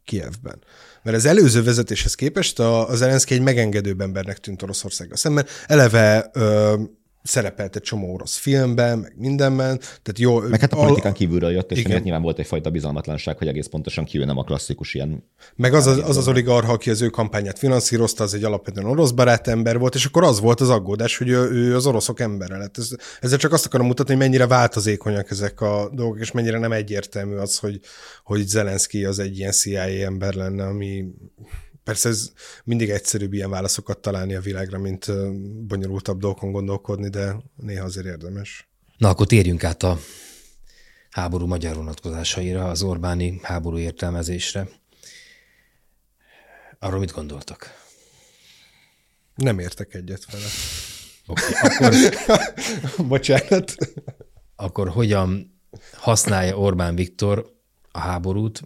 Kievben. 0.08 0.58
Mert 1.02 1.16
az 1.16 1.24
előző 1.24 1.62
vezetéshez 1.62 2.14
képest 2.14 2.58
a, 2.58 2.88
a 2.88 2.96
Zelenszky 2.96 3.34
egy 3.34 3.40
megengedőbb 3.40 4.00
embernek 4.00 4.38
tűnt 4.38 4.62
Oroszországgal 4.62 5.16
szemben. 5.16 5.46
Eleve 5.66 6.30
ö, 6.32 6.74
szerepelt 7.22 7.76
egy 7.76 7.83
csomó 7.83 8.12
orosz 8.12 8.37
filmben, 8.37 8.98
meg 8.98 9.12
mindenben. 9.16 9.78
Tehát 9.78 10.18
jó, 10.18 10.40
Meg 10.40 10.61
hát 10.61 10.72
a 10.72 10.76
politikán 10.76 11.12
kívülről 11.12 11.50
jött, 11.50 11.70
és 11.70 11.78
Igen. 11.78 12.02
nyilván 12.02 12.22
volt 12.22 12.38
egyfajta 12.38 12.70
bizalmatlanság, 12.70 13.38
hogy 13.38 13.48
egész 13.48 13.66
pontosan 13.66 14.04
ki 14.04 14.18
nem 14.18 14.38
a 14.38 14.44
klasszikus 14.44 14.94
ilyen 14.94 15.24
Meg 15.57 15.74
az 15.74 15.87
az, 15.87 15.98
az 15.98 16.16
az 16.16 16.28
oligarha, 16.28 16.72
aki 16.72 16.90
az 16.90 17.02
ő 17.02 17.09
kampányát 17.09 17.59
finanszírozta, 17.59 18.24
az 18.24 18.35
egy 18.35 18.44
alapvetően 18.44 18.87
orosz 18.87 19.11
barát 19.11 19.48
ember 19.48 19.78
volt, 19.78 19.94
és 19.94 20.04
akkor 20.04 20.24
az 20.24 20.40
volt 20.40 20.61
az 20.61 20.70
aggódás, 20.70 21.16
hogy 21.16 21.28
ő, 21.28 21.50
ő 21.50 21.74
az 21.74 21.87
oroszok 21.87 22.20
embere 22.20 22.57
lett. 22.57 22.78
Ez, 22.78 22.88
ezzel 23.20 23.38
csak 23.38 23.52
azt 23.52 23.66
akarom 23.66 23.87
mutatni, 23.87 24.12
hogy 24.12 24.22
mennyire 24.22 24.46
változékonyak 24.46 25.31
ezek 25.31 25.61
a 25.61 25.90
dolgok, 25.92 26.18
és 26.20 26.31
mennyire 26.31 26.59
nem 26.59 26.72
egyértelmű 26.72 27.37
az, 27.37 27.59
hogy, 27.59 27.81
hogy 28.24 28.46
Zelenszky 28.46 29.04
az 29.04 29.18
egy 29.18 29.38
ilyen 29.38 29.52
CIA 29.52 30.04
ember 30.04 30.35
lenne, 30.35 30.64
ami 30.64 31.04
persze 31.88 32.09
ez 32.09 32.33
mindig 32.64 32.90
egyszerűbb 32.90 33.33
ilyen 33.33 33.51
válaszokat 33.51 33.98
találni 33.98 34.35
a 34.35 34.40
világra, 34.40 34.79
mint 34.79 35.07
bonyolultabb 35.66 36.20
dolgokon 36.20 36.53
gondolkodni, 36.53 37.09
de 37.09 37.37
néha 37.57 37.85
azért 37.85 38.07
érdemes. 38.07 38.68
Na, 38.96 39.09
akkor 39.09 39.27
térjünk 39.27 39.64
át 39.64 39.83
a 39.83 39.98
háború 41.11 41.46
magyar 41.46 41.77
vonatkozásaira, 41.77 42.68
az 42.68 42.83
Orbáni 42.83 43.40
háború 43.42 43.79
értelmezésre. 43.79 44.68
Arról 46.79 46.98
mit 46.98 47.12
gondoltak? 47.12 47.74
Nem 49.35 49.59
értek 49.59 49.94
egyet 49.94 50.31
vele. 50.31 50.46
Oké, 51.27 51.42
akkor, 51.61 51.94
Bocsánat. 53.12 53.74
akkor 54.57 54.88
hogyan 54.88 55.61
használja 55.92 56.59
Orbán 56.59 56.94
Viktor 56.94 57.53
a 57.90 57.98
háborút 57.98 58.62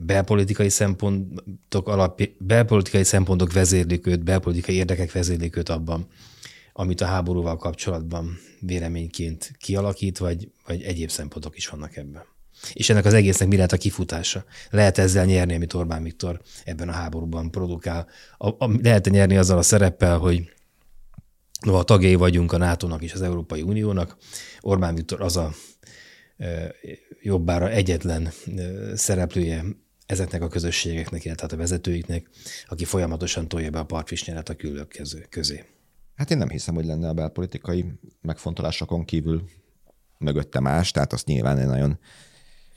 belpolitikai 0.00 0.68
szempontok 0.68 1.88
alapj, 1.88 2.24
belpolitikai 2.38 3.04
szempontok 3.04 3.52
vezérlik 3.52 4.06
őt, 4.06 4.24
belpolitikai 4.24 4.74
érdekek 4.74 5.12
vezérlik 5.12 5.56
őt 5.56 5.68
abban, 5.68 6.06
amit 6.72 7.00
a 7.00 7.06
háborúval 7.06 7.56
kapcsolatban 7.56 8.38
véleményként 8.60 9.52
kialakít, 9.58 10.18
vagy, 10.18 10.50
vagy 10.66 10.82
egyéb 10.82 11.10
szempontok 11.10 11.56
is 11.56 11.68
vannak 11.68 11.96
ebben. 11.96 12.22
És 12.72 12.90
ennek 12.90 13.04
az 13.04 13.14
egésznek 13.14 13.48
mi 13.48 13.56
lehet 13.56 13.72
a 13.72 13.76
kifutása? 13.76 14.44
Lehet 14.70 14.98
ezzel 14.98 15.24
nyerni, 15.24 15.54
amit 15.54 15.74
Orbán 15.74 16.02
Viktor 16.02 16.40
ebben 16.64 16.88
a 16.88 16.92
háborúban 16.92 17.50
produkál? 17.50 18.08
A, 18.38 18.48
a, 18.48 18.70
lehet 18.82 19.10
nyerni 19.10 19.36
azzal 19.36 19.58
a 19.58 19.62
szereppel, 19.62 20.18
hogy 20.18 20.52
noha 21.60 21.82
tagjai 21.82 22.14
vagyunk 22.14 22.52
a 22.52 22.56
NATO-nak 22.56 23.02
és 23.02 23.12
az 23.12 23.22
Európai 23.22 23.62
Uniónak, 23.62 24.16
Orbán 24.60 24.94
Viktor 24.94 25.20
az 25.20 25.36
a 25.36 25.52
jobbára 27.24 27.70
egyetlen 27.70 28.28
szereplője 28.94 29.64
ezeknek 30.06 30.42
a 30.42 30.48
közösségeknek, 30.48 31.24
illetve 31.24 31.42
hát 31.42 31.52
a 31.52 31.56
vezetőiknek, 31.56 32.28
aki 32.66 32.84
folyamatosan 32.84 33.48
tolja 33.48 33.70
be 33.70 33.78
a 33.78 33.84
partvisnyeret 33.84 34.48
a 34.48 34.54
küllők 34.54 35.02
közé-. 35.30 35.64
Hát 36.14 36.30
én 36.30 36.38
nem 36.38 36.48
hiszem, 36.48 36.74
hogy 36.74 36.84
lenne 36.84 37.08
a 37.08 37.12
belpolitikai 37.12 37.84
megfontolásokon 38.20 39.04
kívül 39.04 39.44
mögötte 40.18 40.60
más, 40.60 40.90
tehát 40.90 41.12
azt 41.12 41.26
nyilván 41.26 41.58
én 41.58 41.66
nagyon, 41.66 41.98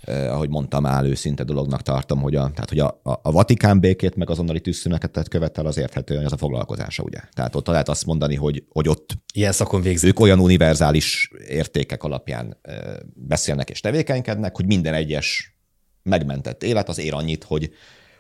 eh, 0.02 0.34
ahogy 0.34 0.50
mondtam, 0.50 0.86
áll 0.86 1.06
őszinte 1.06 1.44
dolognak 1.44 1.82
tartom, 1.82 2.22
hogy 2.22 2.36
a, 2.36 2.52
tehát, 2.54 2.70
hogy 2.70 2.80
a, 2.80 3.00
a, 3.04 3.20
a 3.22 3.32
Vatikán 3.32 3.80
békét 3.80 4.16
meg 4.16 4.30
azonnali 4.30 4.62
tűzszünetet 4.62 5.28
követel, 5.28 5.66
az 5.66 5.78
érthető, 5.78 6.16
hogy 6.16 6.26
az 6.26 6.34
a 6.34 6.38
foglalkozása, 6.38 7.04
ugye. 7.04 7.20
Tehát 7.34 7.56
ott 7.56 7.68
lehet 7.68 7.90
azt 7.90 8.06
mondani, 8.06 8.36
hogy, 8.36 8.64
hogy 8.70 8.88
ott 8.88 9.18
Ilyen 9.34 9.52
szakon 9.52 9.82
végző. 9.82 10.08
ők 10.08 10.20
olyan 10.20 10.40
univerzális 10.40 11.32
értékek 11.48 12.04
alapján 12.04 12.58
eh, 12.62 12.78
beszélnek 13.14 13.70
és 13.70 13.80
tevékenykednek, 13.80 14.56
hogy 14.56 14.66
minden 14.66 14.94
egyes 14.94 15.58
megmentett 16.04 16.64
élet 16.64 16.90
az 16.90 17.00
ér 17.00 17.14
annyit, 17.14 17.44
hogy, 17.44 17.72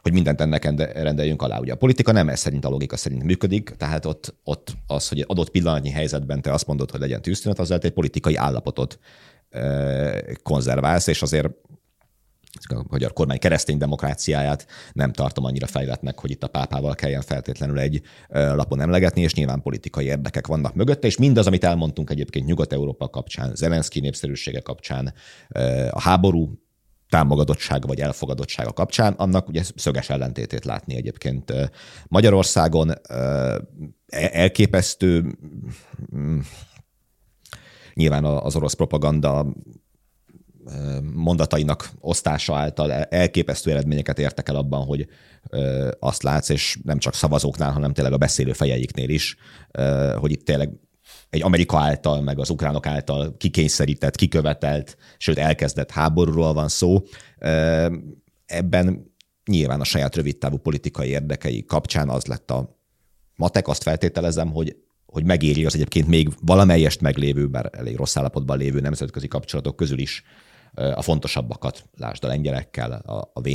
hogy 0.01 0.13
mindent 0.13 0.41
ennek 0.41 0.65
ende- 0.65 0.91
rendeljünk 0.91 1.41
alá. 1.41 1.59
Ugye 1.59 1.73
a 1.73 1.75
politika 1.75 2.11
nem 2.11 2.29
ez 2.29 2.39
szerint 2.39 2.65
a 2.65 2.69
logika 2.69 2.97
szerint 2.97 3.23
működik, 3.23 3.69
tehát 3.77 4.05
ott, 4.05 4.35
ott 4.43 4.73
az, 4.87 5.07
hogy 5.07 5.23
adott 5.27 5.49
pillanatnyi 5.49 5.89
helyzetben 5.89 6.41
te 6.41 6.53
azt 6.53 6.67
mondod, 6.67 6.91
hogy 6.91 6.99
legyen 6.99 7.21
tűzszünet, 7.21 7.59
az 7.59 7.67
lehet 7.67 7.83
egy 7.83 7.91
politikai 7.91 8.35
állapotot 8.35 8.99
eh, 9.49 10.19
konzerválsz, 10.43 11.07
és 11.07 11.21
azért 11.21 11.49
a 12.65 12.83
magyar 12.87 13.13
kormány 13.13 13.39
keresztény 13.39 13.77
demokráciáját 13.77 14.67
nem 14.93 15.13
tartom 15.13 15.45
annyira 15.45 15.67
fejletnek, 15.67 16.19
hogy 16.19 16.31
itt 16.31 16.43
a 16.43 16.47
pápával 16.47 16.95
kelljen 16.95 17.21
feltétlenül 17.21 17.79
egy 17.79 18.01
lapon 18.31 18.81
emlegetni, 18.81 19.21
és 19.21 19.33
nyilván 19.33 19.61
politikai 19.61 20.05
érdekek 20.05 20.47
vannak 20.47 20.73
mögötte, 20.73 21.07
és 21.07 21.17
mindaz, 21.17 21.47
amit 21.47 21.63
elmondtunk 21.63 22.09
egyébként 22.09 22.45
Nyugat-Európa 22.45 23.09
kapcsán, 23.09 23.55
Zelenszky 23.55 23.99
népszerűsége 23.99 24.59
kapcsán, 24.59 25.13
a 25.89 26.01
háború 26.01 26.59
támogatottsága 27.09 27.87
vagy 27.87 27.99
elfogadottsága 27.99 28.73
kapcsán, 28.73 29.13
annak 29.13 29.47
ugye 29.47 29.63
szöges 29.75 30.09
ellentétét 30.09 30.65
látni 30.65 30.95
egyébként 30.95 31.53
Magyarországon. 32.07 32.91
E-, 33.07 34.29
elképesztő 34.31 35.37
mm, 36.15 36.39
nyilván 37.93 38.25
az 38.25 38.55
orosz 38.55 38.73
propaganda 38.73 39.53
mondatainak 41.13 41.89
osztása 41.99 42.55
által 42.55 42.91
elképesztő 42.91 43.71
eredményeket 43.71 44.19
értek 44.19 44.49
el 44.49 44.55
abban, 44.55 44.85
hogy 44.85 45.07
azt 45.99 46.23
látsz, 46.23 46.49
és 46.49 46.77
nem 46.83 46.97
csak 46.97 47.13
szavazóknál, 47.13 47.71
hanem 47.71 47.93
tényleg 47.93 48.13
a 48.13 48.17
beszélő 48.17 48.53
fejeiknél 48.53 49.09
is, 49.09 49.37
hogy 50.15 50.31
itt 50.31 50.45
tényleg 50.45 50.69
egy 51.29 51.43
Amerika 51.43 51.77
által, 51.77 52.21
meg 52.21 52.39
az 52.39 52.49
ukránok 52.49 52.85
által 52.85 53.37
kikényszerített, 53.37 54.15
kikövetelt, 54.15 54.97
sőt 55.17 55.37
elkezdett 55.37 55.91
háborúról 55.91 56.53
van 56.53 56.67
szó. 56.67 57.03
Ebben 58.45 59.15
nyilván 59.45 59.79
a 59.79 59.83
saját 59.83 60.15
rövidtávú 60.15 60.57
politikai 60.57 61.09
érdekei 61.09 61.65
kapcsán 61.65 62.09
az 62.09 62.25
lett 62.25 62.51
a 62.51 62.79
matek, 63.35 63.67
azt 63.67 63.83
feltételezem, 63.83 64.51
hogy 64.51 64.75
hogy 65.05 65.25
megéri 65.25 65.65
az 65.65 65.75
egyébként 65.75 66.07
még 66.07 66.29
valamelyest 66.41 67.01
meglévő, 67.01 67.47
bár 67.47 67.69
elég 67.71 67.95
rossz 67.95 68.17
állapotban 68.17 68.57
lévő 68.57 68.79
nemzetközi 68.79 69.27
kapcsolatok 69.27 69.75
közül 69.75 69.99
is 69.99 70.23
a 70.77 71.01
fontosabbakat, 71.01 71.83
lásd 71.97 72.23
a 72.23 72.27
lengyelekkel, 72.27 72.91
a 73.33 73.41
v 73.41 73.49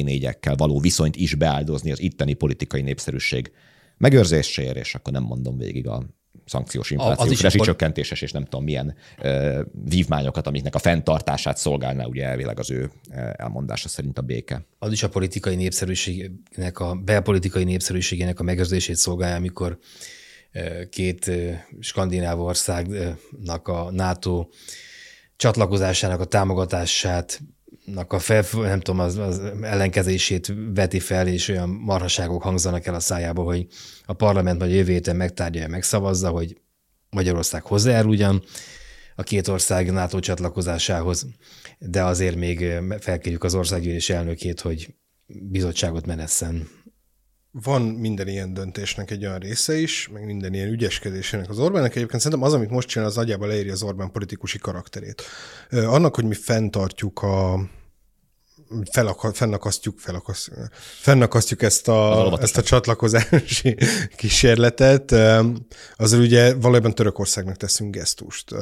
való 0.56 0.80
viszonyt 0.80 1.16
is 1.16 1.34
beáldozni 1.34 1.92
az 1.92 2.00
itteni 2.00 2.32
politikai 2.32 2.82
népszerűség 2.82 3.52
megőrzéséért, 3.96 4.76
és 4.76 4.94
akkor 4.94 5.12
nem 5.12 5.22
mondom 5.22 5.58
végig 5.58 5.88
a 5.88 6.02
szankciós 6.44 6.90
inflációs 6.90 7.42
rezsicsökkentéses, 7.42 8.22
és 8.22 8.32
nem 8.32 8.44
tudom 8.44 8.64
milyen 8.64 8.94
uh, 9.18 9.60
vívmányokat, 9.84 10.46
amiknek 10.46 10.74
a 10.74 10.78
fenntartását 10.78 11.56
szolgálná 11.56 12.04
ugye 12.04 12.24
elvileg 12.24 12.58
az 12.58 12.70
ő 12.70 12.90
elmondása 13.36 13.88
szerint 13.88 14.18
a 14.18 14.22
béke. 14.22 14.66
Az 14.78 14.92
is 14.92 15.02
a 15.02 15.08
politikai 15.08 15.54
népszerűségnek, 15.54 16.80
a 16.80 16.94
belpolitikai 16.94 17.64
népszerűségének 17.64 18.40
a 18.40 18.42
megőrzését 18.42 18.96
szolgálja, 18.96 19.36
amikor 19.36 19.78
két 20.90 21.30
skandináv 21.80 22.40
országnak 22.40 23.68
a 23.68 23.90
NATO 23.90 24.46
csatlakozásának 25.36 26.20
a 26.20 26.24
támogatását 26.24 27.40
a 28.08 28.18
fel, 28.18 28.44
nem 28.52 28.80
tudom, 28.80 29.00
az, 29.00 29.16
az 29.16 29.40
ellenkezését 29.62 30.54
veti 30.74 31.00
fel, 31.00 31.26
és 31.26 31.48
olyan 31.48 31.68
marhaságok 31.68 32.42
hangzanak 32.42 32.86
el 32.86 32.94
a 32.94 33.00
szájába, 33.00 33.42
hogy 33.42 33.66
a 34.04 34.12
parlament 34.12 34.58
majd 34.58 34.72
jövő 34.72 34.92
héten 34.92 35.16
megtárgyalja, 35.16 35.68
megszavazza, 35.68 36.28
hogy 36.28 36.60
Magyarország 37.10 37.62
hozzájáruljon 37.62 38.44
a 39.14 39.22
két 39.22 39.48
ország 39.48 39.92
NATO 39.92 40.20
csatlakozásához, 40.20 41.26
de 41.78 42.04
azért 42.04 42.36
még 42.36 42.72
felkérjük 43.00 43.44
az 43.44 43.54
országgyűlés 43.54 44.10
elnökét, 44.10 44.60
hogy 44.60 44.94
bizottságot 45.26 46.06
menesszen 46.06 46.68
van 47.52 47.82
minden 47.82 48.28
ilyen 48.28 48.54
döntésnek 48.54 49.10
egy 49.10 49.24
olyan 49.24 49.38
része 49.38 49.78
is, 49.78 50.08
meg 50.12 50.24
minden 50.24 50.54
ilyen 50.54 50.68
ügyeskedésének 50.68 51.50
az 51.50 51.58
Orbánnak. 51.58 51.96
Egyébként 51.96 52.22
szerintem 52.22 52.46
az, 52.46 52.54
amit 52.54 52.70
most 52.70 52.88
csinál, 52.88 53.08
az 53.08 53.14
nagyjából 53.14 53.46
leéri 53.46 53.70
az 53.70 53.82
Orbán 53.82 54.10
politikusi 54.10 54.58
karakterét. 54.58 55.22
Annak, 55.70 56.14
hogy 56.14 56.24
mi 56.24 56.34
fenntartjuk 56.34 57.22
a, 57.22 57.60
felak, 58.90 59.34
fennakasztjuk, 59.34 59.98
felakasztjuk, 59.98 60.56
fennakasztjuk 61.00 61.62
ezt 61.62 61.88
a, 61.88 62.32
ezt 62.40 62.56
a 62.56 62.62
csatlakozási 62.62 63.76
kísérletet, 64.16 65.14
az 65.96 66.12
ugye 66.12 66.54
valójában 66.54 66.94
Törökországnak 66.94 67.56
teszünk 67.56 67.94
gesztust. 67.94 68.54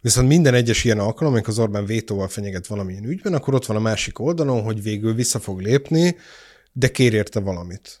Viszont 0.00 0.28
minden 0.28 0.54
egyes 0.54 0.84
ilyen 0.84 0.98
alkalom, 0.98 1.32
amikor 1.32 1.48
az 1.48 1.58
Orbán 1.58 1.86
vétóval 1.86 2.28
fenyeget 2.28 2.66
valamilyen 2.66 3.04
ügyben, 3.04 3.34
akkor 3.34 3.54
ott 3.54 3.66
van 3.66 3.76
a 3.76 3.80
másik 3.80 4.18
oldalon, 4.18 4.62
hogy 4.62 4.82
végül 4.82 5.14
vissza 5.14 5.38
fog 5.38 5.60
lépni, 5.60 6.16
de 6.78 6.88
kér 6.88 7.14
érte 7.14 7.40
valamit. 7.40 8.00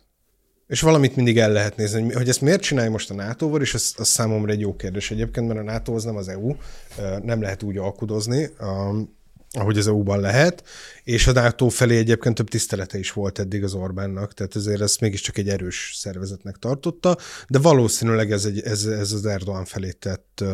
És 0.66 0.80
valamit 0.80 1.16
mindig 1.16 1.38
el 1.38 1.52
lehet 1.52 1.76
nézni, 1.76 2.12
hogy 2.12 2.28
ezt 2.28 2.40
miért 2.40 2.60
csinálja 2.60 2.90
most 2.90 3.10
a 3.10 3.14
NATO-val, 3.14 3.60
és 3.60 3.74
az, 3.74 3.94
az 3.96 4.08
számomra 4.08 4.52
egy 4.52 4.60
jó 4.60 4.76
kérdés 4.76 5.10
egyébként, 5.10 5.46
mert 5.46 5.60
a 5.60 5.62
NATO 5.62 5.94
az 5.94 6.04
nem 6.04 6.16
az 6.16 6.28
EU, 6.28 6.54
nem 7.22 7.42
lehet 7.42 7.62
úgy 7.62 7.76
alkudozni, 7.76 8.50
ahogy 9.50 9.78
az 9.78 9.86
EU-ban 9.86 10.20
lehet, 10.20 10.64
és 11.04 11.26
a 11.26 11.32
NATO 11.32 11.68
felé 11.68 11.96
egyébként 11.96 12.34
több 12.34 12.48
tisztelete 12.48 12.98
is 12.98 13.12
volt 13.12 13.38
eddig 13.38 13.64
az 13.64 13.74
Orbánnak, 13.74 14.34
tehát 14.34 14.56
ezért 14.56 14.80
ezt 14.80 15.00
mégiscsak 15.00 15.38
egy 15.38 15.48
erős 15.48 15.92
szervezetnek 15.96 16.56
tartotta, 16.56 17.16
de 17.48 17.58
valószínűleg 17.58 18.32
ez, 18.32 18.44
egy, 18.44 18.60
ez, 18.60 18.84
ez 18.84 19.12
az 19.12 19.26
Erdogan 19.26 19.64
felé 19.64 19.90
tett 19.90 20.44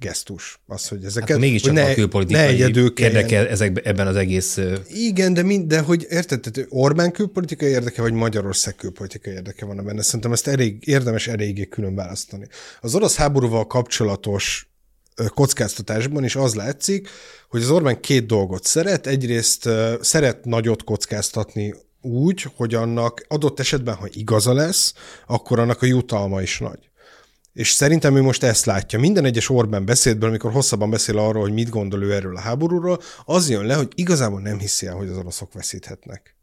gesztus. 0.00 0.60
Az, 0.66 0.88
hogy 0.88 1.04
ezeket... 1.04 1.28
Hát 1.28 1.38
mégiscsak 1.38 1.72
ne, 1.72 1.84
a 1.84 1.94
külpolitikai 1.94 2.58
érdeke 2.94 3.48
ezek, 3.48 3.80
ebben 3.86 4.06
az 4.06 4.16
egész... 4.16 4.58
Igen, 4.88 5.34
de, 5.34 5.42
mind, 5.42 5.66
de 5.66 5.80
hogy 5.80 6.06
érted, 6.08 6.40
tehát 6.40 6.68
Orbán 6.70 7.12
külpolitikai 7.12 7.68
érdeke, 7.68 8.02
vagy 8.02 8.12
Magyarország 8.12 8.74
külpolitikai 8.74 9.32
érdeke 9.32 9.64
van 9.64 9.84
benne. 9.84 10.02
Szerintem 10.02 10.32
ezt 10.32 10.46
elég, 10.46 10.76
érdemes 10.86 11.28
eléggé 11.28 11.66
külön 11.66 11.94
választani. 11.94 12.46
Az 12.80 12.94
orosz 12.94 13.16
háborúval 13.16 13.66
kapcsolatos 13.66 14.70
kockáztatásban 15.28 16.24
is 16.24 16.36
az 16.36 16.54
látszik, 16.54 17.08
hogy 17.48 17.62
az 17.62 17.70
Orbán 17.70 18.00
két 18.00 18.26
dolgot 18.26 18.64
szeret. 18.64 19.06
Egyrészt 19.06 19.68
szeret 20.00 20.44
nagyot 20.44 20.84
kockáztatni 20.84 21.74
úgy, 22.00 22.46
hogy 22.56 22.74
annak 22.74 23.24
adott 23.28 23.60
esetben, 23.60 23.94
ha 23.94 24.06
igaza 24.12 24.52
lesz, 24.52 24.94
akkor 25.26 25.58
annak 25.58 25.82
a 25.82 25.86
jutalma 25.86 26.42
is 26.42 26.58
nagy. 26.58 26.89
És 27.52 27.70
szerintem 27.70 28.16
ő 28.16 28.22
most 28.22 28.42
ezt 28.42 28.64
látja. 28.64 28.98
Minden 28.98 29.24
egyes 29.24 29.48
Orbán 29.48 29.84
beszédből, 29.84 30.28
amikor 30.28 30.52
hosszabban 30.52 30.90
beszél 30.90 31.18
arról, 31.18 31.42
hogy 31.42 31.52
mit 31.52 31.68
gondol 31.68 32.02
ő 32.02 32.14
erről 32.14 32.36
a 32.36 32.40
háborúról, 32.40 33.00
az 33.24 33.50
jön 33.50 33.64
le, 33.64 33.74
hogy 33.74 33.88
igazából 33.94 34.40
nem 34.40 34.58
hiszi 34.58 34.86
el, 34.86 34.94
hogy 34.94 35.08
az 35.08 35.16
oroszok 35.16 35.52
veszíthetnek. 35.52 36.39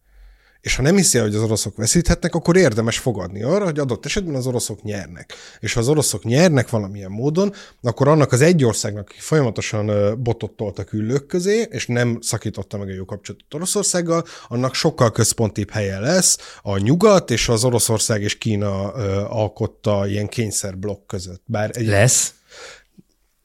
És 0.61 0.75
ha 0.75 0.81
nem 0.81 0.95
hiszi 0.95 1.17
el, 1.17 1.23
hogy 1.23 1.35
az 1.35 1.41
oroszok 1.41 1.75
veszíthetnek, 1.75 2.35
akkor 2.35 2.57
érdemes 2.57 2.97
fogadni 2.97 3.43
arra, 3.43 3.63
hogy 3.63 3.79
adott 3.79 4.05
esetben 4.05 4.35
az 4.35 4.47
oroszok 4.47 4.83
nyernek. 4.83 5.33
És 5.59 5.73
ha 5.73 5.79
az 5.79 5.87
oroszok 5.87 6.23
nyernek 6.23 6.69
valamilyen 6.69 7.11
módon, 7.11 7.53
akkor 7.81 8.07
annak 8.07 8.31
az 8.31 8.41
egy 8.41 8.63
országnak, 8.65 9.09
aki 9.09 9.19
folyamatosan 9.19 10.17
botot 10.23 10.51
tolt 10.51 10.79
a 10.79 10.83
küllők 10.83 11.25
közé, 11.27 11.67
és 11.69 11.87
nem 11.87 12.17
szakította 12.21 12.77
meg 12.77 12.87
a 12.87 12.93
jó 12.93 13.05
kapcsolatot 13.05 13.53
Oroszországgal, 13.53 14.23
annak 14.47 14.73
sokkal 14.73 15.11
központibb 15.11 15.69
helye 15.69 15.99
lesz 15.99 16.37
a 16.61 16.77
nyugat 16.77 17.31
és 17.31 17.49
az 17.49 17.63
Oroszország 17.63 18.21
és 18.21 18.37
Kína 18.37 18.91
alkotta 19.23 20.07
ilyen 20.07 20.27
kényszerblokk 20.27 21.07
között. 21.07 21.41
Bár 21.45 21.69
egy... 21.73 21.87
Lesz? 21.87 22.33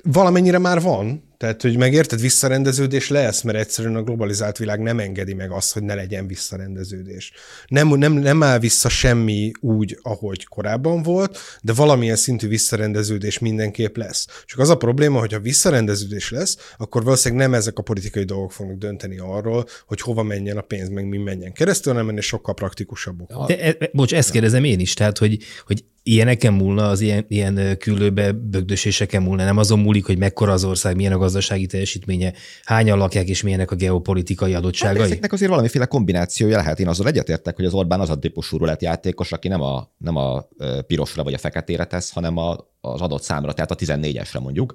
Valamennyire 0.04 0.58
már 0.58 0.80
van, 0.80 1.31
tehát, 1.42 1.62
hogy 1.62 1.76
megérted, 1.76 2.20
visszarendeződés 2.20 3.08
lesz, 3.08 3.42
mert 3.42 3.58
egyszerűen 3.58 3.96
a 3.96 4.02
globalizált 4.02 4.58
világ 4.58 4.80
nem 4.80 4.98
engedi 4.98 5.34
meg 5.34 5.50
azt, 5.50 5.72
hogy 5.72 5.82
ne 5.82 5.94
legyen 5.94 6.26
visszarendeződés. 6.26 7.32
Nem, 7.66 7.88
nem, 7.88 8.12
nem 8.12 8.42
áll 8.42 8.58
vissza 8.58 8.88
semmi 8.88 9.50
úgy, 9.60 9.98
ahogy 10.02 10.44
korábban 10.44 11.02
volt, 11.02 11.38
de 11.62 11.72
valamilyen 11.72 12.16
szintű 12.16 12.48
visszarendeződés 12.48 13.38
mindenképp 13.38 13.96
lesz. 13.96 14.26
Csak 14.44 14.58
az 14.58 14.68
a 14.68 14.76
probléma, 14.76 15.18
hogy 15.18 15.32
ha 15.32 15.40
visszarendeződés 15.40 16.30
lesz, 16.30 16.56
akkor 16.76 17.04
valószínűleg 17.04 17.44
nem 17.44 17.54
ezek 17.58 17.78
a 17.78 17.82
politikai 17.82 18.24
dolgok 18.24 18.52
fognak 18.52 18.78
dönteni 18.78 19.18
arról, 19.18 19.66
hogy 19.86 20.00
hova 20.00 20.22
menjen 20.22 20.56
a 20.56 20.60
pénz, 20.60 20.88
meg 20.88 21.08
mi 21.08 21.18
menjen 21.18 21.52
keresztül, 21.52 21.92
hanem 21.92 22.08
ennél 22.08 22.20
sokkal 22.20 22.54
praktikusabbok. 22.54 23.46
De, 23.46 23.60
e, 23.60 23.88
bocs, 23.92 24.14
ezt 24.14 24.30
kérdezem 24.30 24.64
én 24.64 24.80
is, 24.80 24.94
tehát, 24.94 25.18
hogy, 25.18 25.38
hogy 25.66 25.84
ilyeneken 26.02 26.52
múlna, 26.52 26.88
az 26.88 27.00
ilyen, 27.00 27.24
ilyen 27.28 27.76
küldőbe 27.78 28.32
bögdöséseken 28.32 29.22
múlna, 29.22 29.44
nem 29.44 29.56
azon 29.56 29.78
múlik, 29.78 30.06
hogy 30.06 30.18
mekkora 30.18 30.52
az 30.52 30.64
ország, 30.64 30.96
milyen 30.96 31.12
a 31.12 31.18
gazdasági 31.18 31.66
teljesítménye, 31.66 32.32
hányan 32.64 32.98
lakják 32.98 33.28
és 33.28 33.42
milyenek 33.42 33.70
a 33.70 33.74
geopolitikai 33.74 34.54
adottságai? 34.54 34.96
Hát 34.96 35.06
ezeknek 35.06 35.32
azért 35.32 35.50
valamiféle 35.50 35.86
kombinációja 35.86 36.56
lehet. 36.56 36.80
Én 36.80 36.88
azzal 36.88 37.06
egyetértek, 37.06 37.56
hogy 37.56 37.64
az 37.64 37.72
Orbán 37.72 38.00
az 38.00 38.10
a 38.10 38.18
típusú 38.18 38.66
játékos, 38.78 39.32
aki 39.32 39.48
nem 39.48 39.62
a, 39.62 39.92
nem 39.98 40.16
a 40.16 40.48
pirosra 40.86 41.22
vagy 41.22 41.34
a 41.34 41.38
feketére 41.38 41.84
tesz, 41.84 42.10
hanem 42.10 42.36
a, 42.36 42.56
az 42.80 43.00
adott 43.00 43.22
számra, 43.22 43.52
tehát 43.52 43.70
a 43.70 43.74
14-esre 43.74 44.40
mondjuk, 44.40 44.74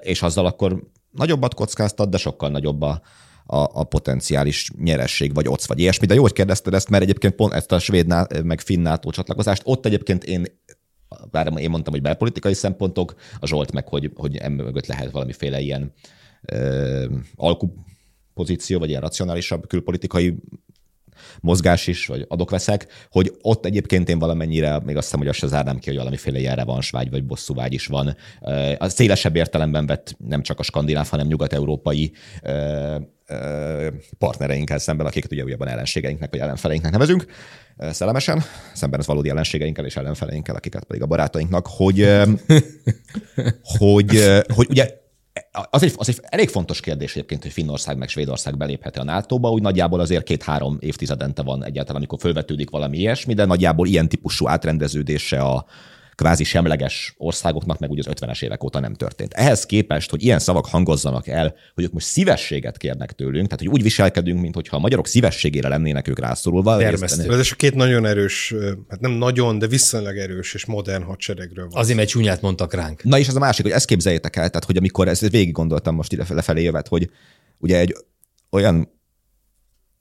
és 0.00 0.22
azzal 0.22 0.46
akkor 0.46 0.82
nagyobbat 1.10 1.54
kockáztat, 1.54 2.10
de 2.10 2.16
sokkal 2.16 2.50
nagyobb 2.50 2.82
a, 2.82 3.02
a, 3.52 3.70
a 3.72 3.84
potenciális 3.84 4.70
nyeresség, 4.78 5.34
vagy 5.34 5.48
ott 5.48 5.64
vagy 5.64 5.78
ilyesmi. 5.78 6.06
De 6.06 6.14
jó, 6.14 6.22
hogy 6.22 6.32
kérdezted 6.32 6.74
ezt, 6.74 6.88
mert 6.88 7.02
egyébként 7.02 7.34
pont 7.34 7.52
ezt 7.52 7.72
a 7.72 7.78
svéd 7.78 8.06
meg 8.44 8.60
finn 8.60 8.80
NATO 8.80 9.10
csatlakozást, 9.10 9.62
ott 9.64 9.86
egyébként 9.86 10.24
én 10.24 10.46
bár 11.30 11.52
én 11.56 11.70
mondtam, 11.70 11.92
hogy 11.92 12.02
belpolitikai 12.02 12.54
szempontok, 12.54 13.14
a 13.40 13.46
Zsolt 13.46 13.72
meg, 13.72 13.88
hogy, 13.88 14.10
hogy 14.14 14.36
emögött 14.36 14.86
lehet 14.86 15.10
valamiféle 15.10 15.60
ilyen 15.60 15.92
ö, 16.42 17.06
alkupozíció, 17.34 18.78
vagy 18.78 18.88
ilyen 18.88 19.00
racionálisabb 19.00 19.66
külpolitikai 19.66 20.34
mozgás 21.40 21.86
is, 21.86 22.06
vagy 22.06 22.24
adok-veszek, 22.28 22.86
hogy 23.10 23.32
ott 23.40 23.64
egyébként 23.64 24.08
én 24.08 24.18
valamennyire, 24.18 24.80
még 24.84 24.96
azt 24.96 25.04
hiszem, 25.04 25.20
hogy 25.20 25.28
azt 25.28 25.38
se 25.38 25.46
zárnám 25.46 25.78
ki, 25.78 25.88
hogy 25.88 25.98
valamiféle 25.98 26.38
ilyen 26.38 26.56
revansvágy 26.56 27.10
vagy 27.10 27.24
bosszúvágy 27.24 27.72
is 27.72 27.86
van. 27.86 28.16
A 28.78 28.88
szélesebb 28.88 29.36
értelemben 29.36 29.86
vett 29.86 30.16
nem 30.26 30.42
csak 30.42 30.58
a 30.58 30.62
skandináv, 30.62 31.08
hanem 31.08 31.26
nyugat-európai 31.26 32.12
partnereinkkel 34.18 34.78
szemben, 34.78 35.06
akiket 35.06 35.32
ugye 35.32 35.44
újabban 35.44 35.68
ellenségeinknek 35.68 36.30
vagy 36.30 36.40
ellenfeleinknek 36.40 36.92
nevezünk, 36.92 37.26
szellemesen, 37.78 38.42
szemben 38.72 39.00
az 39.00 39.06
valódi 39.06 39.28
ellenségeinkkel 39.28 39.84
és 39.84 39.96
ellenfeleinkkel, 39.96 40.54
akiket 40.54 40.84
pedig 40.84 41.02
a 41.02 41.06
barátainknak, 41.06 41.66
hogy, 41.66 42.08
hogy, 43.78 44.42
hogy 44.54 44.66
ugye 44.70 45.01
az 45.52 45.82
egy, 45.82 45.92
az 45.96 46.08
egy 46.08 46.20
elég 46.22 46.48
fontos 46.48 46.80
kérdés 46.80 47.10
egyébként, 47.10 47.42
hogy 47.42 47.52
Finnország 47.52 47.96
meg 47.96 48.08
Svédország 48.08 48.56
beléphet 48.56 48.96
a 48.96 49.04
NATO-ba, 49.04 49.50
úgy 49.50 49.62
nagyjából 49.62 50.00
azért 50.00 50.24
két-három 50.24 50.76
évtizedente 50.80 51.42
van 51.42 51.64
egyáltalán, 51.64 51.96
amikor 51.96 52.18
fölvetődik 52.18 52.70
valami 52.70 52.98
ilyesmi, 52.98 53.34
de 53.34 53.44
nagyjából 53.44 53.86
ilyen 53.86 54.08
típusú 54.08 54.48
átrendeződése 54.48 55.40
a, 55.40 55.64
kvázi 56.22 56.44
semleges 56.44 57.14
országoknak 57.16 57.78
meg 57.78 57.90
ugye 57.90 58.02
az 58.06 58.14
50-es 58.20 58.42
évek 58.42 58.64
óta 58.64 58.80
nem 58.80 58.94
történt. 58.94 59.32
Ehhez 59.32 59.66
képest, 59.66 60.10
hogy 60.10 60.22
ilyen 60.22 60.38
szavak 60.38 60.66
hangozzanak 60.66 61.26
el, 61.26 61.54
hogy 61.74 61.84
ők 61.84 61.92
most 61.92 62.06
szívességet 62.06 62.76
kérnek 62.76 63.12
tőlünk, 63.12 63.44
tehát 63.48 63.58
hogy 63.58 63.68
úgy 63.68 63.82
viselkedünk, 63.82 64.40
mintha 64.40 64.76
a 64.76 64.78
magyarok 64.78 65.06
szívességére 65.06 65.68
lennének 65.68 66.08
ők 66.08 66.18
rászorulva. 66.18 66.82
Ez 66.82 67.50
a 67.50 67.54
két 67.56 67.74
nagyon 67.74 68.06
erős, 68.06 68.54
hát 68.88 69.00
nem 69.00 69.10
nagyon, 69.10 69.58
de 69.58 69.66
viszonylag 69.66 70.16
erős 70.16 70.54
és 70.54 70.64
modern 70.64 71.02
hadseregről 71.02 71.68
van. 71.68 71.80
Azért, 71.80 71.96
mert 71.96 72.08
csúnyát 72.08 72.40
mondtak 72.40 72.74
ránk. 72.74 73.02
Na 73.02 73.18
és 73.18 73.28
ez 73.28 73.34
a 73.34 73.38
másik, 73.38 73.64
hogy 73.64 73.74
ezt 73.74 73.86
képzeljétek 73.86 74.36
el, 74.36 74.48
tehát 74.48 74.64
hogy 74.64 74.76
amikor 74.76 75.08
ezt 75.08 75.28
végig 75.28 75.52
gondoltam 75.52 75.94
most 75.94 76.12
ide 76.12 76.24
lefelé 76.28 76.62
jövet, 76.62 76.88
hogy 76.88 77.10
ugye 77.58 77.78
egy 77.78 77.96
olyan 78.50 79.00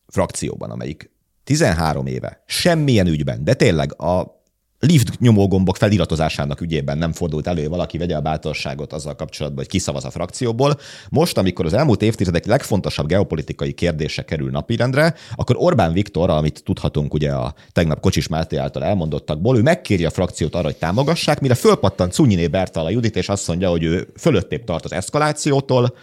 frakcióban, 0.08 0.72
amelyik 0.72 1.12
13 1.44 2.06
éve 2.06 2.44
semmilyen 2.46 3.08
ügyben, 3.08 3.44
de 3.44 3.54
tényleg 3.54 4.02
a 4.02 4.41
lift 4.82 5.20
nyomógombok 5.20 5.78
feliratozásának 5.78 6.62
ügyében 6.62 6.98
nem 6.98 7.12
fordult 7.12 7.48
elő, 7.48 7.68
valaki 7.68 7.98
vegye 7.98 8.16
a 8.16 8.22
bátorságot 8.22 8.94
azzal 8.94 9.16
kapcsolatban, 9.16 9.60
hogy 9.60 9.72
kiszavaz 9.72 10.06
a 10.06 10.10
frakcióból. 10.10 10.80
Most, 11.10 11.38
amikor 11.38 11.66
az 11.66 11.74
elmúlt 11.74 12.02
évtizedek 12.02 12.46
legfontosabb 12.46 13.08
geopolitikai 13.08 13.72
kérdése 13.72 14.26
kerül 14.26 14.50
napirendre, 14.50 15.16
akkor 15.36 15.56
Orbán 15.60 15.94
Viktor, 15.94 16.30
amit 16.30 16.64
tudhatunk 16.64 17.14
ugye 17.14 17.32
a 17.32 17.54
tegnap 17.72 18.00
Kocsis 18.00 18.28
Máté 18.28 18.56
által 18.56 18.84
elmondottakból, 18.84 19.58
ő 19.58 19.62
megkéri 19.62 20.06
a 20.06 20.10
frakciót 20.10 20.56
arra, 20.56 20.66
hogy 20.66 20.78
támogassák, 20.78 21.40
mire 21.40 21.56
fölpattant 21.56 22.14
Cunyiné 22.14 22.48
Bertal 22.48 22.86
a 22.86 22.90
Judit, 22.90 23.16
és 23.16 23.30
azt 23.30 23.48
mondja, 23.48 23.70
hogy 23.70 23.84
ő 23.84 24.08
fölöttébb 24.18 24.64
tart 24.64 24.86
az 24.86 24.94
eszkalációtól, 24.94 25.94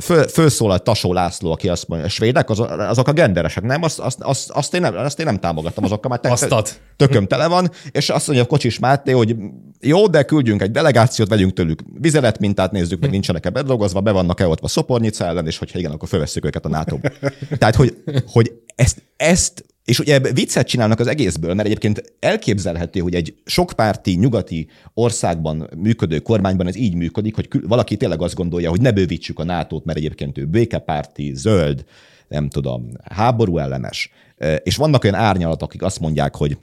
föl, 0.00 0.28
fölszólalt 0.28 0.82
Tasó 0.82 1.12
László, 1.12 1.52
aki 1.52 1.68
azt 1.68 1.88
mondja, 1.88 2.06
a 2.06 2.10
svédek, 2.10 2.50
az, 2.50 2.62
azok 2.78 3.08
a 3.08 3.12
genderesek, 3.12 3.62
nem? 3.62 3.82
Azt, 3.82 3.98
azt, 3.98 4.20
azt, 4.20 4.50
azt, 4.50 4.74
én 4.74 4.80
nem, 4.80 4.96
azt 4.96 5.18
én 5.18 5.26
nem 5.26 5.38
támogattam, 5.38 5.84
azokkal 5.84 6.10
már 6.10 6.38
te, 6.38 6.62
tököm 6.96 7.26
tele 7.26 7.46
van, 7.46 7.70
és 7.90 8.10
azt 8.10 8.26
mondja 8.26 8.44
a 8.44 8.48
Kocsis 8.48 8.78
Máté, 8.78 9.12
hogy 9.12 9.36
jó, 9.80 10.06
de 10.06 10.22
küldjünk 10.22 10.62
egy 10.62 10.70
delegációt, 10.70 11.28
vegyünk 11.28 11.52
tőlük 11.52 11.80
vizelet 12.00 12.38
mintát, 12.38 12.72
nézzük 12.72 13.00
meg, 13.00 13.10
nincsenek-e 13.10 13.50
bedolgozva, 13.50 14.00
be 14.00 14.10
vannak-e 14.10 14.46
ott 14.46 14.60
a 14.60 14.68
Szopornica 14.68 15.24
ellen, 15.24 15.46
és 15.46 15.58
hogyha 15.58 15.78
igen, 15.78 15.90
akkor 15.90 16.08
fölveszük 16.08 16.44
őket 16.44 16.64
a 16.64 16.68
nato 16.68 16.98
Tehát, 17.58 17.74
hogy, 17.74 17.96
hogy 18.26 18.52
ezt, 18.74 19.02
ezt 19.16 19.64
és 19.84 19.98
ugye 19.98 20.18
viccet 20.18 20.66
csinálnak 20.66 21.00
az 21.00 21.06
egészből, 21.06 21.54
mert 21.54 21.66
egyébként 21.66 22.14
elképzelhető, 22.20 23.00
hogy 23.00 23.14
egy 23.14 23.34
sokpárti, 23.44 24.14
nyugati 24.14 24.68
országban 24.94 25.68
működő 25.76 26.18
kormányban 26.18 26.66
ez 26.66 26.76
így 26.76 26.94
működik, 26.94 27.34
hogy 27.34 27.48
valaki 27.66 27.96
tényleg 27.96 28.22
azt 28.22 28.34
gondolja, 28.34 28.70
hogy 28.70 28.80
ne 28.80 28.92
bővítsük 28.92 29.38
a 29.38 29.44
nato 29.44 29.80
mert 29.84 29.98
egyébként 29.98 30.38
ő 30.38 30.46
békepárti, 30.46 31.32
zöld, 31.34 31.84
nem 32.28 32.48
tudom, 32.48 32.88
háború 33.04 33.58
ellenes. 33.58 34.10
És 34.62 34.76
vannak 34.76 35.04
olyan 35.04 35.16
árnyalatok, 35.16 35.68
akik 35.68 35.82
azt 35.82 36.00
mondják, 36.00 36.36
hogy 36.36 36.58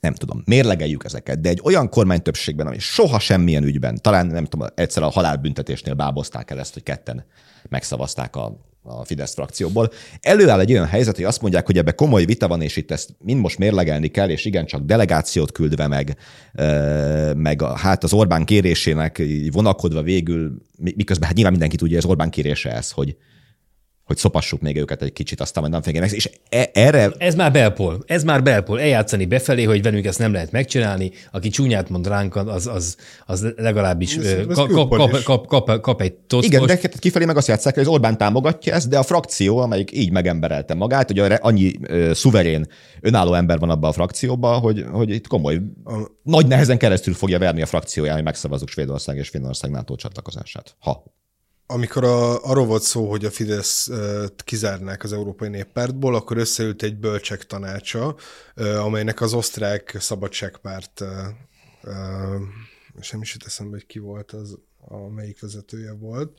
nem 0.00 0.14
tudom, 0.14 0.42
mérlegeljük 0.44 1.04
ezeket, 1.04 1.40
de 1.40 1.48
egy 1.48 1.60
olyan 1.64 1.88
kormány 1.88 2.22
többségben, 2.22 2.66
ami 2.66 2.78
soha 2.78 3.18
semmilyen 3.18 3.64
ügyben, 3.64 3.98
talán 4.02 4.26
nem 4.26 4.44
tudom, 4.44 4.68
egyszer 4.74 5.02
a 5.02 5.08
halálbüntetésnél 5.08 5.94
bábozták 5.94 6.50
el 6.50 6.58
ezt, 6.58 6.72
hogy 6.72 6.82
ketten 6.82 7.24
megszavazták 7.68 8.36
a 8.36 8.69
a 8.82 9.04
Fidesz 9.04 9.34
frakcióból. 9.34 9.90
Előáll 10.20 10.60
egy 10.60 10.72
olyan 10.72 10.86
helyzet, 10.86 11.16
hogy 11.16 11.24
azt 11.24 11.40
mondják, 11.40 11.66
hogy 11.66 11.78
ebbe 11.78 11.92
komoly 11.92 12.24
vita 12.24 12.48
van, 12.48 12.62
és 12.62 12.76
itt 12.76 12.90
ezt 12.90 13.10
mind 13.18 13.40
most 13.40 13.58
mérlegelni 13.58 14.08
kell, 14.08 14.28
és 14.28 14.44
igen, 14.44 14.66
csak 14.66 14.82
delegációt 14.82 15.52
küldve 15.52 15.86
meg, 15.86 16.16
meg 17.36 17.62
a, 17.62 17.76
hát 17.76 18.04
az 18.04 18.12
Orbán 18.12 18.44
kérésének 18.44 19.22
vonakodva 19.52 20.02
végül, 20.02 20.62
miközben 20.76 21.26
hát 21.26 21.34
nyilván 21.34 21.52
mindenki 21.52 21.76
tudja, 21.76 21.98
az 21.98 22.04
Orbán 22.04 22.30
kérése 22.30 22.72
ez, 22.72 22.90
hogy, 22.90 23.16
hogy 24.10 24.18
szopassuk 24.18 24.60
még 24.60 24.76
őket 24.76 25.02
egy 25.02 25.12
kicsit, 25.12 25.40
aztán 25.40 25.62
majd 25.62 25.72
nem 25.72 25.82
féljenek. 25.82 26.12
És 26.12 26.30
e- 26.48 26.70
erre... 26.72 27.10
Ez 27.18 27.34
már 27.34 27.52
belpol. 27.52 28.02
Ez 28.06 28.24
már 28.24 28.42
belpol. 28.42 28.80
Eljátszani 28.80 29.26
befelé, 29.26 29.62
hogy 29.62 29.82
velünk 29.82 30.04
ezt 30.04 30.18
nem 30.18 30.32
lehet 30.32 30.50
megcsinálni. 30.52 31.10
Aki 31.30 31.48
csúnyát 31.48 31.88
mond 31.88 32.06
ránk, 32.06 32.36
az, 32.36 32.66
az, 32.66 32.96
az 33.26 33.46
legalábbis 33.56 34.16
ez, 34.16 34.24
ez 34.24 34.56
kap, 34.56 34.70
kap, 34.70 35.22
kap, 35.22 35.46
kap, 35.46 35.80
kap 35.80 36.00
egy 36.00 36.12
tocos. 36.12 36.46
Igen, 36.46 36.66
de 36.66 36.78
kifelé 36.98 37.24
meg 37.24 37.36
azt 37.36 37.48
játszák, 37.48 37.74
hogy 37.74 37.82
az 37.82 37.88
Orbán 37.88 38.18
támogatja 38.18 38.74
ezt, 38.74 38.88
de 38.88 38.98
a 38.98 39.02
frakció, 39.02 39.58
amelyik 39.58 39.92
így 39.92 40.10
megemberelte 40.10 40.74
magát, 40.74 41.06
hogy 41.10 41.32
annyi 41.40 41.72
uh, 41.80 42.12
szuverén, 42.12 42.66
önálló 43.00 43.34
ember 43.34 43.58
van 43.58 43.70
abban 43.70 43.90
a 43.90 43.92
frakcióban, 43.92 44.60
hogy, 44.60 44.84
hogy 44.90 45.10
itt 45.10 45.26
komoly, 45.26 45.60
nagy 46.22 46.46
nehezen 46.46 46.78
keresztül 46.78 47.14
fogja 47.14 47.38
verni 47.38 47.62
a 47.62 47.66
frakcióján, 47.66 48.14
hogy 48.14 48.24
megszavazzuk 48.24 48.68
Svédország 48.68 49.16
és 49.16 49.28
Finnország 49.28 49.70
NATO 49.70 49.94
csatlakozását. 49.94 50.76
Ha 50.78 51.18
amikor 51.70 52.04
a, 52.04 52.44
arról 52.44 52.66
volt 52.66 52.82
szó, 52.82 53.10
hogy 53.10 53.24
a 53.24 53.30
Fidesz 53.30 53.90
kizárnák 54.44 55.04
az 55.04 55.12
Európai 55.12 55.48
Néppártból, 55.48 56.14
akkor 56.14 56.36
összeült 56.36 56.82
egy 56.82 56.96
bölcsek 56.96 57.46
tanácsa, 57.46 58.16
amelynek 58.78 59.20
az 59.20 59.34
osztrák 59.34 59.96
szabadságpárt, 60.00 61.04
és 63.00 63.10
nem 63.10 63.22
is 63.22 63.32
jut 63.32 63.46
eszembe, 63.46 63.76
hogy 63.76 63.86
ki 63.86 63.98
volt 63.98 64.32
az, 64.32 64.58
amelyik 64.88 65.40
vezetője 65.40 65.92
volt, 65.92 66.38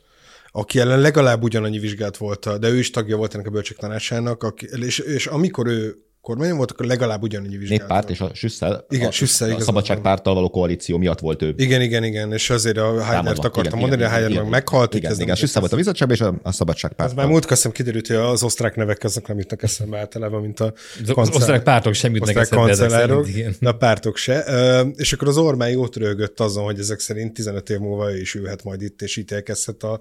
aki 0.51 0.79
ellen 0.79 0.99
legalább 0.99 1.43
ugyanannyi 1.43 1.79
vizsgált 1.79 2.17
volt, 2.17 2.59
de 2.59 2.69
ő 2.69 2.77
is 2.77 2.89
tagja 2.89 3.17
volt 3.17 3.33
ennek 3.33 3.47
a 3.47 3.51
bölcsek 3.51 3.77
tanácsának, 3.77 4.61
és, 4.61 4.99
és 4.99 5.27
amikor 5.27 5.67
ő 5.67 6.05
kormányon 6.21 6.57
volt, 6.57 6.71
akkor 6.71 6.85
legalább 6.85 7.21
ugyanannyi 7.21 7.57
vizsgálat. 7.57 7.87
Néppárt 7.87 8.09
és 8.09 8.21
a 8.21 8.29
Süsszel, 8.33 8.85
igen, 8.89 9.07
a, 9.07 9.11
Süsszel, 9.11 9.55
a 9.55 9.59
Szabadságpárttal 9.59 10.33
való 10.33 10.49
koalíció 10.49 10.97
miatt 10.97 11.19
volt 11.19 11.41
ő. 11.41 11.53
Igen, 11.57 11.81
igen, 11.81 12.03
igen, 12.03 12.33
és 12.33 12.49
azért 12.49 12.77
a 12.77 13.03
Heidnert 13.03 13.45
akartam 13.45 13.79
mondani, 13.79 14.03
a 14.03 14.07
Heidner 14.07 14.41
meg 14.41 14.49
meghalt. 14.49 14.93
Igen, 14.93 15.11
igen, 15.11 15.23
igen 15.23 15.35
Süsszel 15.35 15.59
volt 15.59 15.73
a 15.73 15.75
bizottságban, 15.75 16.17
és 16.17 16.23
a, 16.23 16.39
a 16.43 16.51
Szabadságpárt. 16.51 17.09
Az 17.09 17.15
már 17.15 17.27
múlt 17.27 17.45
köszönöm 17.45 17.73
kiderült, 17.73 18.07
hogy 18.07 18.15
az 18.15 18.43
osztrák 18.43 18.75
nevek 18.75 19.03
azok 19.03 19.27
nem 19.27 19.37
jutnak 19.37 19.63
eszembe 19.63 19.97
általában, 19.97 20.41
mint 20.41 20.59
a 20.59 20.73
az 21.01 21.11
kancell... 21.13 21.35
osztrák 21.35 21.63
pártok 21.63 21.93
sem 21.93 22.15
jutnak 22.15 22.35
eszembe. 22.35 23.05
de 23.59 23.69
a 23.69 23.71
pártok 23.71 24.17
se. 24.17 24.39
És 24.95 25.13
akkor 25.13 25.27
az 25.27 25.37
Orbán 25.37 25.69
jót 25.69 25.95
rögött 25.95 26.39
azon, 26.39 26.63
hogy 26.63 26.79
ezek 26.79 26.99
szerint 26.99 27.33
15 27.33 27.69
év 27.69 27.79
múlva 27.79 28.11
ő 28.11 28.19
is 28.19 28.35
ülhet 28.35 28.63
majd 28.63 28.81
itt, 28.81 29.01
és 29.01 29.17
ítélkezhet 29.17 29.83
a 29.83 29.99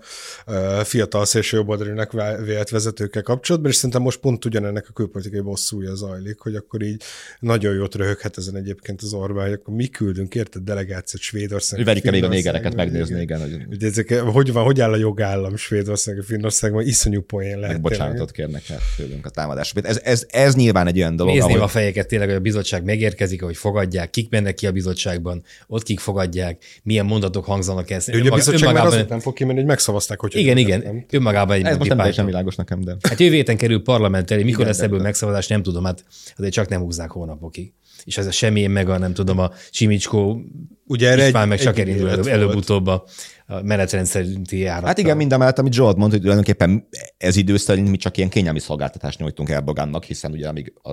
fiatal 0.85 1.25
szélső 1.25 1.57
jobboldalinak 1.57 2.13
vélt 2.45 2.71
vezetőkkel 2.71 3.23
kapcsolatban, 3.23 3.71
és 3.71 3.77
szerintem 3.77 4.03
most 4.03 4.19
pont 4.19 4.45
ugyanennek 4.45 4.87
a 4.89 4.93
külpolitikai 4.93 5.41
bosszúja 5.41 5.95
zajlik, 6.11 6.39
hogy 6.39 6.55
akkor 6.55 6.83
így 6.83 7.03
nagyon 7.41 7.75
jót 7.75 7.95
röhöghet 7.95 8.37
ezen 8.37 8.57
egyébként 8.57 9.03
az 9.03 9.13
Orbán, 9.13 9.45
hogy 9.45 9.53
akkor 9.53 9.75
mi 9.75 9.87
küldünk, 9.87 10.35
érted, 10.35 10.63
delegációt 10.63 11.23
Svédország. 11.23 11.85
Verik 11.85 12.05
el 12.05 12.13
még 12.13 12.25
a 12.25 12.29
négereket 12.29 12.75
megnézni, 12.75 13.21
igen. 13.21 13.41
Hogy... 13.41 13.65
Hogy, 13.69 13.85
ezek, 13.85 14.13
hogy, 14.19 14.53
van, 14.53 14.65
hogy 14.65 14.81
áll 14.81 14.93
a 14.93 14.97
jogállam 14.97 15.57
Svédország, 15.57 16.23
Finnországban, 16.23 16.87
iszonyú 16.87 17.21
poén 17.21 17.59
lehet. 17.59 17.81
Bocsánatot 17.81 18.31
kérnek 18.31 18.63
el 18.69 18.79
tőlünk 18.97 19.27
a 19.27 19.29
támadásra. 19.29 19.81
Ez, 19.81 20.01
ez, 20.05 20.27
ez, 20.29 20.55
nyilván 20.55 20.87
egy 20.87 20.99
olyan 20.99 21.17
dolog. 21.17 21.35
Nézném 21.35 21.51
ahogy... 21.51 21.65
a 21.65 21.69
fejeket 21.69 22.09
tényleg, 22.09 22.29
hogy 22.29 22.37
a 22.37 22.41
bizottság 22.41 22.85
megérkezik, 22.85 23.43
hogy 23.43 23.57
fogadják, 23.57 24.11
kik 24.11 24.31
mennek 24.31 24.55
ki 24.55 24.67
a 24.67 24.73
bizottságban, 24.73 25.43
ott 25.67 25.83
kik 25.83 26.01
fogadják, 26.01 26.81
milyen 26.83 27.07
mondatok 27.07 27.45
hangzanak 27.45 27.91
ezt. 27.91 28.09
Ugye 28.09 28.31
a 28.31 28.35
bizottság 28.35 28.69
önmagában... 28.69 28.99
már 28.99 29.09
nem 29.09 29.21
fog 29.21 29.35
kimenni, 29.35 29.59
hogy 29.59 29.67
megszavazták, 29.67 30.21
hogy 30.21 30.37
Igen, 30.37 30.57
igen, 30.57 30.81
nem. 30.81 31.05
önmagában 31.11 31.57
egy 31.57 31.65
Ez 31.65 31.77
most 31.77 31.89
nem 31.89 31.99
teljesen 31.99 32.27
világos 32.27 32.55
nekem, 32.55 32.81
de. 32.81 32.97
Hát 33.09 33.21
jövő 33.21 33.35
héten 33.35 33.57
kerül 33.57 33.83
parlament 33.83 34.31
elé, 34.31 34.43
mikor 34.43 34.61
igen, 34.61 34.73
lesz 34.73 34.81
ebből 34.81 35.01
megszavazás, 35.01 35.47
nem 35.47 35.63
tudom, 35.63 35.85
hát 35.85 36.00
azért 36.37 36.53
csak 36.53 36.69
nem 36.69 36.81
húzzák 36.81 37.11
hónapokig. 37.11 37.73
És 38.05 38.19
ez 38.19 38.27
a 38.27 38.31
semmilyen 38.31 38.71
meg 38.71 38.89
a 38.89 38.99
nem 38.99 39.15
tudom, 39.15 39.39
a 39.39 39.51
Simicskó 39.71 40.43
Ugye 40.91 41.11
erre 41.11 41.25
egy, 41.25 41.49
meg 41.49 41.59
csak 41.61 41.79
elindul 41.79 42.11
előbb, 42.11 42.27
előbb-utóbb 42.27 42.87
a 42.87 43.05
menetrend 43.63 44.07
szerinti 44.07 44.59
járat. 44.59 44.87
Hát 44.87 44.99
igen, 44.99 45.17
minden 45.17 45.39
mellett, 45.39 45.59
amit 45.59 45.73
Zsolt 45.73 45.97
mondta, 45.97 46.11
hogy 46.11 46.21
tulajdonképpen 46.21 46.89
ez 47.17 47.37
idő 47.37 47.57
szerint 47.57 47.91
mi 47.91 47.97
csak 47.97 48.17
ilyen 48.17 48.29
kényelmi 48.29 48.59
szolgáltatást 48.59 49.19
nyújtunk 49.19 49.49
Erdogánnak, 49.49 50.05
hiszen 50.05 50.33
ugye 50.33 50.49
amíg 50.49 50.73
a 50.83 50.93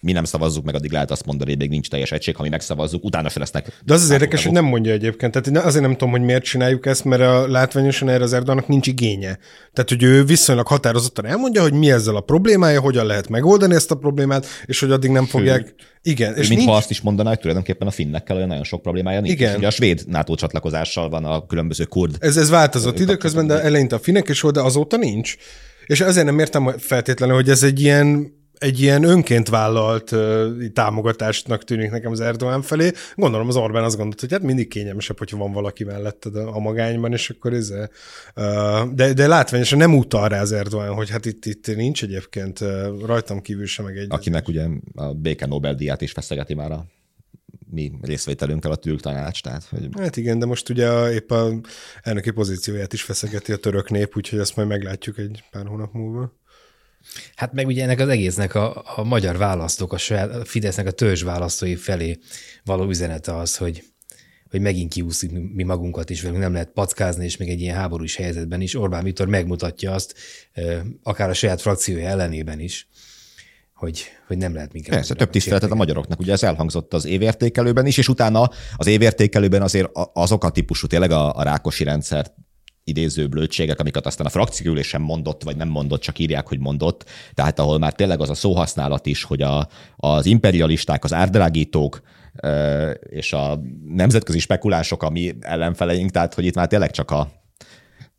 mi 0.00 0.12
nem 0.12 0.24
szavazzuk 0.24 0.64
meg, 0.64 0.74
addig 0.74 0.92
lehet 0.92 1.10
azt 1.10 1.26
mondani, 1.26 1.50
hogy 1.50 1.58
még 1.58 1.68
nincs 1.68 1.88
teljes 1.88 2.12
egység, 2.12 2.36
ha 2.36 2.42
mi 2.42 2.48
megszavazzuk, 2.48 3.04
utána 3.04 3.28
se 3.28 3.38
lesznek. 3.38 3.80
De 3.84 3.94
az 3.94 4.02
az 4.02 4.10
érdekes, 4.10 4.42
hogy 4.42 4.52
nem 4.52 4.64
mondja 4.64 4.92
egyébként. 4.92 5.32
Tehát 5.32 5.66
azért 5.66 5.82
nem 5.82 5.92
tudom, 5.92 6.10
hogy 6.10 6.20
miért 6.20 6.44
csináljuk 6.44 6.86
ezt, 6.86 7.04
mert 7.04 7.22
a 7.22 7.48
látványosan 7.48 8.08
erre 8.08 8.24
az 8.24 8.32
Erdoganak 8.32 8.68
nincs 8.68 8.86
igénye. 8.86 9.38
Tehát, 9.72 9.88
hogy 9.88 10.02
ő 10.02 10.24
viszonylag 10.24 10.66
határozottan 10.66 11.26
elmondja, 11.26 11.62
hogy 11.62 11.72
mi 11.72 11.90
ezzel 11.90 12.16
a 12.16 12.20
problémája, 12.20 12.80
hogyan 12.80 13.06
lehet 13.06 13.28
megoldani 13.28 13.74
ezt 13.74 13.90
a 13.90 13.94
problémát, 13.94 14.46
és 14.64 14.80
hogy 14.80 14.90
addig 14.90 15.10
nem 15.10 15.22
Sőt, 15.22 15.30
fogják. 15.30 15.74
Igen. 16.02 16.36
És 16.36 16.48
mintha 16.48 16.66
nincs... 16.66 16.78
azt 16.78 16.90
is 16.90 17.00
mondaná, 17.00 17.28
hogy 17.28 17.38
tulajdonképpen 17.38 17.88
a 17.88 17.90
finnekkel 17.90 18.36
olyan 18.36 18.48
nagyon 18.48 18.64
sok 18.64 18.82
problémája 18.82 19.20
nincs. 19.20 19.34
Igen. 19.34 19.56
ugye 19.56 19.66
a 19.66 19.70
svéd 19.70 20.02
NATO 20.06 20.34
csatlakozással 20.34 21.08
van 21.08 21.24
a 21.24 21.46
különböző 21.46 21.84
kurd. 21.84 22.16
Ez, 22.18 22.36
ez 22.36 22.50
változott 22.50 22.98
időközben, 22.98 23.46
de 23.46 23.60
eleinte 23.62 23.94
a 23.94 23.98
finnek 23.98 24.40
volt, 24.40 24.54
de 24.54 24.60
azóta 24.60 24.96
nincs. 24.96 25.36
És 25.86 26.00
azért 26.00 26.26
nem 26.26 26.38
értem 26.38 26.74
feltétlenül, 26.78 27.34
hogy 27.34 27.48
ez 27.48 27.62
egy 27.62 27.80
ilyen 27.80 28.34
egy 28.58 28.80
ilyen 28.80 29.02
önként 29.02 29.48
vállalt 29.48 30.10
uh, 30.10 30.66
támogatásnak 30.72 31.64
tűnik 31.64 31.90
nekem 31.90 32.10
az 32.12 32.20
Erdogan 32.20 32.62
felé. 32.62 32.90
Gondolom 33.14 33.48
az 33.48 33.56
Orbán 33.56 33.84
azt 33.84 33.96
gondolt, 33.96 34.20
hogy 34.20 34.32
hát 34.32 34.42
mindig 34.42 34.68
kényelmesebb, 34.68 35.18
hogyha 35.18 35.36
van 35.36 35.52
valaki 35.52 35.84
melletted 35.84 36.36
a, 36.36 36.54
a 36.54 36.58
magányban, 36.58 37.12
és 37.12 37.30
akkor 37.30 37.52
ez. 37.52 37.70
Uh, 37.70 38.92
de, 38.94 39.12
de 39.12 39.26
látványosan 39.26 39.78
nem 39.78 39.94
utal 39.94 40.28
rá 40.28 40.40
az 40.40 40.52
Erdogan, 40.52 40.94
hogy 40.94 41.10
hát 41.10 41.26
itt, 41.26 41.44
itt 41.44 41.76
nincs 41.76 42.02
egyébként 42.02 42.60
uh, 42.60 43.00
rajtam 43.06 43.40
kívül 43.40 43.66
sem 43.66 43.84
meg 43.84 43.96
egy. 43.96 44.06
Akinek 44.10 44.48
ugye 44.48 44.66
a 44.94 45.12
béke 45.12 45.46
Nobel-díját 45.46 46.00
is 46.00 46.12
feszegeti 46.12 46.54
már 46.54 46.70
a 46.70 46.86
mi 47.70 47.92
részvételünkkel 48.02 48.70
a 48.70 48.76
türk 48.76 49.00
tanács. 49.00 49.42
Tehát, 49.42 49.64
hogy... 49.64 49.88
Hát 49.98 50.16
igen, 50.16 50.38
de 50.38 50.46
most 50.46 50.68
ugye 50.68 51.12
épp 51.12 51.30
a 51.30 51.60
elnöki 52.02 52.30
pozícióját 52.30 52.92
is 52.92 53.02
feszegeti 53.02 53.52
a 53.52 53.56
török 53.56 53.90
nép, 53.90 54.16
úgyhogy 54.16 54.38
ezt 54.38 54.56
majd 54.56 54.68
meglátjuk 54.68 55.18
egy 55.18 55.44
pár 55.50 55.66
hónap 55.66 55.92
múlva. 55.92 56.32
Hát 57.34 57.52
meg 57.52 57.66
ugye 57.66 57.82
ennek 57.82 58.00
az 58.00 58.08
egésznek 58.08 58.54
a, 58.54 58.82
a 58.96 59.04
magyar 59.04 59.36
választók, 59.36 59.92
a, 59.92 59.98
saját, 59.98 60.34
a 60.34 60.44
Fidesznek 60.44 60.86
a 60.86 60.90
törzs 60.90 61.22
választói 61.22 61.74
felé 61.74 62.18
való 62.64 62.88
üzenete 62.88 63.36
az, 63.36 63.56
hogy, 63.56 63.84
hogy 64.50 64.60
megint 64.60 64.92
kiúszik 64.92 65.30
mi 65.54 65.62
magunkat 65.62 66.10
is, 66.10 66.22
velünk 66.22 66.40
nem 66.40 66.52
lehet 66.52 66.70
packázni, 66.70 67.24
és 67.24 67.36
még 67.36 67.48
egy 67.48 67.60
ilyen 67.60 67.76
háborús 67.76 68.16
helyzetben 68.16 68.60
is. 68.60 68.74
Orbán 68.74 69.04
Viktor 69.04 69.26
megmutatja 69.26 69.92
azt, 69.92 70.14
akár 71.02 71.28
a 71.28 71.34
saját 71.34 71.60
frakciója 71.60 72.08
ellenében 72.08 72.60
is, 72.60 72.88
hogy, 73.74 74.04
hogy 74.26 74.36
nem 74.36 74.54
lehet 74.54 74.72
minket. 74.72 74.94
Persze, 74.94 75.14
több 75.14 75.30
tiszteletet 75.30 75.70
a 75.70 75.74
magyaroknak. 75.74 76.20
Ugye 76.20 76.32
ez 76.32 76.42
elhangzott 76.42 76.94
az 76.94 77.04
évértékelőben 77.04 77.86
is, 77.86 77.98
és 77.98 78.08
utána 78.08 78.50
az 78.76 78.86
évértékelőben 78.86 79.62
azért 79.62 79.90
azok 80.12 80.44
a 80.44 80.50
típusú, 80.50 80.86
tényleg 80.86 81.10
a, 81.10 81.34
a 81.34 81.42
rákosi 81.42 81.84
rendszert 81.84 82.34
idéző 82.88 83.26
blödségek, 83.26 83.80
amiket 83.80 84.06
aztán 84.06 84.26
a 84.26 84.30
frakcióülésen 84.30 85.00
mondott, 85.00 85.42
vagy 85.42 85.56
nem 85.56 85.68
mondott, 85.68 86.00
csak 86.00 86.18
írják, 86.18 86.48
hogy 86.48 86.58
mondott. 86.58 87.04
Tehát 87.34 87.58
ahol 87.58 87.78
már 87.78 87.92
tényleg 87.92 88.20
az 88.20 88.30
a 88.30 88.34
szóhasználat 88.34 89.06
is, 89.06 89.22
hogy 89.22 89.42
a, 89.42 89.68
az 89.96 90.26
imperialisták, 90.26 91.04
az 91.04 91.12
árdrágítók, 91.12 92.00
és 93.00 93.32
a 93.32 93.60
nemzetközi 93.88 94.38
spekulások, 94.38 95.02
ami 95.02 95.34
ellenfeleink, 95.40 96.10
tehát 96.10 96.34
hogy 96.34 96.44
itt 96.44 96.54
már 96.54 96.66
tényleg 96.66 96.90
csak 96.90 97.10
a, 97.10 97.28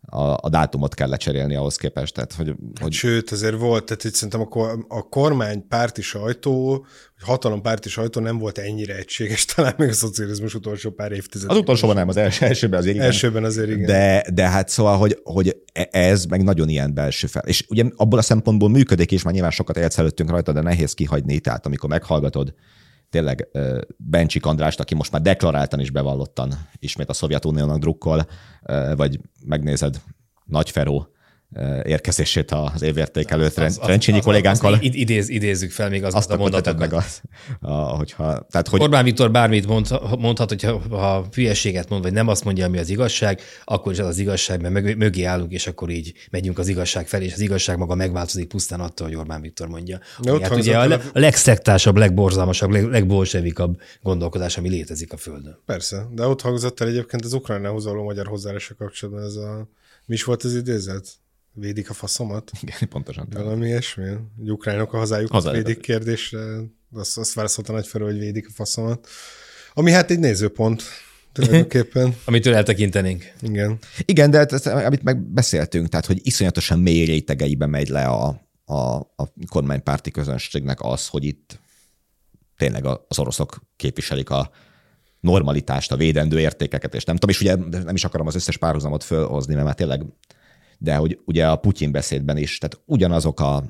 a, 0.10 0.38
a 0.42 0.50
dátumot 0.50 0.94
kell 0.94 1.10
lecserélni 1.10 1.56
ahhoz 1.56 1.76
képest. 1.76 2.14
Tehát, 2.14 2.34
hogy, 2.34 2.56
hogy... 2.82 2.92
Sőt, 2.92 3.32
azért 3.32 3.58
volt, 3.58 3.86
tehát 3.86 4.04
itt 4.04 4.14
szerintem 4.14 4.42
a, 4.42 4.72
a 4.88 5.02
kormány 5.10 5.68
párti 5.68 6.02
sajtó, 6.02 6.86
hatalom 7.22 7.62
párti 7.62 7.90
sajtó 7.90 8.22
nem 8.22 8.38
volt 8.38 8.58
ennyire 8.58 8.96
egységes, 8.96 9.46
talán 9.56 9.74
még 9.78 9.90
a 9.90 9.94
szocializmus 9.94 10.54
utolsó 10.54 10.90
pár 10.90 11.12
évtized. 11.12 11.50
Az 11.50 11.58
utolsóban 11.58 11.96
nem, 11.96 12.08
az 12.08 12.18
első, 12.18 12.46
elsőben 12.46 12.80
azért 12.80 12.96
igen. 12.96 13.08
Elsőben 13.08 13.44
azért 13.44 13.70
igen. 13.70 13.86
De, 13.86 14.26
de 14.34 14.50
hát 14.50 14.70
szóval, 14.70 14.98
hogy, 14.98 15.20
hogy 15.24 15.58
e- 15.74 15.88
ez 15.92 16.26
meg 16.26 16.44
nagyon 16.44 16.70
ilyen 16.70 16.94
belső 16.94 17.28
fel. 17.28 17.44
És 17.46 17.66
ugye 17.70 17.84
abból 17.96 18.20
a 18.20 18.22
szempontból 18.22 18.70
működik, 18.70 19.12
és 19.12 19.24
már 19.24 19.34
nyilván 19.34 19.52
sokat 19.52 19.78
élsz 19.78 19.98
előttünk 19.98 20.30
rajta, 20.30 20.52
de 20.52 20.62
nehéz 20.62 20.94
kihagyni, 20.94 21.40
tehát 21.40 21.66
amikor 21.66 21.90
meghallgatod 21.90 22.54
tényleg 23.10 23.48
Bencsik 23.98 24.46
Andrást, 24.46 24.80
aki 24.80 24.96
most 24.96 25.12
már 25.12 25.22
deklaráltan 25.22 25.80
is 25.80 25.92
bevallottan 25.92 26.54
ismét 26.80 27.10
a 27.10 27.14
Szovjetuniónak 27.14 27.80
drukkol, 27.80 28.26
vagy 28.96 29.20
megnézed 29.46 30.02
Nagy 30.46 30.70
Feró 30.70 31.12
érkezését 31.84 32.52
az 32.52 32.82
évértékelő 32.82 33.50
Trencsényi 33.50 34.20
kollégánkkal. 34.20 34.74
Az, 34.74 34.80
az, 34.80 34.86
idéz, 34.96 35.30
idézzük 35.30 35.72
fel 35.72 35.90
még 35.90 36.04
az 36.04 36.16
azt 36.16 36.32
a 36.32 36.38
mondatokat. 36.38 36.80
meg 36.80 36.94
az, 36.94 37.22
a, 37.60 37.72
hogyha, 37.72 38.46
tehát, 38.50 38.68
hogy... 38.68 38.82
Orbán 38.82 39.04
Viktor 39.04 39.32
bármit 39.32 39.68
mond, 39.68 39.88
mondhat, 40.20 40.50
hogyha 40.50 40.82
ha 40.90 41.26
hülyeséget 41.32 41.90
mond, 41.90 42.04
vagy 42.04 42.14
nem 42.14 42.28
azt 42.28 42.44
mondja, 42.44 42.66
ami 42.66 42.78
az 42.78 42.90
igazság, 42.90 43.42
akkor 43.64 43.92
is 43.92 44.00
az 44.00 44.08
az 44.08 44.18
igazság, 44.18 44.62
mert 44.62 44.96
mögé 44.96 45.24
állunk, 45.24 45.52
és 45.52 45.68
akkor 45.68 45.90
így 45.90 46.14
megyünk 46.32 46.60
az 46.60 46.68
igazság 46.68 47.08
felé, 47.08 47.26
és 47.26 47.34
az 47.34 47.40
igazság 47.40 47.78
maga 47.78 47.96
megváltozik 47.96 48.48
pusztán 48.48 48.80
attól, 48.80 49.08
hogy 49.08 49.16
Orbán 49.16 49.42
Viktor 49.42 49.68
mondja. 49.68 50.00
Ami, 50.18 50.42
hát 50.42 50.56
ugye 50.56 50.78
a, 50.78 50.94
a 51.14 51.20
legszektásabb, 51.20 51.98
legborzalmasabb, 51.98 52.70
leg, 52.70 52.84
legbolsevikabb 52.84 53.80
gondolkodás, 54.02 54.58
ami 54.58 54.70
létezik 54.70 55.14
a 55.14 55.18
Földön. 55.18 55.62
Persze, 55.66 56.08
de 56.12 56.26
ott 56.26 56.42
hangzott 56.42 56.80
el 56.80 56.88
egyébként 56.88 57.26
az 57.26 57.34
Ukrajnához 57.34 57.86
való 57.86 58.04
magyar 58.04 58.28
hozzáállása 58.28 58.76
kapcsolatban 58.76 59.24
ez 59.24 59.36
a... 59.36 59.70
Mi 60.06 60.14
is 60.14 60.24
volt 60.24 60.44
az 60.44 60.56
idézet? 60.56 61.08
Védik 61.60 61.90
a 61.90 61.94
faszomat. 61.94 62.52
Igen, 62.62 62.90
pontosan. 62.90 63.28
Valami 63.32 63.68
ilyesmi. 63.68 64.06
Egy 64.42 64.52
ukránok 64.52 64.94
a 64.94 64.98
hazájukat 64.98 65.34
Hazájuk. 65.34 65.66
védik 65.66 65.82
kérdésre. 65.82 66.40
Azt, 66.92 67.18
azt 67.18 67.34
válaszolta 67.34 67.72
nagyfelől, 67.72 68.08
hogy 68.08 68.20
védik 68.20 68.48
a 68.48 68.52
faszomat. 68.54 69.08
Ami 69.74 69.92
hát 69.92 70.12
egy 70.12 70.20
nézőpont 70.20 70.84
tulajdonképpen. 71.32 72.16
Amitől 72.26 72.56
eltekintenénk. 72.56 73.34
Igen. 73.42 73.78
Igen, 74.06 74.32
de 74.32 74.40
ezt, 74.40 74.68
amit 74.68 75.04
megbeszéltünk, 75.04 75.88
tehát 75.90 76.06
hogy 76.06 76.20
iszonyatosan 76.24 76.80
mély 76.80 77.06
rétegeibe 77.06 77.66
megy 77.66 77.88
le 77.88 78.06
a, 78.06 78.42
a, 78.66 78.96
a 79.00 79.34
kormánypárti 79.50 80.12
közönségnek 80.12 80.82
az, 80.82 81.08
hogy 81.08 81.24
itt 81.24 81.60
tényleg 82.58 82.86
az 82.86 83.20
oroszok 83.20 83.62
képviselik 83.76 84.30
a 84.30 84.52
normalitást, 85.20 85.92
a 85.92 85.96
védendő 85.96 86.40
értékeket, 86.40 86.96
és 86.96 87.04
nem 87.04 87.16
tudom, 87.16 87.30
és 87.30 87.42
ugye 87.42 87.56
nem 87.84 87.96
is 87.96 88.04
akarom 88.04 88.28
az 88.28 88.36
összes 88.36 88.58
párhuzamot 88.58 89.04
fölhozni, 89.04 89.54
mert 89.54 89.66
már 89.66 89.76
tényleg 89.76 90.06
de 90.78 90.96
hogy 90.96 91.20
ugye 91.26 91.48
a 91.48 91.56
Putyin 91.56 91.92
beszédben 91.92 92.38
is, 92.38 92.58
tehát 92.58 92.80
ugyanazok 92.86 93.40
a 93.40 93.64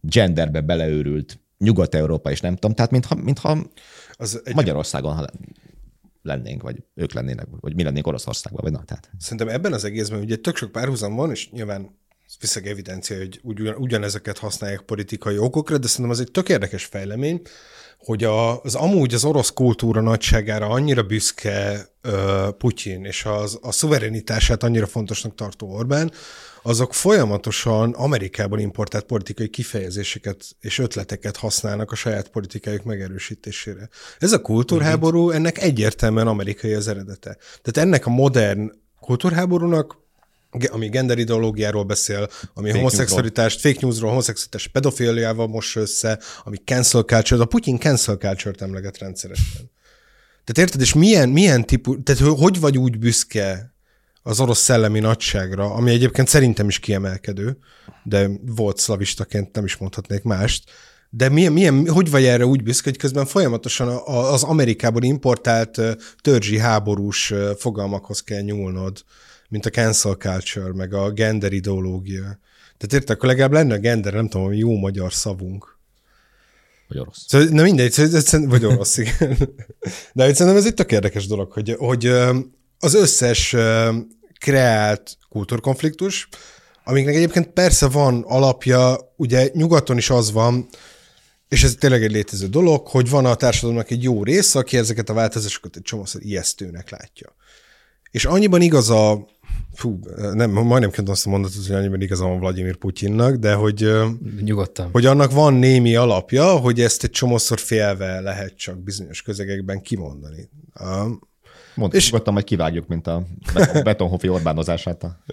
genderbe 0.00 0.60
beleőrült 0.60 1.38
Nyugat-Európa 1.58 2.30
és 2.30 2.40
nem 2.40 2.54
tudom, 2.54 2.74
tehát 2.74 2.90
mintha, 2.90 3.14
mintha 3.14 3.58
az 4.12 4.40
egy... 4.44 4.54
Magyarországon 4.54 5.26
lennénk, 6.22 6.62
vagy 6.62 6.82
ők 6.94 7.12
lennének, 7.12 7.46
vagy 7.60 7.74
mi 7.74 7.82
lennénk 7.82 8.06
Oroszországban, 8.06 8.62
vagy 8.62 8.72
na, 8.72 8.84
tehát. 8.84 9.10
Szerintem 9.18 9.48
ebben 9.48 9.72
az 9.72 9.84
egészben 9.84 10.20
ugye 10.20 10.36
tök 10.36 10.56
sok 10.56 10.72
párhuzam 10.72 11.14
van, 11.14 11.30
és 11.30 11.50
nyilván 11.50 11.98
viszeg 12.40 12.66
evidencia, 12.66 13.16
hogy 13.16 13.40
ugyan, 13.42 13.74
ugyanezeket 13.74 14.38
használják 14.38 14.80
politikai 14.80 15.38
okokra, 15.38 15.78
de 15.78 15.86
szerintem 15.86 16.10
az 16.10 16.20
egy 16.20 16.30
tök 16.30 16.48
érdekes 16.48 16.84
fejlemény, 16.84 17.40
hogy 18.04 18.24
az 18.24 18.74
amúgy 18.74 19.14
az 19.14 19.24
orosz 19.24 19.50
kultúra 19.50 20.00
nagyságára 20.00 20.66
annyira 20.66 21.02
büszke 21.02 21.88
uh, 22.04 22.48
Putyin, 22.48 23.04
és 23.04 23.24
az, 23.24 23.58
a 23.62 23.72
szuverenitását 23.72 24.62
annyira 24.62 24.86
fontosnak 24.86 25.34
tartó 25.34 25.74
Orbán, 25.74 26.12
azok 26.62 26.94
folyamatosan 26.94 27.92
Amerikában 27.92 28.58
importált 28.58 29.04
politikai 29.04 29.48
kifejezéseket 29.48 30.44
és 30.60 30.78
ötleteket 30.78 31.36
használnak 31.36 31.92
a 31.92 31.94
saját 31.94 32.28
politikájuk 32.28 32.84
megerősítésére. 32.84 33.88
Ez 34.18 34.32
a 34.32 34.40
kultúrháború, 34.40 35.30
ennek 35.30 35.58
egyértelműen 35.58 36.26
amerikai 36.26 36.74
az 36.74 36.88
eredete. 36.88 37.36
Tehát 37.62 37.88
ennek 37.88 38.06
a 38.06 38.10
modern 38.10 38.72
kultúrháborúnak 39.00 40.03
ami 40.70 40.88
gender 40.88 41.18
ideológiáról 41.18 41.84
beszél, 41.84 42.28
ami 42.54 42.66
fake 42.66 42.76
homoszexualitást, 42.76 43.60
fake 43.60 43.78
newsról, 43.80 44.08
homoszexualitás 44.08 44.68
pedofiliával 44.68 45.46
most 45.46 45.76
össze, 45.76 46.18
ami 46.44 46.56
cancel 46.64 47.02
culture, 47.02 47.42
a 47.42 47.44
Putyin 47.44 47.78
cancel 47.78 48.16
culture-t 48.16 48.62
emleget 48.62 48.98
rendszeresen. 48.98 49.70
Tehát 50.44 50.58
érted, 50.58 50.80
és 50.80 50.94
milyen, 50.94 51.28
milyen 51.28 51.64
típus, 51.64 51.96
tehát 52.02 52.22
hogy 52.22 52.60
vagy 52.60 52.78
úgy 52.78 52.98
büszke 52.98 53.74
az 54.22 54.40
orosz 54.40 54.58
szellemi 54.58 54.98
nagyságra, 54.98 55.74
ami 55.74 55.90
egyébként 55.90 56.28
szerintem 56.28 56.68
is 56.68 56.78
kiemelkedő, 56.78 57.58
de 58.02 58.30
volt 58.46 58.78
szlavistaként 58.78 59.54
nem 59.54 59.64
is 59.64 59.76
mondhatnék 59.76 60.22
mást, 60.22 60.70
de 61.10 61.28
milyen, 61.28 61.52
milyen, 61.52 61.88
hogy 61.88 62.10
vagy 62.10 62.24
erre 62.24 62.46
úgy 62.46 62.62
büszke, 62.62 62.90
hogy 62.90 62.98
közben 62.98 63.26
folyamatosan 63.26 63.88
az 64.06 64.42
Amerikából 64.42 65.02
importált 65.02 65.80
törzsi 66.20 66.58
háborús 66.58 67.32
fogalmakhoz 67.58 68.20
kell 68.20 68.40
nyúlnod, 68.40 69.04
mint 69.48 69.66
a 69.66 69.70
cancel 69.70 70.14
culture, 70.14 70.72
meg 70.72 70.94
a 70.94 71.10
gender 71.10 71.52
ideológia. 71.52 72.38
Tehát 72.76 72.92
érted, 72.92 73.10
akkor 73.10 73.28
legalább 73.28 73.52
lenne 73.52 73.74
a 73.74 73.78
gender, 73.78 74.12
nem 74.12 74.28
tudom, 74.28 74.52
jó 74.52 74.76
magyar 74.76 75.12
szavunk. 75.12 75.78
Vagy 76.88 76.98
orosz. 76.98 77.24
Szóval, 77.26 77.46
na 77.46 77.62
mindegy, 77.62 77.92
szóval, 77.92 78.48
vagy 78.48 78.64
orosz, 78.64 78.96
igen. 78.96 79.36
De 80.12 80.34
szerintem 80.34 80.56
ez 80.56 80.66
egy 80.66 80.74
tök 80.74 80.92
érdekes 80.92 81.26
dolog, 81.26 81.52
hogy, 81.52 81.74
hogy 81.78 82.06
az 82.78 82.94
összes 82.94 83.56
kreált 84.38 85.16
kultúrkonfliktus, 85.28 86.28
amiknek 86.84 87.14
egyébként 87.14 87.46
persze 87.46 87.88
van 87.88 88.22
alapja, 88.26 89.12
ugye 89.16 89.48
nyugaton 89.52 89.96
is 89.96 90.10
az 90.10 90.32
van, 90.32 90.68
és 91.48 91.64
ez 91.64 91.74
tényleg 91.74 92.02
egy 92.02 92.10
létező 92.10 92.46
dolog, 92.46 92.86
hogy 92.86 93.08
van 93.10 93.24
a 93.24 93.34
társadalomnak 93.34 93.90
egy 93.90 94.02
jó 94.02 94.22
része, 94.22 94.58
aki 94.58 94.76
ezeket 94.76 95.08
a 95.08 95.12
változásokat 95.12 95.76
egy 95.76 95.82
csomószor 95.82 96.22
ijesztőnek 96.24 96.90
látja. 96.90 97.34
És 98.10 98.24
annyiban 98.24 98.60
igaz 98.60 98.90
a 98.90 99.26
fú, 99.74 99.98
nem, 100.32 100.50
majdnem 100.50 100.90
kell 100.90 101.04
azt 101.06 101.26
a 101.26 101.30
mondatot, 101.30 101.66
hogy 101.66 101.76
annyiban 101.76 102.00
igazán 102.00 102.28
van 102.28 102.38
Vladimir 102.38 102.76
Putyinnak, 102.76 103.34
de 103.34 103.54
hogy, 103.54 103.90
Nyugodtan. 104.40 104.88
hogy 104.92 105.06
annak 105.06 105.32
van 105.32 105.54
némi 105.54 105.96
alapja, 105.96 106.44
hogy 106.44 106.80
ezt 106.80 107.04
egy 107.04 107.10
csomószor 107.10 107.58
félve 107.58 108.20
lehet 108.20 108.56
csak 108.56 108.82
bizonyos 108.82 109.22
közegekben 109.22 109.80
kimondani. 109.80 110.50
Mondd, 111.74 111.94
és 111.94 112.10
nyugodtan 112.10 112.32
majd 112.32 112.44
kivágjuk, 112.44 112.86
mint 112.86 113.06
a 113.06 113.26
Betonhofi 113.84 114.28
Orbánozását 114.28 115.02
a 115.02 115.24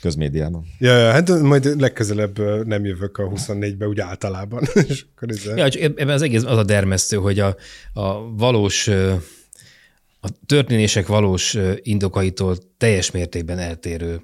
közmédiában. 0.00 0.64
Ja, 0.78 0.96
ja, 0.96 1.10
hát 1.10 1.40
majd 1.40 1.80
legközelebb 1.80 2.66
nem 2.66 2.84
jövök 2.84 3.18
a 3.18 3.22
24-be 3.22 3.88
úgy 3.88 4.00
általában. 4.00 4.62
és 4.88 5.06
akkor 5.14 5.28
ez 5.28 5.44
ja, 5.44 5.64
ebben 5.64 6.08
az 6.08 6.22
egész 6.22 6.42
az 6.42 6.58
a 6.58 6.64
dermesztő, 6.64 7.16
hogy 7.16 7.38
a, 7.38 7.56
a 7.92 8.34
valós 8.36 8.90
a 10.26 10.46
történések 10.46 11.06
valós 11.06 11.58
indokaitól 11.82 12.56
teljes 12.76 13.10
mértékben 13.10 13.58
eltérő 13.58 14.20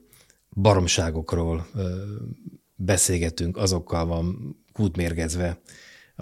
baromságokról 0.50 1.66
beszélgetünk, 2.74 3.56
azokkal 3.56 4.06
van 4.06 4.56
kútmérgezve 4.72 5.60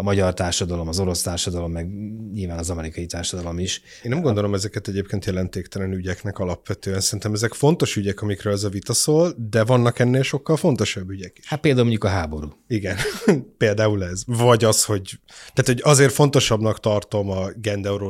a 0.01 0.03
magyar 0.03 0.35
társadalom, 0.35 0.89
az 0.89 0.99
orosz 0.99 1.23
társadalom, 1.23 1.73
meg 1.73 1.89
nyilván 2.33 2.59
az 2.59 2.71
amerikai 2.71 3.07
társadalom 3.07 3.59
is. 3.59 3.83
Én 4.03 4.11
nem 4.11 4.21
gondolom 4.21 4.55
ezeket 4.55 4.89
egyébként 4.89 5.25
jelentéktelen 5.25 5.93
ügyeknek 5.93 6.39
alapvetően. 6.39 7.01
Szerintem 7.01 7.33
ezek 7.33 7.53
fontos 7.53 7.97
ügyek, 7.97 8.23
amikről 8.23 8.53
ez 8.53 8.65
a 8.65 8.69
vita 8.69 8.93
szól, 8.93 9.35
de 9.51 9.65
vannak 9.65 9.99
ennél 9.99 10.23
sokkal 10.23 10.57
fontosabb 10.57 11.11
ügyek 11.11 11.39
is. 11.39 11.49
Hát 11.49 11.61
például 11.61 11.83
mondjuk 11.83 12.05
a 12.05 12.09
háború. 12.09 12.53
Igen, 12.67 12.97
például 13.59 14.05
ez. 14.05 14.23
Vagy 14.27 14.65
az, 14.65 14.85
hogy, 14.85 15.19
tehát, 15.53 15.67
hogy 15.67 15.81
azért 15.83 16.13
fontosabbnak 16.13 16.81
tartom 16.81 17.31
a 17.31 17.51
gender, 17.51 18.01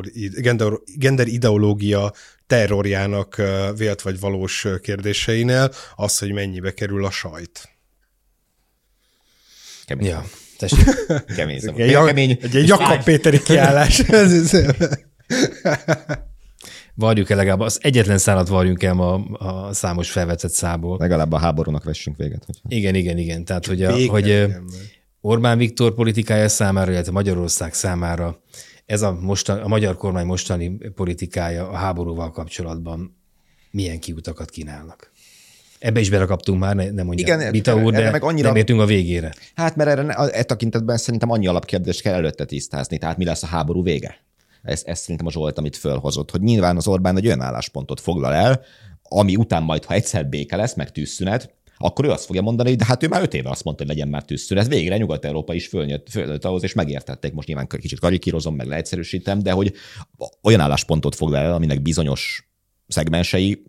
gender, 0.97 1.27
ideológia 1.27 2.13
terrorjának 2.47 3.43
vélt 3.77 4.03
vagy 4.03 4.21
valós 4.21 4.67
kérdéseinél 4.83 5.73
az, 5.97 6.19
hogy 6.19 6.33
mennyibe 6.33 6.75
kerül 6.75 7.05
a 7.05 7.11
sajt. 7.11 7.69
Ja. 9.99 10.25
Tessék. 10.61 11.07
Kemény 11.37 11.61
szavak. 11.61 11.81
Egy, 11.81 11.93
kemény, 11.93 12.39
egy, 12.43 12.57
egy 12.57 12.69
Jakab 12.69 13.05
Péteri 13.05 13.43
kiállás. 13.43 14.03
Varjuk 16.95 17.31
el 17.31 17.37
legalább, 17.37 17.61
az 17.61 17.79
egyetlen 17.83 18.19
szállat 18.19 18.49
varjunk 18.49 18.83
el 18.83 18.95
ma 18.95 19.15
a 19.25 19.73
számos 19.73 20.11
felvetett 20.11 20.51
szából. 20.51 20.99
Legalább 20.99 21.33
a 21.33 21.39
háborúnak 21.39 21.85
vessünk 21.85 22.17
véget. 22.17 22.45
Hogyha. 22.47 22.63
Igen, 22.69 22.95
igen, 22.95 23.19
igen. 23.19 23.45
Tehát, 23.45 23.67
hogy, 23.67 23.83
a, 23.83 23.93
hogy 24.07 24.47
Orbán 25.21 25.59
Viktor 25.59 25.95
politikája 25.95 26.49
számára, 26.49 26.91
illetve 26.93 27.13
Magyarország 27.13 27.75
számára 27.75 28.43
ez 28.87 29.03
a, 29.03 29.13
mostan, 29.21 29.59
a 29.59 29.69
magyar 29.69 29.97
kormány 29.97 30.27
mostani 30.27 30.79
politikája 30.95 31.69
a 31.69 31.75
háborúval 31.75 32.31
kapcsolatban 32.31 33.17
milyen 33.71 34.01
kiutakat 34.01 34.51
kínálnak? 34.51 35.10
Ebbe 35.81 36.01
is 36.01 36.11
berakaptunk 36.11 36.61
már, 36.61 36.77
ne, 36.77 36.91
nem 36.91 37.07
mondja 37.07 37.35
Igen, 37.35 37.51
Vita 37.51 37.77
úr, 37.77 37.93
de 37.93 38.11
meg 38.11 38.23
annyira, 38.23 38.47
nem 38.47 38.57
értünk 38.57 38.81
a 38.81 38.87
végére. 38.87 39.33
Hát 39.55 39.77
mert 39.77 39.91
erre 39.91 40.15
e 40.15 40.43
tekintetben 40.43 40.97
szerintem 40.97 41.31
annyi 41.31 41.47
alapkérdést 41.47 42.03
kell 42.03 42.15
előtte 42.15 42.45
tisztázni, 42.45 42.99
tehát 42.99 43.17
mi 43.17 43.25
lesz 43.25 43.43
a 43.43 43.47
háború 43.47 43.83
vége? 43.83 44.17
Ez, 44.63 44.83
ez 44.85 44.99
szerintem 44.99 45.27
a 45.27 45.31
Zsolt, 45.31 45.59
amit 45.59 45.77
fölhozott, 45.77 46.31
hogy 46.31 46.41
nyilván 46.41 46.77
az 46.77 46.87
Orbán 46.87 47.17
egy 47.17 47.27
olyan 47.27 47.41
álláspontot 47.41 48.01
foglal 48.01 48.35
el, 48.35 48.61
ami 49.03 49.37
után 49.37 49.63
majd, 49.63 49.85
ha 49.85 49.95
egyszer 49.95 50.29
béke 50.29 50.57
lesz, 50.57 50.75
meg 50.75 50.93
tűzszünet, 50.93 51.55
akkor 51.77 52.05
ő 52.05 52.11
azt 52.11 52.25
fogja 52.25 52.43
mondani, 52.43 52.69
hogy 52.69 52.79
de 52.79 52.85
hát 52.85 53.03
ő 53.03 53.09
már 53.09 53.23
öt 53.23 53.35
éve 53.35 53.51
azt 53.51 53.65
mondta, 53.65 53.85
hogy 53.85 53.93
legyen 53.93 54.09
már 54.09 54.25
tűzszünet. 54.25 54.69
Végre 54.69 54.97
Nyugat-Európa 54.97 55.55
is 55.55 55.67
fölnőtt, 55.67 56.11
fölnőtt 56.11 56.45
ahhoz, 56.45 56.63
és 56.63 56.73
megértették. 56.73 57.33
Most 57.33 57.47
nyilván 57.47 57.67
kicsit 57.67 58.01
karikírozom, 58.01 58.55
meg 58.55 58.67
leegyszerűsítem, 58.67 59.39
de 59.39 59.53
hogy 59.53 59.73
olyan 60.43 60.61
álláspontot 60.61 61.15
foglal 61.15 61.43
el, 61.43 61.53
aminek 61.53 61.83
bizonyos 61.83 62.51
szegmensei 62.89 63.63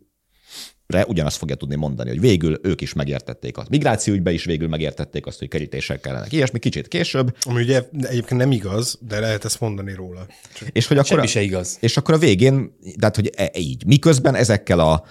ugyanazt 1.07 1.37
fogja 1.37 1.55
tudni 1.55 1.75
mondani, 1.75 2.09
hogy 2.09 2.19
végül 2.19 2.59
ők 2.63 2.81
is 2.81 2.93
megértették 2.93 3.57
azt. 3.57 3.69
Migrációügyben 3.69 4.33
is 4.33 4.45
végül 4.45 4.67
megértették 4.67 5.25
azt, 5.25 5.39
hogy 5.39 5.47
kerítések 5.47 6.01
kellene. 6.01 6.25
Ilyesmi 6.29 6.59
kicsit 6.59 6.87
később. 6.87 7.35
Ami 7.41 7.61
ugye 7.61 7.83
egyébként 8.01 8.39
nem 8.39 8.51
igaz, 8.51 8.99
de 9.07 9.19
lehet 9.19 9.45
ezt 9.45 9.59
mondani 9.59 9.93
róla. 9.93 10.25
Csak 10.53 10.67
és 10.71 10.87
hogy 10.87 10.97
akkor 10.97 11.09
Semmi 11.09 11.21
a, 11.21 11.27
se 11.27 11.41
igaz. 11.41 11.77
És 11.79 11.97
akkor 11.97 12.13
a 12.13 12.17
végén, 12.17 12.77
tehát 12.99 13.15
hogy 13.15 13.31
e, 13.35 13.51
így, 13.57 13.85
miközben 13.85 14.35
ezekkel 14.35 14.79
a 14.79 15.03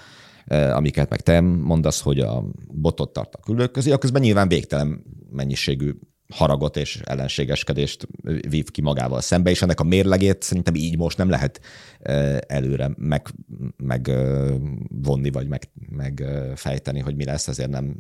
e, 0.46 0.74
amiket 0.74 1.10
meg 1.10 1.20
te 1.20 1.40
mondasz, 1.40 2.00
hogy 2.00 2.20
a 2.20 2.44
botot 2.72 3.12
tart 3.12 3.34
a 3.34 3.38
küldők 3.38 3.70
közé, 3.70 3.98
közben 3.98 4.22
nyilván 4.22 4.48
végtelen 4.48 5.04
mennyiségű 5.30 5.92
haragot 6.30 6.76
és 6.76 7.00
ellenségeskedést 7.04 8.08
vív 8.48 8.70
ki 8.70 8.80
magával 8.80 9.20
szembe, 9.20 9.50
és 9.50 9.62
ennek 9.62 9.80
a 9.80 9.84
mérlegét 9.84 10.42
szerintem 10.42 10.74
így 10.74 10.96
most 10.96 11.16
nem 11.16 11.28
lehet 11.28 11.60
előre 12.46 12.90
meg, 12.96 13.26
meg 13.76 14.10
vonni, 14.88 15.30
vagy 15.30 15.48
meg, 15.48 15.70
meg 15.88 16.24
fejteni, 16.54 17.00
hogy 17.00 17.16
mi 17.16 17.24
lesz, 17.24 17.48
ezért 17.48 17.70
nem 17.70 17.96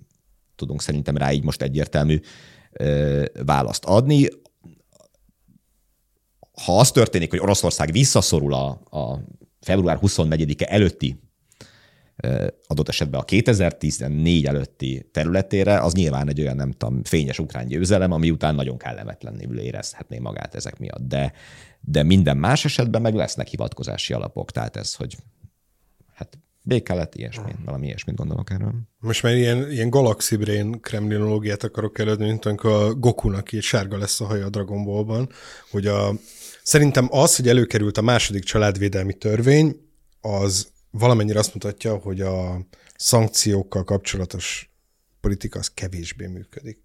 tudunk 0.56 0.82
szerintem 0.82 1.16
rá 1.16 1.32
így 1.32 1.44
most 1.44 1.62
egyértelmű 1.62 2.20
választ 3.44 3.84
adni. 3.84 4.28
Ha 6.64 6.78
az 6.78 6.90
történik, 6.90 7.30
hogy 7.30 7.40
Oroszország 7.40 7.92
visszaszorul 7.92 8.54
a, 8.54 8.68
a 8.90 9.24
február 9.60 9.98
24-e 10.02 10.66
előtti 10.68 11.29
adott 12.66 12.88
esetben 12.88 13.20
a 13.20 13.24
2014 13.24 14.46
előtti 14.46 15.08
területére, 15.12 15.80
az 15.80 15.92
nyilván 15.92 16.28
egy 16.28 16.40
olyan, 16.40 16.56
nem 16.56 16.72
tudom, 16.72 17.04
fényes 17.04 17.38
ukrán 17.38 17.66
győzelem, 17.66 18.12
ami 18.12 18.30
után 18.30 18.54
nagyon 18.54 18.78
kellemetlenül 18.78 19.58
érezhetné 19.58 20.18
magát 20.18 20.54
ezek 20.54 20.78
miatt. 20.78 21.08
De, 21.08 21.32
de 21.80 22.02
minden 22.02 22.36
más 22.36 22.64
esetben 22.64 23.02
meg 23.02 23.14
lesznek 23.14 23.46
hivatkozási 23.46 24.12
alapok. 24.12 24.50
Tehát 24.50 24.76
ez, 24.76 24.94
hogy 24.94 25.16
hát 26.14 26.38
béke 26.62 26.94
lett, 26.94 27.14
ilyesmi, 27.14 27.52
valami 27.64 27.86
ilyesmit 27.86 28.16
gondolok 28.16 28.50
erről. 28.50 28.74
Most 28.98 29.22
már 29.22 29.34
ilyen, 29.34 29.70
ilyen 29.70 29.90
Galaxy 29.90 30.36
Brain 30.36 30.80
kremlinológiát 30.80 31.64
akarok 31.64 31.98
előadni, 31.98 32.26
mint 32.26 32.44
amikor 32.44 32.70
a 32.70 32.94
Gokunak 32.94 33.52
így 33.52 33.62
sárga 33.62 33.98
lesz 33.98 34.20
a 34.20 34.26
haja 34.26 34.46
a 34.46 34.50
Dragon 34.50 34.84
Ballban, 34.84 35.28
hogy 35.70 35.86
a, 35.86 36.12
szerintem 36.62 37.08
az, 37.10 37.36
hogy 37.36 37.48
előkerült 37.48 37.98
a 37.98 38.02
második 38.02 38.44
családvédelmi 38.44 39.14
törvény, 39.14 39.76
az 40.20 40.68
valamennyire 40.90 41.38
azt 41.38 41.54
mutatja, 41.54 41.96
hogy 41.96 42.20
a 42.20 42.66
szankciókkal 42.96 43.84
kapcsolatos 43.84 44.70
politika 45.20 45.58
az 45.58 45.70
kevésbé 45.74 46.26
működik. 46.26 46.78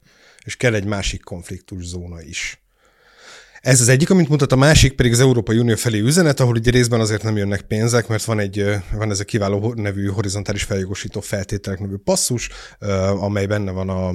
És 0.43 0.57
kell 0.57 0.73
egy 0.73 0.85
másik 0.85 1.23
konfliktus 1.23 1.83
zóna 1.85 2.21
is. 2.21 2.64
Ez 3.65 3.81
az 3.81 3.87
egyik, 3.87 4.09
amit 4.09 4.29
mutat, 4.29 4.51
a 4.51 4.55
másik 4.55 4.93
pedig 4.93 5.11
az 5.11 5.19
Európai 5.19 5.57
Unió 5.57 5.75
felé 5.75 5.99
üzenet, 5.99 6.39
ahol 6.39 6.55
ugye 6.55 6.71
részben 6.71 6.99
azért 6.99 7.23
nem 7.23 7.37
jönnek 7.37 7.61
pénzek, 7.61 8.07
mert 8.07 8.23
van 8.23 8.39
egy 8.39 8.65
van 8.93 9.11
ez 9.11 9.19
a 9.19 9.23
kiváló 9.23 9.73
nevű 9.73 10.07
horizontális 10.07 10.63
feljogosító 10.63 11.19
feltételek 11.19 11.79
nevű 11.79 11.95
passzus, 11.95 12.49
amely 13.19 13.45
benne 13.45 13.71
van 13.71 13.89
a 13.89 14.13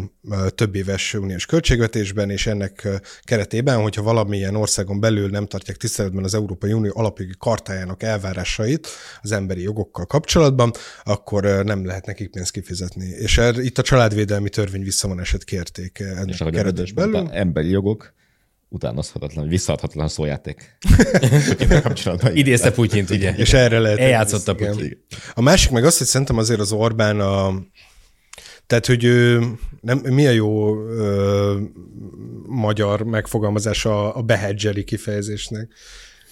több 0.48 0.74
éves 0.74 1.14
uniós 1.14 1.46
költségvetésben, 1.46 2.30
és 2.30 2.46
ennek 2.46 2.88
keretében, 3.22 3.82
hogyha 3.82 4.02
valamilyen 4.02 4.54
országon 4.54 5.00
belül 5.00 5.28
nem 5.28 5.46
tartják 5.46 5.76
tiszteletben 5.76 6.24
az 6.24 6.34
Európai 6.34 6.72
Unió 6.72 6.92
alapjogi 6.94 7.34
kartájának 7.38 8.02
elvárásait 8.02 8.88
az 9.22 9.32
emberi 9.32 9.62
jogokkal 9.62 10.06
kapcsolatban, 10.06 10.72
akkor 11.04 11.42
nem 11.64 11.86
lehet 11.86 12.06
nekik 12.06 12.30
pénzt 12.30 12.52
kifizetni. 12.52 13.06
És 13.06 13.38
er, 13.38 13.58
itt 13.58 13.78
a 13.78 13.82
családvédelmi 13.82 14.48
törvény 14.48 14.82
visszavonást 14.82 15.44
kérték 15.44 15.98
ennek 15.98 16.28
és 16.28 16.40
a 16.40 16.50
keretben 16.50 16.86
belül. 16.94 17.28
Emberi 17.30 17.68
jogok, 17.68 18.18
utánozhatatlan, 18.72 19.48
visszaadhatatlan 19.48 20.08
szójáték. 20.08 20.76
Idézte 22.32 22.72
Putyint, 22.72 23.10
ugye? 23.10 23.34
És 23.36 23.52
erre 23.52 23.78
lehet. 23.78 23.98
Eljátszotta 23.98 24.54
Putyin. 24.54 25.04
A 25.34 25.40
másik 25.40 25.70
meg 25.70 25.84
az, 25.84 25.98
hogy 25.98 26.06
szerintem 26.06 26.38
azért 26.38 26.60
az 26.60 26.72
Orbán 26.72 27.20
a, 27.20 27.62
tehát, 28.66 28.86
hogy 28.86 29.04
ő, 29.04 29.42
nem, 29.80 29.98
mi 29.98 30.26
a 30.26 30.30
jó 30.30 30.76
ö, 30.88 31.58
magyar 32.46 33.02
megfogalmazása 33.02 34.14
a 34.14 34.22
behedzseli 34.22 34.84
kifejezésnek? 34.84 35.68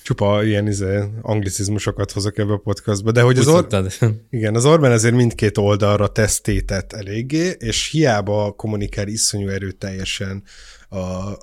Csupa 0.02 0.44
ilyen 0.44 0.66
izé, 0.66 1.02
anglicizmusokat 1.22 2.12
hozok 2.12 2.38
ebbe 2.38 2.52
a 2.52 2.56
podcastba, 2.56 3.12
de 3.12 3.20
hogy 3.20 3.38
az, 3.38 3.48
Or- 3.48 3.74
igen, 4.30 4.54
az 4.54 4.64
Orbán 4.64 4.92
azért 4.92 5.14
mindkét 5.14 5.58
oldalra 5.58 6.06
tesztétett 6.06 6.92
eléggé, 6.92 7.54
és 7.58 7.90
hiába 7.90 8.52
kommunikál 8.52 9.08
iszonyú 9.08 9.48
erőteljesen 9.48 10.42
a, 10.88 11.34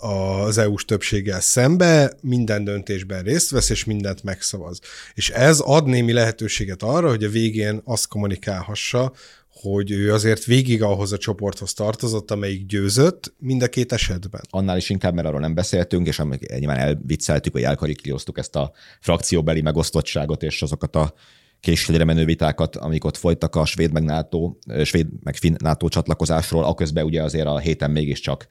az 0.45 0.57
EU-s 0.57 0.85
többséggel 0.85 1.39
szembe, 1.39 2.13
minden 2.21 2.63
döntésben 2.63 3.23
részt 3.23 3.49
vesz, 3.49 3.69
és 3.69 3.83
mindent 3.83 4.23
megszavaz. 4.23 4.79
És 5.13 5.29
ez 5.29 5.59
ad 5.59 5.85
némi 5.85 6.13
lehetőséget 6.13 6.83
arra, 6.83 7.09
hogy 7.09 7.23
a 7.23 7.29
végén 7.29 7.81
azt 7.83 8.07
kommunikálhassa, 8.07 9.13
hogy 9.61 9.91
ő 9.91 10.13
azért 10.13 10.43
végig 10.43 10.81
ahhoz 10.81 11.11
a 11.11 11.17
csoporthoz 11.17 11.73
tartozott, 11.73 12.31
amelyik 12.31 12.65
győzött 12.65 13.33
mind 13.39 13.61
a 13.61 13.67
két 13.67 13.91
esetben. 13.91 14.41
Annál 14.49 14.77
is 14.77 14.89
inkább, 14.89 15.13
mert 15.13 15.27
arról 15.27 15.39
nem 15.39 15.53
beszéltünk, 15.53 16.07
és 16.07 16.21
nyilván 16.57 16.77
elvicceltük, 16.77 17.53
hogy 17.53 17.63
elkarikíroztuk 17.63 18.37
ezt 18.37 18.55
a 18.55 18.71
frakcióbeli 18.99 19.61
megosztottságot, 19.61 20.43
és 20.43 20.61
azokat 20.61 20.95
a 20.95 21.13
későre 21.59 22.03
menő 22.03 22.25
vitákat, 22.25 22.75
amik 22.75 23.03
ott 23.03 23.17
folytak 23.17 23.55
a 23.55 23.65
svéd 23.65 23.91
meg, 23.91 24.03
NATO, 24.03 24.55
svéd 24.83 25.07
meg 25.23 25.35
finn 25.35 25.55
NATO 25.57 25.87
csatlakozásról, 25.87 26.63
aközben 26.63 27.05
ugye 27.05 27.23
azért 27.23 27.47
a 27.47 27.57
héten 27.57 27.91
mégiscsak 27.91 28.47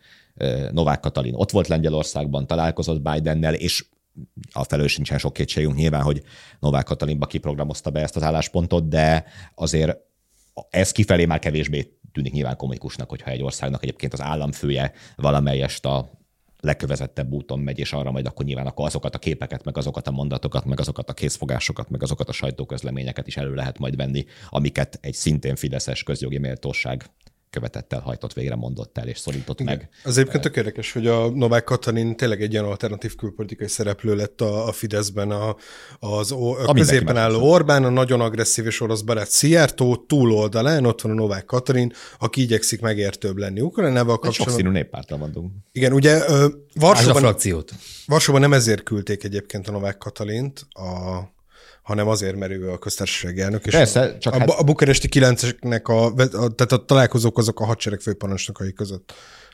Novák 0.70 1.00
Katalin 1.00 1.34
ott 1.34 1.50
volt 1.50 1.68
Lengyelországban, 1.68 2.46
találkozott 2.46 3.00
Bidennel, 3.00 3.54
és 3.54 3.84
a 4.52 4.64
felől 4.64 4.88
sincsen 4.88 5.18
sok 5.18 5.32
kétségünk 5.32 5.76
nyilván, 5.76 6.02
hogy 6.02 6.22
Novák 6.60 6.84
Katalinba 6.84 7.26
kiprogramozta 7.26 7.90
be 7.90 8.00
ezt 8.00 8.16
az 8.16 8.22
álláspontot, 8.22 8.88
de 8.88 9.24
azért 9.54 9.98
ez 10.70 10.92
kifelé 10.92 11.24
már 11.24 11.38
kevésbé 11.38 11.98
tűnik 12.12 12.32
nyilván 12.32 12.56
komikusnak, 12.56 13.08
hogyha 13.08 13.30
egy 13.30 13.42
országnak 13.42 13.82
egyébként 13.82 14.12
az 14.12 14.20
államfője 14.20 14.92
valamelyest 15.16 15.84
a 15.84 16.10
legkövezettebb 16.60 17.32
úton 17.32 17.58
megy, 17.58 17.78
és 17.78 17.92
arra 17.92 18.10
majd 18.10 18.26
akkor 18.26 18.44
nyilván 18.44 18.66
akkor 18.66 18.86
azokat 18.86 19.14
a 19.14 19.18
képeket, 19.18 19.64
meg 19.64 19.76
azokat 19.76 20.08
a 20.08 20.10
mondatokat, 20.10 20.64
meg 20.64 20.80
azokat 20.80 21.10
a 21.10 21.12
készfogásokat, 21.12 21.90
meg 21.90 22.02
azokat 22.02 22.28
a 22.28 22.32
sajtóközleményeket 22.32 23.26
is 23.26 23.36
elő 23.36 23.54
lehet 23.54 23.78
majd 23.78 23.96
venni, 23.96 24.24
amiket 24.48 24.98
egy 25.02 25.14
szintén 25.14 25.56
fideszes 25.56 26.02
közjogi 26.02 26.38
méltóság 26.38 27.10
követett 27.54 27.92
el, 27.92 28.00
hajtott 28.00 28.32
végre, 28.32 28.54
mondott 28.54 28.98
el 28.98 29.08
és 29.08 29.18
szorított 29.18 29.60
Igen. 29.60 29.76
meg. 29.76 29.88
Az 30.04 30.18
egyébként 30.18 30.42
tök 30.42 30.56
érdekes, 30.56 30.92
hogy 30.92 31.06
a 31.06 31.30
Novák 31.30 31.64
Katalin 31.64 32.16
tényleg 32.16 32.42
egy 32.42 32.52
ilyen 32.52 32.64
alternatív 32.64 33.14
külpolitikai 33.14 33.68
szereplő 33.68 34.14
lett 34.14 34.40
a, 34.40 34.66
a 34.68 34.72
Fideszben, 34.72 35.30
a, 35.30 35.56
az 35.98 36.32
a 36.32 36.72
középen 36.72 37.16
álló 37.16 37.50
Orbán, 37.50 37.84
a 37.84 37.88
nagyon 37.88 38.20
agresszív 38.20 38.66
és 38.66 38.80
orosz 38.80 39.00
barát 39.00 39.30
Szijjártó, 39.30 39.96
túloldalán 39.96 40.86
ott 40.86 41.00
van 41.00 41.12
a 41.12 41.14
Novák 41.14 41.44
Katalin, 41.44 41.92
aki 42.18 42.40
igyekszik 42.40 42.80
megértőbb 42.80 43.36
lenni 43.36 43.60
Ukrajnával 43.60 44.18
kapcsolatban. 44.18 44.46
Sokszínű 44.46 44.70
néppártal 44.70 45.18
vagyunk. 45.18 45.52
Igen, 45.72 45.92
ugye 45.92 46.22
Varsóban. 46.74 47.36
Varsóban 48.06 48.40
nem 48.40 48.52
ezért 48.52 48.82
küldték 48.82 49.24
egyébként 49.24 49.68
a 49.68 49.72
Novák 49.72 49.98
Katalint, 49.98 50.66
a 50.70 51.33
hanem 51.84 52.08
azért, 52.08 52.36
mert 52.36 52.52
ő 52.52 52.70
a 52.70 52.78
köztársasági 52.78 53.40
elnök. 53.40 53.66
És 53.66 53.72
Persze, 53.72 54.18
csak 54.18 54.34
a, 54.34 54.38
hát... 54.38 54.48
a 54.48 54.62
bukaresti 54.62 55.08
kilenceseknek, 55.08 55.88
a, 55.88 56.04
a, 56.06 56.12
tehát 56.30 56.72
a 56.72 56.84
találkozók 56.84 57.38
azok 57.38 57.60
a 57.60 57.64
hadsereg 57.64 58.00
főparancsnokai 58.00 58.72
között 58.72 59.12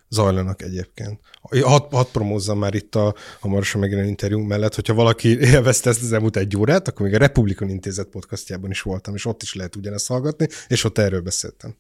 zajlanak 0.08 0.62
egyébként. 0.62 1.20
Hadd 1.40 1.90
had 1.90 2.06
promózzam 2.06 2.58
már 2.58 2.74
itt 2.74 2.94
a 2.94 3.14
hamarosan 3.40 3.80
megjelenő 3.80 4.08
interjú 4.08 4.38
mellett, 4.38 4.74
hogyha 4.74 4.94
valaki 4.94 5.38
élvezte 5.52 5.90
ezt 5.90 6.02
az 6.02 6.12
elmúlt 6.12 6.36
egy 6.36 6.56
órát, 6.56 6.88
akkor 6.88 7.06
még 7.06 7.14
a 7.14 7.18
Republikan 7.18 7.68
Intézet 7.68 8.08
podcastjában 8.08 8.70
is 8.70 8.82
voltam, 8.82 9.14
és 9.14 9.24
ott 9.26 9.42
is 9.42 9.54
lehet 9.54 9.76
ugyanezt 9.76 10.06
hallgatni, 10.06 10.48
és 10.68 10.84
ott 10.84 10.98
erről 10.98 11.20
beszéltem. 11.20 11.74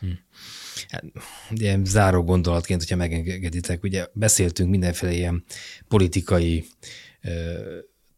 Hm. 0.00 0.06
Hát, 0.88 1.04
ilyen 1.50 1.84
záró 1.84 2.22
gondolatként, 2.22 2.80
hogyha 2.80 2.96
megengeditek, 2.96 3.82
ugye 3.82 4.06
beszéltünk 4.12 4.70
mindenféle 4.70 5.12
ilyen 5.12 5.44
politikai 5.88 6.64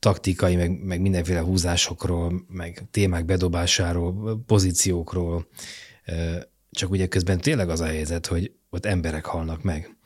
taktikai, 0.02 0.56
meg, 0.56 0.84
meg 0.84 1.00
mindenféle 1.00 1.40
húzásokról, 1.40 2.44
meg 2.48 2.82
témák 2.90 3.24
bedobásáról, 3.24 4.42
pozíciókról, 4.46 5.46
csak 6.70 6.90
ugye 6.90 7.06
közben 7.06 7.40
tényleg 7.40 7.68
az 7.68 7.80
a 7.80 7.86
helyzet, 7.86 8.26
hogy 8.26 8.52
ott 8.70 8.86
emberek 8.86 9.24
halnak 9.24 9.62
meg. 9.62 9.96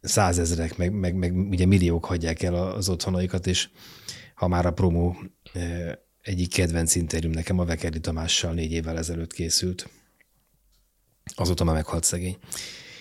Százezrek, 0.00 0.76
meg, 0.76 0.92
meg, 0.92 1.14
meg 1.14 1.36
ugye 1.36 1.66
milliók 1.66 2.04
hagyják 2.04 2.42
el 2.42 2.54
az 2.54 2.88
otthonaikat, 2.88 3.46
és 3.46 3.68
ha 4.34 4.48
már 4.48 4.66
a 4.66 4.72
promó 4.72 5.16
egyik 6.22 6.52
kedvenc 6.52 6.94
interjúm 6.94 7.32
nekem 7.32 7.58
a 7.58 7.64
Vekeri 7.64 8.00
Tamással 8.00 8.52
négy 8.52 8.72
évvel 8.72 8.98
ezelőtt 8.98 9.32
készült. 9.32 9.88
Azóta 11.34 11.64
már 11.64 11.74
meghalt 11.74 12.04
szegény 12.04 12.36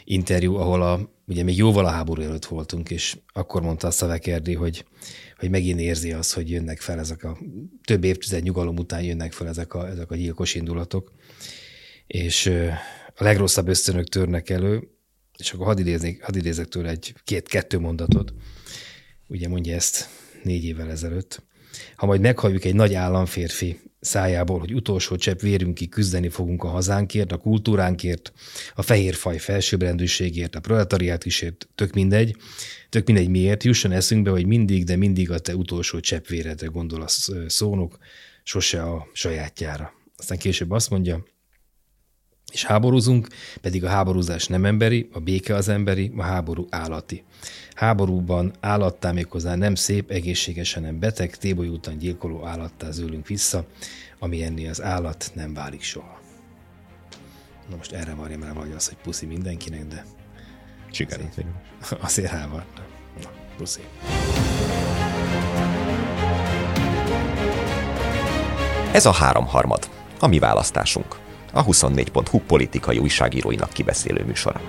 interjú, 0.04 0.56
ahol 0.56 0.82
a, 0.82 1.10
ugye 1.28 1.44
még 1.44 1.58
jóval 1.58 1.86
a 1.86 1.90
háború 1.90 2.22
előtt 2.22 2.46
voltunk, 2.46 2.90
és 2.90 3.18
akkor 3.34 3.62
mondta 3.62 3.88
azt 3.88 4.02
a 4.02 4.08
Vekerdi, 4.08 4.54
hogy 4.54 4.86
hogy 5.38 5.50
megint 5.50 5.80
érzi 5.80 6.12
azt, 6.12 6.34
hogy 6.34 6.50
jönnek 6.50 6.80
fel 6.80 7.00
ezek 7.00 7.24
a 7.24 7.38
több 7.84 8.04
évtized 8.04 8.44
nyugalom 8.44 8.78
után 8.78 9.04
jönnek 9.04 9.32
fel 9.32 9.48
ezek 9.48 9.74
a, 9.74 9.88
ezek 9.88 10.12
a 10.12 10.16
gyilkos 10.16 10.56
indulatok, 10.56 11.12
és 12.08 12.46
a 13.16 13.24
legrosszabb 13.24 13.68
ösztönök 13.68 14.08
törnek 14.08 14.50
elő, 14.50 14.88
és 15.38 15.52
akkor 15.52 15.66
hadd, 15.66 15.80
idéznék, 15.80 16.24
hadd 16.24 16.36
idézek 16.36 16.68
tőle 16.68 16.90
egy 16.90 17.14
két-kettő 17.24 17.80
mondatot, 17.80 18.34
ugye 19.28 19.48
mondja 19.48 19.76
ezt 19.76 20.10
négy 20.44 20.64
évvel 20.64 20.90
ezelőtt. 20.90 21.44
Ha 21.96 22.06
majd 22.06 22.22
meghalljuk 22.22 22.66
egy 22.66 22.76
nagy 22.76 22.94
államférfi 22.94 23.80
szájából, 24.00 24.60
hogy 24.60 24.74
utolsó 24.74 25.16
csepp 25.16 25.40
vérünkig 25.40 25.90
küzdeni 25.90 26.30
fogunk 26.30 26.64
a 26.64 26.68
hazánkért, 26.68 27.32
a 27.32 27.38
kultúránkért, 27.38 28.34
a 28.76 28.82
fehérfaj 28.82 29.38
felsőbbrendűségért, 29.38 30.56
a 30.56 30.60
proletariát 30.60 31.26
isért, 31.26 31.68
tök 31.76 31.94
mindegy, 31.94 32.36
tök 32.90 33.08
mindegy 33.08 33.30
miért, 33.30 33.64
jusson 33.64 33.92
eszünkbe, 33.92 34.30
hogy 34.30 34.46
mindig, 34.46 34.84
de 34.84 34.96
mindig 34.96 35.32
a 35.32 35.40
te 35.40 35.56
utolsó 35.56 36.00
csepp 36.00 36.26
véredre 36.26 36.68
gondol 36.68 37.02
a 37.02 37.08
szónok, 37.48 37.98
sose 38.44 38.82
a 38.82 39.08
sajátjára. 39.14 39.94
Aztán 40.18 40.38
később 40.38 40.72
azt 40.72 40.90
mondja, 40.90 41.26
és 42.52 42.66
háborúzunk, 42.66 43.28
pedig 43.62 43.84
a 43.84 43.88
háborúzás 43.88 44.48
nem 44.48 44.66
emberi, 44.66 45.10
a 45.12 45.20
béke 45.20 45.56
az 45.56 45.68
emberi, 45.68 46.12
a 46.18 46.24
háború 46.24 46.68
állati. 46.70 47.24
Háborúban 47.78 48.54
állattá 48.60 49.12
méghozzá 49.12 49.56
nem 49.56 49.76
szép, 49.76 50.12
egészségesen 50.12 50.84
nem 50.84 51.00
beteg, 51.00 51.36
téboly 51.36 51.68
után 51.68 51.98
gyilkoló 51.98 52.46
állattá 52.46 52.92
zőlünk 52.92 53.28
vissza, 53.28 53.66
ami 54.20 54.44
ennél 54.44 54.70
az 54.70 54.82
állat 54.82 55.32
nem 55.34 55.54
válik 55.54 55.82
soha. 55.82 56.20
Na 57.70 57.76
most 57.76 57.92
erre 57.92 58.16
várjam 58.16 58.44
rá 58.44 58.54
vagy 58.54 58.72
az, 58.72 58.88
hogy 58.88 58.98
puszi 58.98 59.26
mindenkinek, 59.26 59.88
de 59.88 60.06
Sikerült 60.92 61.30
azért, 61.30 61.48
azért 62.08 62.34
elvartam. 62.34 62.86
Na, 63.22 63.30
puszi. 63.58 63.82
Ez 68.92 69.06
a 69.06 69.12
háromharmad, 69.12 69.90
a 70.20 70.28
mi 70.28 70.40
választásunk. 70.40 71.20
A 71.54 71.66
24.hu 71.66 72.40
politikai 72.40 72.98
újságíróinak 72.98 73.70
kibeszélő 73.70 74.24
műsora. 74.26 74.62